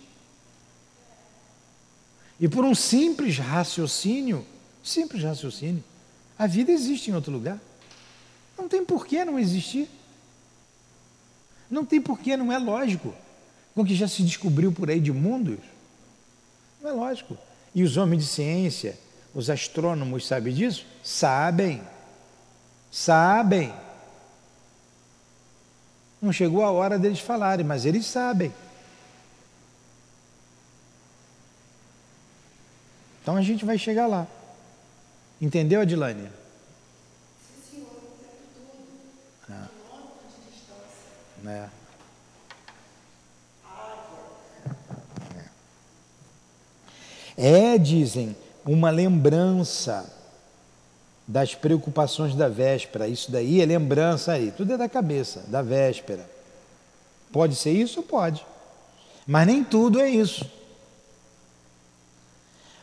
E 2.39 2.49
por 2.49 2.65
um 2.65 2.75
simples 2.75 3.39
raciocínio, 3.39 4.45
simples 4.83 5.23
raciocínio, 5.23 5.83
a 6.39 6.47
vida 6.47 6.71
existe 6.71 7.11
em 7.11 7.15
outro 7.15 7.33
lugar. 7.33 7.59
Não 8.59 8.69
tem 8.69 8.85
porquê 8.85 9.25
não 9.25 9.39
existir. 9.39 9.89
Não 11.71 11.85
tem 11.85 12.01
porquê, 12.01 12.37
não 12.37 12.53
é 12.53 12.59
lógico. 12.59 13.15
Com 13.75 13.83
o 13.83 13.85
que 13.85 13.95
já 13.95 14.09
se 14.09 14.23
descobriu 14.23 14.73
por 14.73 14.89
aí 14.89 15.01
de 15.01 15.13
mundos, 15.13 15.59
não 16.81 16.91
é 16.91 16.93
lógico. 16.93 17.37
E 17.75 17.83
os 17.83 17.97
homens 17.97 18.23
de 18.23 18.29
ciência, 18.29 18.99
os 19.35 19.51
astrônomos 19.51 20.27
sabem 20.27 20.55
disso? 20.55 20.87
Sabem. 21.03 21.83
Sabem. 22.91 23.73
Não 26.21 26.33
chegou 26.33 26.65
a 26.65 26.71
hora 26.71 26.99
deles 26.99 27.21
falarem, 27.21 27.65
mas 27.65 27.85
eles 27.85 28.07
sabem. 28.07 28.53
Então 33.27 33.35
a 33.35 33.43
gente 33.43 33.65
vai 33.65 33.77
chegar 33.77 34.07
lá. 34.07 34.25
Entendeu, 35.41 35.81
Adilane? 35.81 36.29
Ah. 39.51 39.67
É. 41.45 41.69
É, 47.37 47.79
dizem, 47.79 48.37
uma 48.65 48.91
lembrança 48.91 50.09
das 51.27 51.53
preocupações 51.53 52.33
da 52.37 52.49
véspera. 52.49 53.09
Isso 53.09 53.33
daí 53.33 53.61
é 53.61 53.67
lembrança 53.67 54.35
aí, 54.35 54.53
tudo 54.53 54.75
é 54.75 54.77
da 54.77 54.89
cabeça, 54.89 55.43
da 55.49 55.63
véspera. 55.63 56.31
Pode 57.33 57.57
ser 57.57 57.73
isso? 57.73 58.05
Pode. 58.05 58.47
Mas 59.27 59.49
nem 59.49 59.65
tudo 59.65 60.01
é 60.01 60.09
isso. 60.09 60.49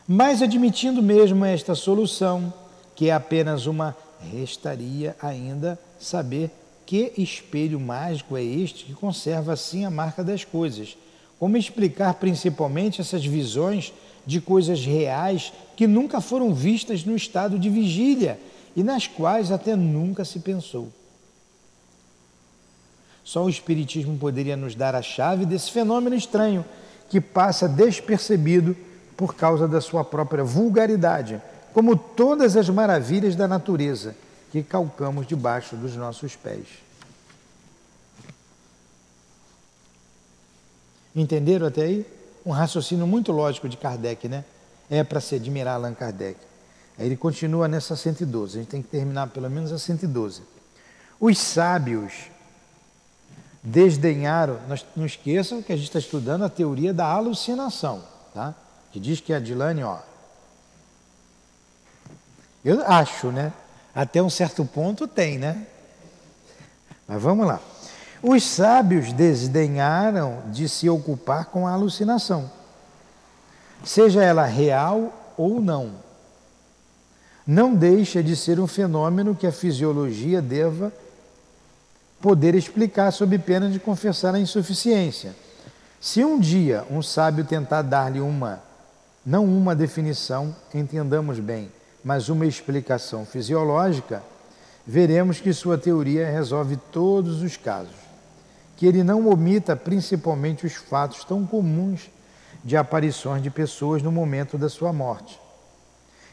Mas 0.06 0.42
admitindo 0.42 1.02
mesmo 1.02 1.44
esta 1.44 1.74
solução, 1.74 2.52
que 2.94 3.08
é 3.08 3.12
apenas 3.12 3.66
uma, 3.66 3.96
restaria 4.32 5.16
ainda 5.20 5.78
saber 5.98 6.50
que 6.86 7.12
espelho 7.16 7.80
mágico 7.80 8.36
é 8.36 8.42
este 8.42 8.84
que 8.84 8.94
conserva 8.94 9.54
assim 9.54 9.84
a 9.84 9.90
marca 9.90 10.22
das 10.22 10.44
coisas. 10.44 10.96
Como 11.38 11.56
explicar 11.56 12.14
principalmente 12.14 13.00
essas 13.00 13.24
visões 13.24 13.92
de 14.26 14.40
coisas 14.40 14.84
reais 14.84 15.52
que 15.76 15.86
nunca 15.86 16.20
foram 16.20 16.54
vistas 16.54 17.04
no 17.04 17.16
estado 17.16 17.58
de 17.58 17.68
vigília 17.68 18.38
e 18.76 18.82
nas 18.82 19.06
quais 19.06 19.50
até 19.50 19.74
nunca 19.74 20.24
se 20.24 20.40
pensou. 20.40 20.88
Só 23.22 23.44
o 23.44 23.50
Espiritismo 23.50 24.18
poderia 24.18 24.56
nos 24.56 24.74
dar 24.74 24.94
a 24.94 25.00
chave 25.00 25.46
desse 25.46 25.70
fenômeno 25.70 26.14
estranho 26.14 26.64
que 27.08 27.20
passa 27.20 27.66
despercebido 27.66 28.76
por 29.16 29.34
causa 29.34 29.68
da 29.68 29.80
sua 29.80 30.04
própria 30.04 30.44
vulgaridade, 30.44 31.40
como 31.72 31.96
todas 31.96 32.56
as 32.56 32.68
maravilhas 32.68 33.36
da 33.36 33.48
natureza 33.48 34.14
que 34.50 34.62
calcamos 34.62 35.26
debaixo 35.26 35.76
dos 35.76 35.96
nossos 35.96 36.36
pés. 36.36 36.66
Entenderam 41.14 41.66
até 41.66 41.82
aí? 41.82 42.06
Um 42.44 42.50
raciocínio 42.50 43.06
muito 43.06 43.32
lógico 43.32 43.68
de 43.68 43.76
Kardec, 43.76 44.28
né? 44.28 44.44
É 44.90 45.02
para 45.02 45.20
se 45.20 45.34
admirar 45.34 45.76
Allan 45.76 45.94
Kardec. 45.94 46.38
Aí 46.98 47.06
ele 47.06 47.16
continua 47.16 47.66
nessa 47.66 47.96
112, 47.96 48.58
a 48.58 48.60
gente 48.60 48.70
tem 48.70 48.82
que 48.82 48.88
terminar 48.88 49.28
pelo 49.28 49.50
menos 49.50 49.72
a 49.72 49.78
112. 49.78 50.42
Os 51.18 51.38
sábios 51.38 52.12
desdenharam, 53.62 54.58
não 54.94 55.06
esqueçam 55.06 55.62
que 55.62 55.72
a 55.72 55.76
gente 55.76 55.86
está 55.86 55.98
estudando 55.98 56.44
a 56.44 56.48
teoria 56.48 56.92
da 56.92 57.06
alucinação, 57.06 58.04
tá? 58.32 58.54
Que 58.94 59.00
diz 59.00 59.18
que 59.18 59.32
a 59.32 59.40
Dilane, 59.40 59.82
ó. 59.82 59.98
Eu 62.64 62.80
acho, 62.86 63.32
né? 63.32 63.52
Até 63.92 64.22
um 64.22 64.30
certo 64.30 64.64
ponto 64.64 65.08
tem, 65.08 65.36
né? 65.36 65.66
Mas 67.08 67.20
vamos 67.20 67.44
lá. 67.44 67.58
Os 68.22 68.44
sábios 68.44 69.12
desdenharam 69.12 70.44
de 70.52 70.68
se 70.68 70.88
ocupar 70.88 71.46
com 71.46 71.66
a 71.66 71.72
alucinação, 71.72 72.48
seja 73.82 74.22
ela 74.22 74.44
real 74.44 75.12
ou 75.36 75.60
não. 75.60 75.96
Não 77.44 77.74
deixa 77.74 78.22
de 78.22 78.36
ser 78.36 78.60
um 78.60 78.68
fenômeno 78.68 79.34
que 79.34 79.48
a 79.48 79.50
fisiologia 79.50 80.40
deva 80.40 80.92
poder 82.22 82.54
explicar 82.54 83.10
sob 83.10 83.36
pena 83.40 83.68
de 83.68 83.80
confessar 83.80 84.36
a 84.36 84.38
insuficiência. 84.38 85.34
Se 86.00 86.24
um 86.24 86.38
dia 86.38 86.86
um 86.88 87.02
sábio 87.02 87.44
tentar 87.44 87.82
dar-lhe 87.82 88.20
uma, 88.20 88.62
não 89.24 89.44
uma 89.44 89.74
definição, 89.74 90.54
entendamos 90.74 91.38
bem, 91.38 91.70
mas 92.04 92.28
uma 92.28 92.46
explicação 92.46 93.24
fisiológica, 93.24 94.22
veremos 94.86 95.40
que 95.40 95.52
sua 95.52 95.78
teoria 95.78 96.30
resolve 96.30 96.76
todos 96.90 97.42
os 97.42 97.56
casos 97.56 98.04
que 98.76 98.86
ele 98.86 99.02
não 99.02 99.28
omita 99.28 99.76
principalmente 99.76 100.66
os 100.66 100.74
fatos 100.74 101.24
tão 101.24 101.46
comuns 101.46 102.10
de 102.62 102.76
aparições 102.76 103.42
de 103.42 103.50
pessoas 103.50 104.02
no 104.02 104.10
momento 104.10 104.58
da 104.58 104.68
sua 104.68 104.92
morte. 104.92 105.40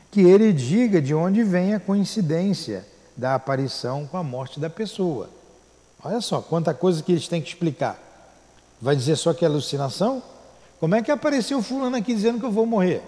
Que 0.10 0.22
ele 0.22 0.52
diga 0.52 1.02
de 1.02 1.14
onde 1.14 1.44
vem 1.44 1.74
a 1.74 1.80
coincidência 1.80 2.86
da 3.16 3.36
aparição 3.36 4.08
com 4.08 4.18
a 4.18 4.24
morte 4.24 4.60
da 4.60 4.70
pessoa. 4.70 5.30
Olha 6.04 6.20
só, 6.20 6.42
quanta 6.42 6.74
coisa 6.74 7.04
que 7.04 7.12
eles 7.12 7.28
têm 7.28 7.42
que 7.42 7.50
explicar. 7.50 8.00
Vai 8.82 8.96
dizer 8.96 9.16
só 9.16 9.34
que 9.34 9.46
é 9.46 9.48
alucinação? 9.48 10.24
Como 10.82 10.96
é 10.96 11.04
que 11.04 11.12
apareceu 11.12 11.62
fulano 11.62 11.96
aqui 11.96 12.12
dizendo 12.12 12.40
que 12.40 12.46
eu 12.46 12.52
vou 12.52 12.66
morrer? 12.66 13.04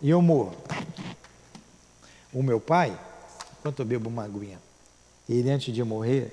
E 0.00 0.08
eu 0.08 0.22
morro. 0.22 0.54
O 2.32 2.44
meu 2.44 2.60
pai, 2.60 2.96
enquanto 3.58 3.80
eu 3.80 3.84
bebo 3.84 4.08
uma 4.08 4.22
aguinha, 4.22 4.60
ele 5.28 5.50
antes 5.50 5.74
de 5.74 5.82
morrer, 5.82 6.32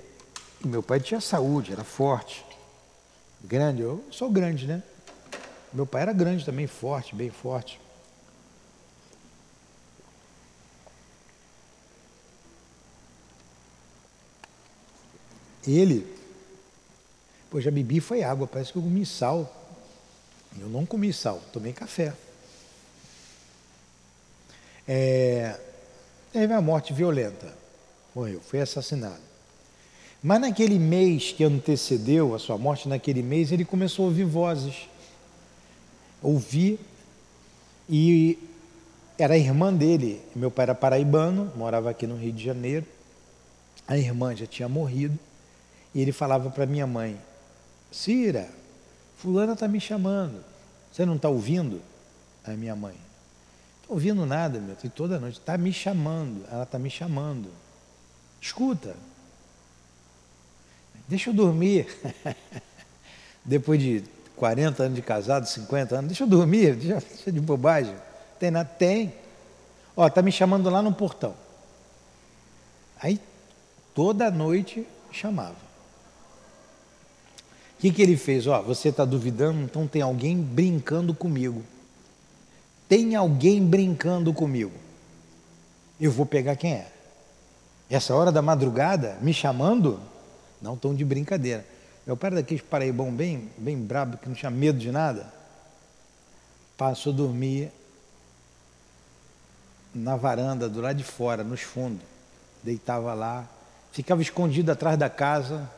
meu 0.64 0.84
pai 0.84 1.00
tinha 1.00 1.20
saúde, 1.20 1.72
era 1.72 1.84
forte, 1.84 2.46
grande. 3.44 3.82
Eu 3.82 4.06
sou 4.12 4.30
grande, 4.30 4.68
né? 4.68 4.84
Meu 5.74 5.88
pai 5.88 6.04
era 6.04 6.14
grande 6.14 6.46
também, 6.46 6.68
forte, 6.68 7.16
bem 7.16 7.32
forte. 7.32 7.82
Ele, 15.66 16.06
pô, 17.50 17.60
já 17.60 17.72
bebi 17.72 18.00
foi 18.00 18.22
água, 18.22 18.46
parece 18.46 18.72
que 18.72 18.78
eu 18.78 18.84
comi 18.84 19.04
sal. 19.04 19.64
Eu 20.60 20.70
não 20.70 20.86
comi 20.86 21.12
sal, 21.12 21.41
tomei 21.51 21.74
café. 21.74 22.14
É, 24.88 25.60
teve 26.32 26.53
uma 26.53 26.62
morte 26.62 26.93
violenta, 26.93 27.53
morreu, 28.14 28.39
foi 28.41 28.62
assassinado. 28.62 29.26
Mas 30.22 30.41
naquele 30.41 30.80
mês 30.80 31.32
que 31.32 31.43
antecedeu 31.43 32.34
a 32.34 32.39
sua 32.39 32.58
morte, 32.58 32.89
naquele 32.89 33.22
mês, 33.22 33.51
ele 33.51 33.64
começou 33.64 34.06
a 34.06 34.08
ouvir 34.08 34.26
vozes. 34.26 34.89
Ouvir 36.22 36.80
e 37.88 38.39
era 39.18 39.36
a 39.36 39.38
irmã 39.38 39.74
dele. 39.74 40.22
Meu 40.36 40.49
pai 40.49 40.64
era 40.64 40.76
paraibano, 40.76 41.51
morava 41.56 41.89
aqui 41.89 42.08
no 42.08 42.16
Rio 42.16 42.32
de 42.32 42.43
Janeiro. 42.43 42.86
A 43.88 43.97
irmã 43.97 44.36
já 44.36 44.47
tinha 44.47 44.68
morrido. 44.68 45.18
E 45.93 46.01
ele 46.01 46.12
falava 46.12 46.49
para 46.49 46.66
minha 46.66 46.88
mãe: 46.88 47.18
Cira, 47.91 48.49
Fulana 49.18 49.53
está 49.53 49.68
me 49.68 49.80
chamando. 49.80 50.43
Você 50.91 51.05
não 51.05 51.16
está 51.16 51.30
ouvindo? 51.30 51.82
A 52.43 52.51
minha 52.51 52.76
mãe: 52.76 52.95
Estou 53.82 53.95
ouvindo 53.95 54.26
nada, 54.26 54.59
meu. 54.59 54.76
Tem 54.76 54.89
toda 54.89 55.20
noite. 55.20 55.39
Está 55.39 55.57
me 55.57 55.72
chamando. 55.72 56.45
Ela 56.51 56.63
está 56.63 56.80
me 56.80 56.89
chamando. 56.89 57.49
Escuta. 58.41 58.95
Deixa 61.07 61.30
eu 61.30 61.34
dormir. 61.34 61.88
Depois 63.45 63.80
de 63.80 64.03
40 64.36 64.84
anos 64.84 64.95
de 64.95 65.01
casado, 65.01 65.45
50 65.45 65.95
anos, 65.95 66.07
deixa 66.07 66.24
eu 66.24 66.28
dormir, 66.28 66.76
deixa 66.76 67.32
de 67.32 67.39
bobagem. 67.39 67.95
Tem 68.39 68.51
nada? 68.51 68.68
Tem. 68.68 69.13
Ó, 69.95 70.09
tá 70.09 70.22
me 70.22 70.32
chamando 70.32 70.70
lá 70.70 70.82
no 70.82 70.93
portão. 70.93 71.36
Aí 72.99 73.20
toda 73.93 74.30
noite 74.32 74.86
chamava. 75.11 75.64
O 77.78 77.82
que, 77.82 77.91
que 77.91 78.01
ele 78.01 78.17
fez? 78.17 78.47
Ó, 78.47 78.61
você 78.61 78.89
está 78.89 79.03
duvidando, 79.03 79.61
então 79.61 79.88
tem 79.88 80.01
alguém 80.01 80.38
brincando 80.38 81.13
comigo. 81.13 81.63
Tem 82.88 83.15
alguém 83.15 83.63
brincando 83.63 84.34
comigo. 84.34 84.71
Eu 85.99 86.11
vou 86.11 86.26
pegar 86.26 86.55
quem 86.55 86.73
é. 86.73 86.91
Essa 87.89 88.15
hora 88.15 88.32
da 88.32 88.41
madrugada, 88.41 89.17
me 89.21 89.34
chamando, 89.34 89.99
não 90.61 90.76
tão 90.76 90.95
de 90.95 91.03
brincadeira. 91.05 91.65
Meu 92.05 92.15
pai 92.15 92.32
daqueles 92.32 92.63
paraibão 92.63 93.11
bem, 93.11 93.49
bem 93.57 93.78
brabo, 93.78 94.17
que 94.17 94.28
não 94.28 94.36
tinha 94.36 94.51
medo 94.51 94.78
de 94.78 94.91
nada. 94.91 95.32
Passou 96.78 97.11
a 97.13 97.15
dormir 97.15 97.71
na 99.93 100.15
varanda, 100.15 100.67
do 100.67 100.82
lado 100.82 100.97
de 100.97 101.03
fora, 101.03 101.43
nos 101.43 101.61
fundos. 101.61 102.05
Deitava 102.63 103.13
lá, 103.13 103.47
ficava 103.91 104.21
escondido 104.21 104.71
atrás 104.71 104.97
da 104.97 105.09
casa. 105.09 105.69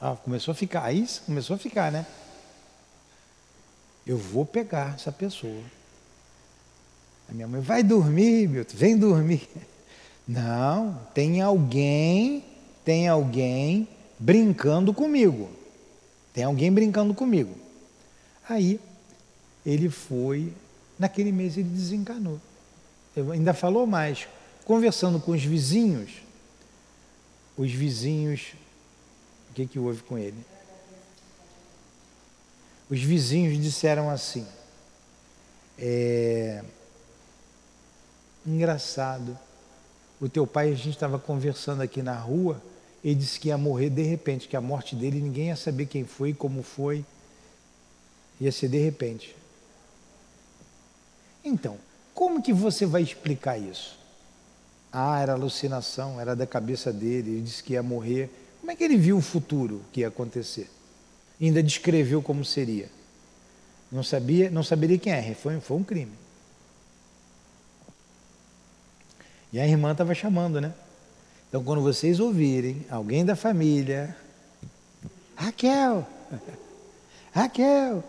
Ah, 0.00 0.16
começou 0.16 0.52
a 0.52 0.54
ficar, 0.54 0.84
aí 0.84 1.06
começou 1.26 1.56
a 1.56 1.58
ficar, 1.58 1.92
né? 1.92 2.06
Eu 4.06 4.16
vou 4.16 4.46
pegar 4.46 4.94
essa 4.94 5.12
pessoa. 5.12 5.62
A 7.28 7.32
minha 7.32 7.46
mãe, 7.46 7.60
vai 7.60 7.82
dormir, 7.82 8.48
meu, 8.48 8.64
vem 8.74 8.96
dormir. 8.96 9.46
Não, 10.26 10.98
tem 11.12 11.42
alguém, 11.42 12.44
tem 12.84 13.08
alguém 13.08 13.86
brincando 14.18 14.94
comigo. 14.94 15.50
Tem 16.32 16.44
alguém 16.44 16.72
brincando 16.72 17.12
comigo. 17.12 17.54
Aí 18.48 18.80
ele 19.66 19.90
foi, 19.90 20.52
naquele 20.98 21.30
mês 21.30 21.56
ele 21.56 21.68
desencanou. 21.68 22.40
Eu 23.14 23.32
ainda 23.32 23.52
falou 23.52 23.86
mais, 23.86 24.26
conversando 24.64 25.20
com 25.20 25.32
os 25.32 25.44
vizinhos, 25.44 26.10
os 27.56 27.70
vizinhos, 27.70 28.54
o 29.50 29.52
que, 29.52 29.66
que 29.66 29.78
houve 29.78 30.02
com 30.02 30.16
ele? 30.16 30.38
Os 32.88 33.00
vizinhos 33.02 33.60
disseram 33.62 34.10
assim, 34.10 34.46
é, 35.78 36.64
engraçado, 38.46 39.38
o 40.20 40.28
teu 40.28 40.46
pai, 40.46 40.72
a 40.72 40.74
gente 40.74 40.90
estava 40.90 41.18
conversando 41.18 41.82
aqui 41.82 42.02
na 42.02 42.16
rua, 42.16 42.60
ele 43.02 43.14
disse 43.14 43.40
que 43.40 43.48
ia 43.48 43.56
morrer 43.56 43.90
de 43.90 44.02
repente, 44.02 44.48
que 44.48 44.56
a 44.56 44.60
morte 44.60 44.94
dele 44.94 45.20
ninguém 45.20 45.48
ia 45.48 45.56
saber 45.56 45.86
quem 45.86 46.04
foi, 46.04 46.34
como 46.34 46.62
foi, 46.62 47.04
ia 48.40 48.52
ser 48.52 48.68
de 48.68 48.78
repente. 48.78 49.34
Então, 51.44 51.78
como 52.14 52.42
que 52.42 52.52
você 52.52 52.84
vai 52.84 53.02
explicar 53.02 53.56
isso? 53.56 53.98
Ah, 54.92 55.20
era 55.20 55.32
alucinação, 55.32 56.20
era 56.20 56.36
da 56.36 56.46
cabeça 56.46 56.92
dele, 56.92 57.30
ele 57.30 57.42
disse 57.42 57.62
que 57.62 57.74
ia 57.74 57.82
morrer. 57.82 58.30
Como 58.60 58.70
é 58.70 58.76
que 58.76 58.84
ele 58.84 58.96
viu 58.96 59.16
o 59.16 59.22
futuro 59.22 59.82
que 59.92 60.00
ia 60.00 60.08
acontecer? 60.08 60.70
E 61.40 61.46
ainda 61.46 61.62
descreveu 61.62 62.22
como 62.22 62.44
seria. 62.44 62.88
Não 63.90 64.02
sabia, 64.02 64.50
não 64.50 64.62
saberia 64.62 64.98
quem 64.98 65.12
é, 65.12 65.34
foi, 65.34 65.58
foi 65.60 65.76
um 65.76 65.82
crime. 65.82 66.12
E 69.52 69.58
a 69.58 69.66
irmã 69.66 69.92
estava 69.92 70.14
chamando, 70.14 70.60
né? 70.60 70.72
Então, 71.48 71.64
quando 71.64 71.82
vocês 71.82 72.20
ouvirem 72.20 72.86
alguém 72.88 73.24
da 73.24 73.34
família, 73.34 74.16
Raquel, 75.34 76.06
Raquel, 77.32 78.04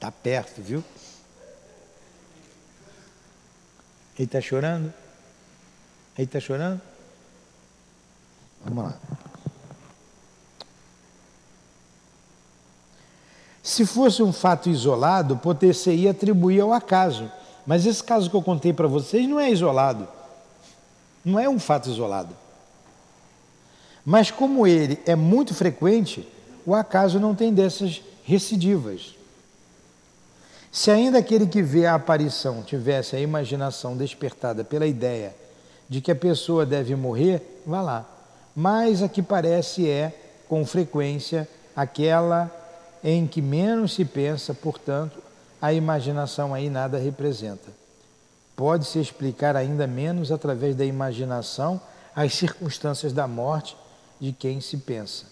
tá 0.00 0.10
perto, 0.10 0.60
viu? 0.60 0.82
Ele 4.16 4.24
está 4.24 4.40
chorando? 4.40 4.92
Ele 6.16 6.24
está 6.24 6.40
chorando? 6.40 6.87
Vamos 8.64 8.84
lá. 8.84 8.98
Se 13.62 13.84
fosse 13.84 14.22
um 14.22 14.32
fato 14.32 14.70
isolado, 14.70 15.36
poder-se 15.36 16.08
atribuir 16.08 16.60
ao 16.60 16.72
acaso. 16.72 17.30
Mas 17.66 17.84
esse 17.84 18.02
caso 18.02 18.30
que 18.30 18.34
eu 18.34 18.42
contei 18.42 18.72
para 18.72 18.88
vocês 18.88 19.28
não 19.28 19.38
é 19.38 19.50
isolado. 19.50 20.08
Não 21.22 21.38
é 21.38 21.48
um 21.48 21.58
fato 21.58 21.90
isolado. 21.90 22.34
Mas 24.04 24.30
como 24.30 24.66
ele 24.66 24.98
é 25.04 25.14
muito 25.14 25.54
frequente, 25.54 26.26
o 26.64 26.74
acaso 26.74 27.20
não 27.20 27.34
tem 27.34 27.52
dessas 27.52 28.00
recidivas. 28.24 29.14
Se 30.72 30.90
ainda 30.90 31.18
aquele 31.18 31.46
que 31.46 31.62
vê 31.62 31.84
a 31.84 31.94
aparição 31.94 32.62
tivesse 32.62 33.16
a 33.16 33.20
imaginação 33.20 33.96
despertada 33.96 34.64
pela 34.64 34.86
ideia 34.86 35.36
de 35.88 36.00
que 36.00 36.10
a 36.10 36.16
pessoa 36.16 36.64
deve 36.64 36.96
morrer, 36.96 37.62
vá 37.66 37.82
lá. 37.82 38.17
Mas 38.60 39.04
a 39.04 39.08
que 39.08 39.22
parece 39.22 39.88
é, 39.88 40.12
com 40.48 40.66
frequência, 40.66 41.48
aquela 41.76 42.50
em 43.04 43.24
que 43.24 43.40
menos 43.40 43.94
se 43.94 44.04
pensa, 44.04 44.52
portanto, 44.52 45.22
a 45.62 45.72
imaginação 45.72 46.52
aí 46.52 46.68
nada 46.68 46.98
representa. 46.98 47.70
Pode-se 48.56 48.98
explicar 48.98 49.54
ainda 49.54 49.86
menos 49.86 50.32
através 50.32 50.74
da 50.74 50.84
imaginação 50.84 51.80
as 52.16 52.34
circunstâncias 52.34 53.12
da 53.12 53.28
morte 53.28 53.76
de 54.18 54.32
quem 54.32 54.60
se 54.60 54.78
pensa. 54.78 55.26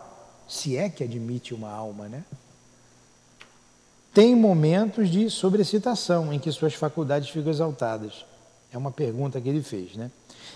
se 0.50 0.76
é 0.76 0.90
que 0.90 1.04
admite 1.04 1.54
uma 1.54 1.70
alma, 1.70 2.08
né? 2.08 2.24
tem 4.12 4.34
momentos 4.34 5.08
de 5.08 5.30
sobrecitação 5.30 6.32
em 6.32 6.38
que 6.38 6.50
suas 6.50 6.74
faculdades 6.74 7.30
ficam 7.30 7.50
exaltadas. 7.50 8.24
É 8.72 8.78
uma 8.78 8.90
pergunta 8.90 9.40
que 9.40 9.48
ele 9.48 9.62
fez, 9.62 9.96
né? 9.96 10.10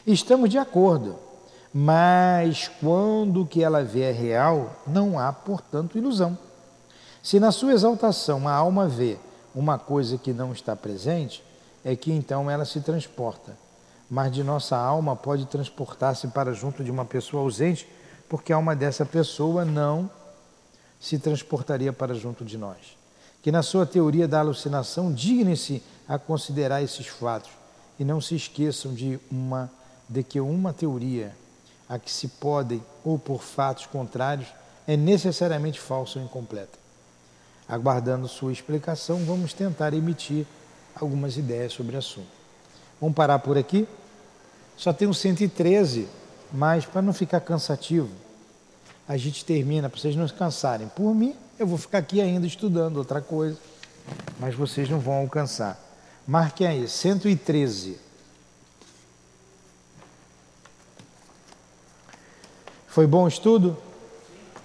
Estamos 0.07 0.51
de 0.51 0.59
acordo, 0.59 1.18
mas 1.72 2.68
quando 2.80 3.42
o 3.42 3.47
que 3.47 3.62
ela 3.62 3.82
vê 3.82 4.03
é 4.03 4.12
real, 4.12 4.82
não 4.86 5.18
há, 5.18 5.32
portanto, 5.32 5.97
ilusão. 5.97 6.36
Se 7.22 7.40
na 7.40 7.51
sua 7.53 7.72
exaltação 7.72 8.47
a 8.47 8.53
alma 8.53 8.88
vê 8.88 9.18
uma 9.55 9.78
coisa 9.78 10.18
que 10.18 10.32
não 10.32 10.53
está 10.53 10.74
presente, 10.74 11.42
é 11.84 11.95
que 11.95 12.12
então 12.12 12.51
ela 12.51 12.64
se 12.64 12.80
transporta. 12.80 13.57
Mas 14.11 14.32
de 14.32 14.45
nossa 14.45 14.76
alma 14.76 15.16
pode 15.16 15.47
transportar-se 15.47 16.28
para 16.28 16.53
junto 16.53 16.84
de 16.84 16.90
uma 16.90 17.05
pessoa 17.05 17.42
ausente, 17.42 17.88
porque 18.29 18.53
a 18.53 18.57
alma 18.57 18.75
dessa 18.75 19.05
pessoa 19.05 19.64
não 19.64 20.11
se 21.01 21.18
transportaria 21.18 21.93
para 21.93 22.14
junto 22.14 22.45
de 22.45 22.57
nós. 22.57 22.97
Que 23.43 23.53
na 23.53 23.62
sua 23.62 23.85
teoria 23.85 24.27
da 24.27 24.41
alucinação 24.41 25.12
dignem-se 25.12 25.83
a 26.09 26.18
considerar 26.18 26.83
esses 26.83 27.07
fatos 27.07 27.51
e 27.99 28.05
não 28.05 28.20
se 28.20 28.35
esqueçam 28.35 28.95
de 28.95 29.20
uma 29.31 29.70
de 30.09 30.22
que 30.22 30.41
uma 30.41 30.72
teoria 30.72 31.35
a 31.89 31.99
que 31.99 32.11
se 32.11 32.29
podem 32.29 32.83
ou 33.05 33.18
por 33.18 33.43
fatos 33.43 33.87
contrários 33.87 34.49
é 34.87 34.97
necessariamente 34.97 35.81
falsa 35.81 36.18
ou 36.18 36.25
incompleta. 36.25 36.79
Aguardando 37.68 38.29
sua 38.29 38.53
explicação, 38.53 39.25
vamos 39.25 39.53
tentar 39.55 39.95
emitir 39.95 40.47
algumas 40.95 41.37
ideias 41.37 41.72
sobre 41.72 41.97
o 41.97 41.99
assunto. 41.99 42.29
Vamos 43.01 43.16
parar 43.16 43.39
por 43.39 43.57
aqui? 43.57 43.89
Só 44.77 44.93
tem 44.93 45.09
um 45.09 45.14
113, 45.14 46.09
mas 46.55 46.86
para 46.86 47.02
não 47.02 47.12
ficar 47.12 47.40
cansativo, 47.40 48.09
a 49.09 49.16
gente 49.16 49.44
termina, 49.44 49.90
para 49.90 50.00
vocês 50.00 50.14
não 50.14 50.26
se 50.28 50.34
cansarem. 50.34 50.86
Por 50.86 51.12
mim, 51.12 51.34
eu 51.59 51.66
vou 51.66 51.76
ficar 51.76 51.98
aqui 51.98 52.20
ainda 52.20 52.46
estudando 52.46 52.96
outra 52.98 53.20
coisa, 53.20 53.59
mas 54.38 54.55
vocês 54.55 54.88
não 54.88 55.00
vão 55.00 55.14
alcançar. 55.14 55.76
Marquem 56.24 56.64
aí, 56.64 56.88
113. 56.88 57.98
Foi 62.86 63.05
bom 63.05 63.24
o 63.24 63.28
estudo? 63.28 63.76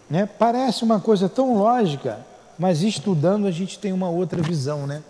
Né? 0.07 0.27
Parece 0.27 0.83
uma 0.83 0.99
coisa 0.99 1.27
tão 1.27 1.57
lógica, 1.57 2.23
mas 2.59 2.83
estudando 2.83 3.47
a 3.47 3.51
gente 3.51 3.79
tem 3.79 3.91
uma 3.91 4.09
outra 4.11 4.43
visão, 4.43 4.85
né? 4.85 5.03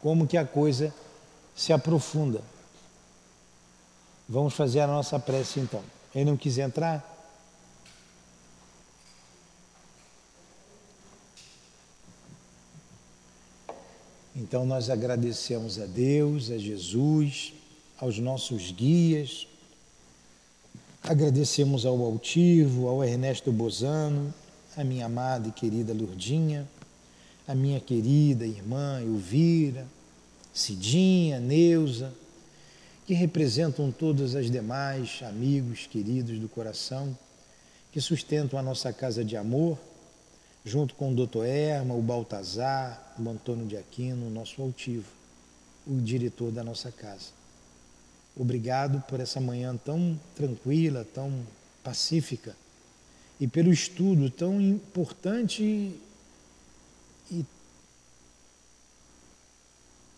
Como 0.00 0.28
que 0.28 0.36
a 0.36 0.46
coisa 0.46 0.94
se 1.56 1.72
aprofunda. 1.72 2.40
Vamos 4.28 4.52
fazer 4.54 4.80
a 4.80 4.86
nossa 4.86 5.18
prece 5.18 5.58
então. 5.58 5.82
Ele 6.14 6.26
não 6.26 6.36
quis 6.36 6.58
entrar? 6.58 7.16
Então 14.36 14.66
nós 14.66 14.90
agradecemos 14.90 15.80
a 15.80 15.86
Deus, 15.86 16.50
a 16.50 16.58
Jesus, 16.58 17.54
aos 17.98 18.18
nossos 18.18 18.70
guias, 18.70 19.48
agradecemos 21.02 21.84
ao 21.84 22.00
Altivo, 22.04 22.86
ao 22.86 23.02
Ernesto 23.02 23.50
Bozano, 23.50 24.32
a 24.76 24.84
minha 24.84 25.06
amada 25.06 25.48
e 25.48 25.52
querida 25.52 25.92
Lurdinha, 25.92 26.68
a 27.48 27.54
minha 27.54 27.80
querida 27.80 28.46
irmã 28.46 29.00
Elvira, 29.00 29.86
Cidinha, 30.52 31.40
Neuza, 31.40 32.12
que 33.08 33.14
representam 33.14 33.90
todas 33.90 34.34
as 34.34 34.50
demais 34.50 35.20
amigos 35.22 35.86
queridos 35.86 36.38
do 36.38 36.46
coração, 36.46 37.16
que 37.90 38.02
sustentam 38.02 38.58
a 38.58 38.62
nossa 38.62 38.92
casa 38.92 39.24
de 39.24 39.34
amor 39.34 39.78
junto 40.62 40.94
com 40.94 41.10
o 41.10 41.14
doutor 41.14 41.46
Erma, 41.46 41.94
o 41.94 42.02
Baltazar, 42.02 43.14
o 43.18 43.26
Antônio 43.26 43.64
de 43.64 43.78
Aquino, 43.78 44.26
o 44.26 44.30
nosso 44.30 44.60
altivo, 44.60 45.06
o 45.86 45.98
diretor 46.02 46.52
da 46.52 46.62
nossa 46.62 46.92
casa. 46.92 47.30
Obrigado 48.36 49.02
por 49.08 49.20
essa 49.20 49.40
manhã 49.40 49.74
tão 49.74 50.20
tranquila, 50.36 51.06
tão 51.14 51.32
pacífica 51.82 52.54
e 53.40 53.48
pelo 53.48 53.72
estudo 53.72 54.28
tão 54.28 54.60
importante 54.60 55.62
e 57.32 57.46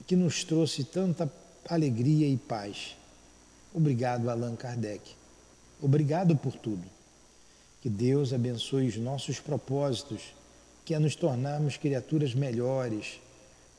que 0.09 0.17
nos 0.17 0.43
trouxe 0.43 0.83
tanta 0.83 1.31
alegria 1.71 2.27
e 2.27 2.37
paz. 2.37 2.97
Obrigado, 3.73 4.29
Allan 4.29 4.57
Kardec. 4.57 5.01
Obrigado 5.81 6.37
por 6.37 6.53
tudo. 6.53 6.85
Que 7.81 7.89
Deus 7.89 8.33
abençoe 8.33 8.89
os 8.89 8.97
nossos 8.97 9.39
propósitos 9.39 10.35
que 10.85 10.95
é 10.95 10.99
nos 10.99 11.15
tornarmos 11.15 11.77
criaturas 11.77 12.35
melhores, 12.35 13.21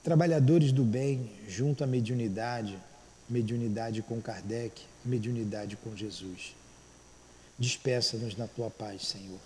trabalhadores 0.02 0.72
do 0.72 0.84
bem, 0.84 1.30
junto 1.48 1.84
à 1.84 1.88
mediunidade, 1.88 2.80
mediunidade 3.30 4.02
com 4.02 4.22
Kardec, 4.22 4.82
mediunidade 5.04 5.76
com 5.76 5.96
Jesus. 5.96 6.56
Despeça-nos 7.60 8.38
na 8.38 8.48
tua 8.48 8.70
paz, 8.70 9.08
Senhor. 9.08 9.40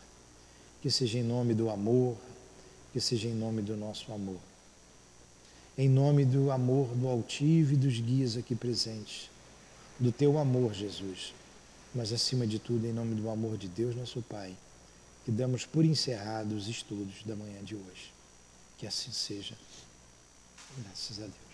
Que 0.82 0.92
seja 0.92 1.18
em 1.18 1.24
nome 1.24 1.56
do 1.56 1.70
amor, 1.70 2.16
que 2.94 3.02
seja 3.02 3.28
em 3.28 3.34
nome 3.34 3.64
do 3.64 3.76
nosso 3.76 4.14
amor. 4.14 4.40
Em 5.78 5.90
nome 5.90 6.26
do 6.26 6.52
amor 6.52 6.88
do 6.96 7.08
altivo 7.08 7.74
e 7.74 7.78
dos 7.78 8.00
guias 8.00 8.38
aqui 8.38 8.56
presentes, 8.56 9.30
do 10.00 10.12
teu 10.12 10.38
amor, 10.38 10.74
Jesus, 10.74 11.34
mas 11.94 12.14
acima 12.14 12.48
de 12.48 12.60
tudo, 12.60 12.86
em 12.86 12.94
nome 12.94 13.16
do 13.16 13.30
amor 13.30 13.58
de 13.58 13.68
Deus, 13.68 13.96
nosso 13.96 14.22
Pai 14.22 14.56
que 15.26 15.32
damos 15.32 15.66
por 15.66 15.84
encerrados 15.84 16.64
os 16.64 16.70
estudos 16.70 17.24
da 17.26 17.36
manhã 17.36 17.62
de 17.64 17.76
hoje. 17.76 18.14
Que 18.78 18.86
assim 18.86 19.12
seja. 19.12 19.58
Graças 20.78 21.18
a 21.18 21.24
Deus. 21.24 21.45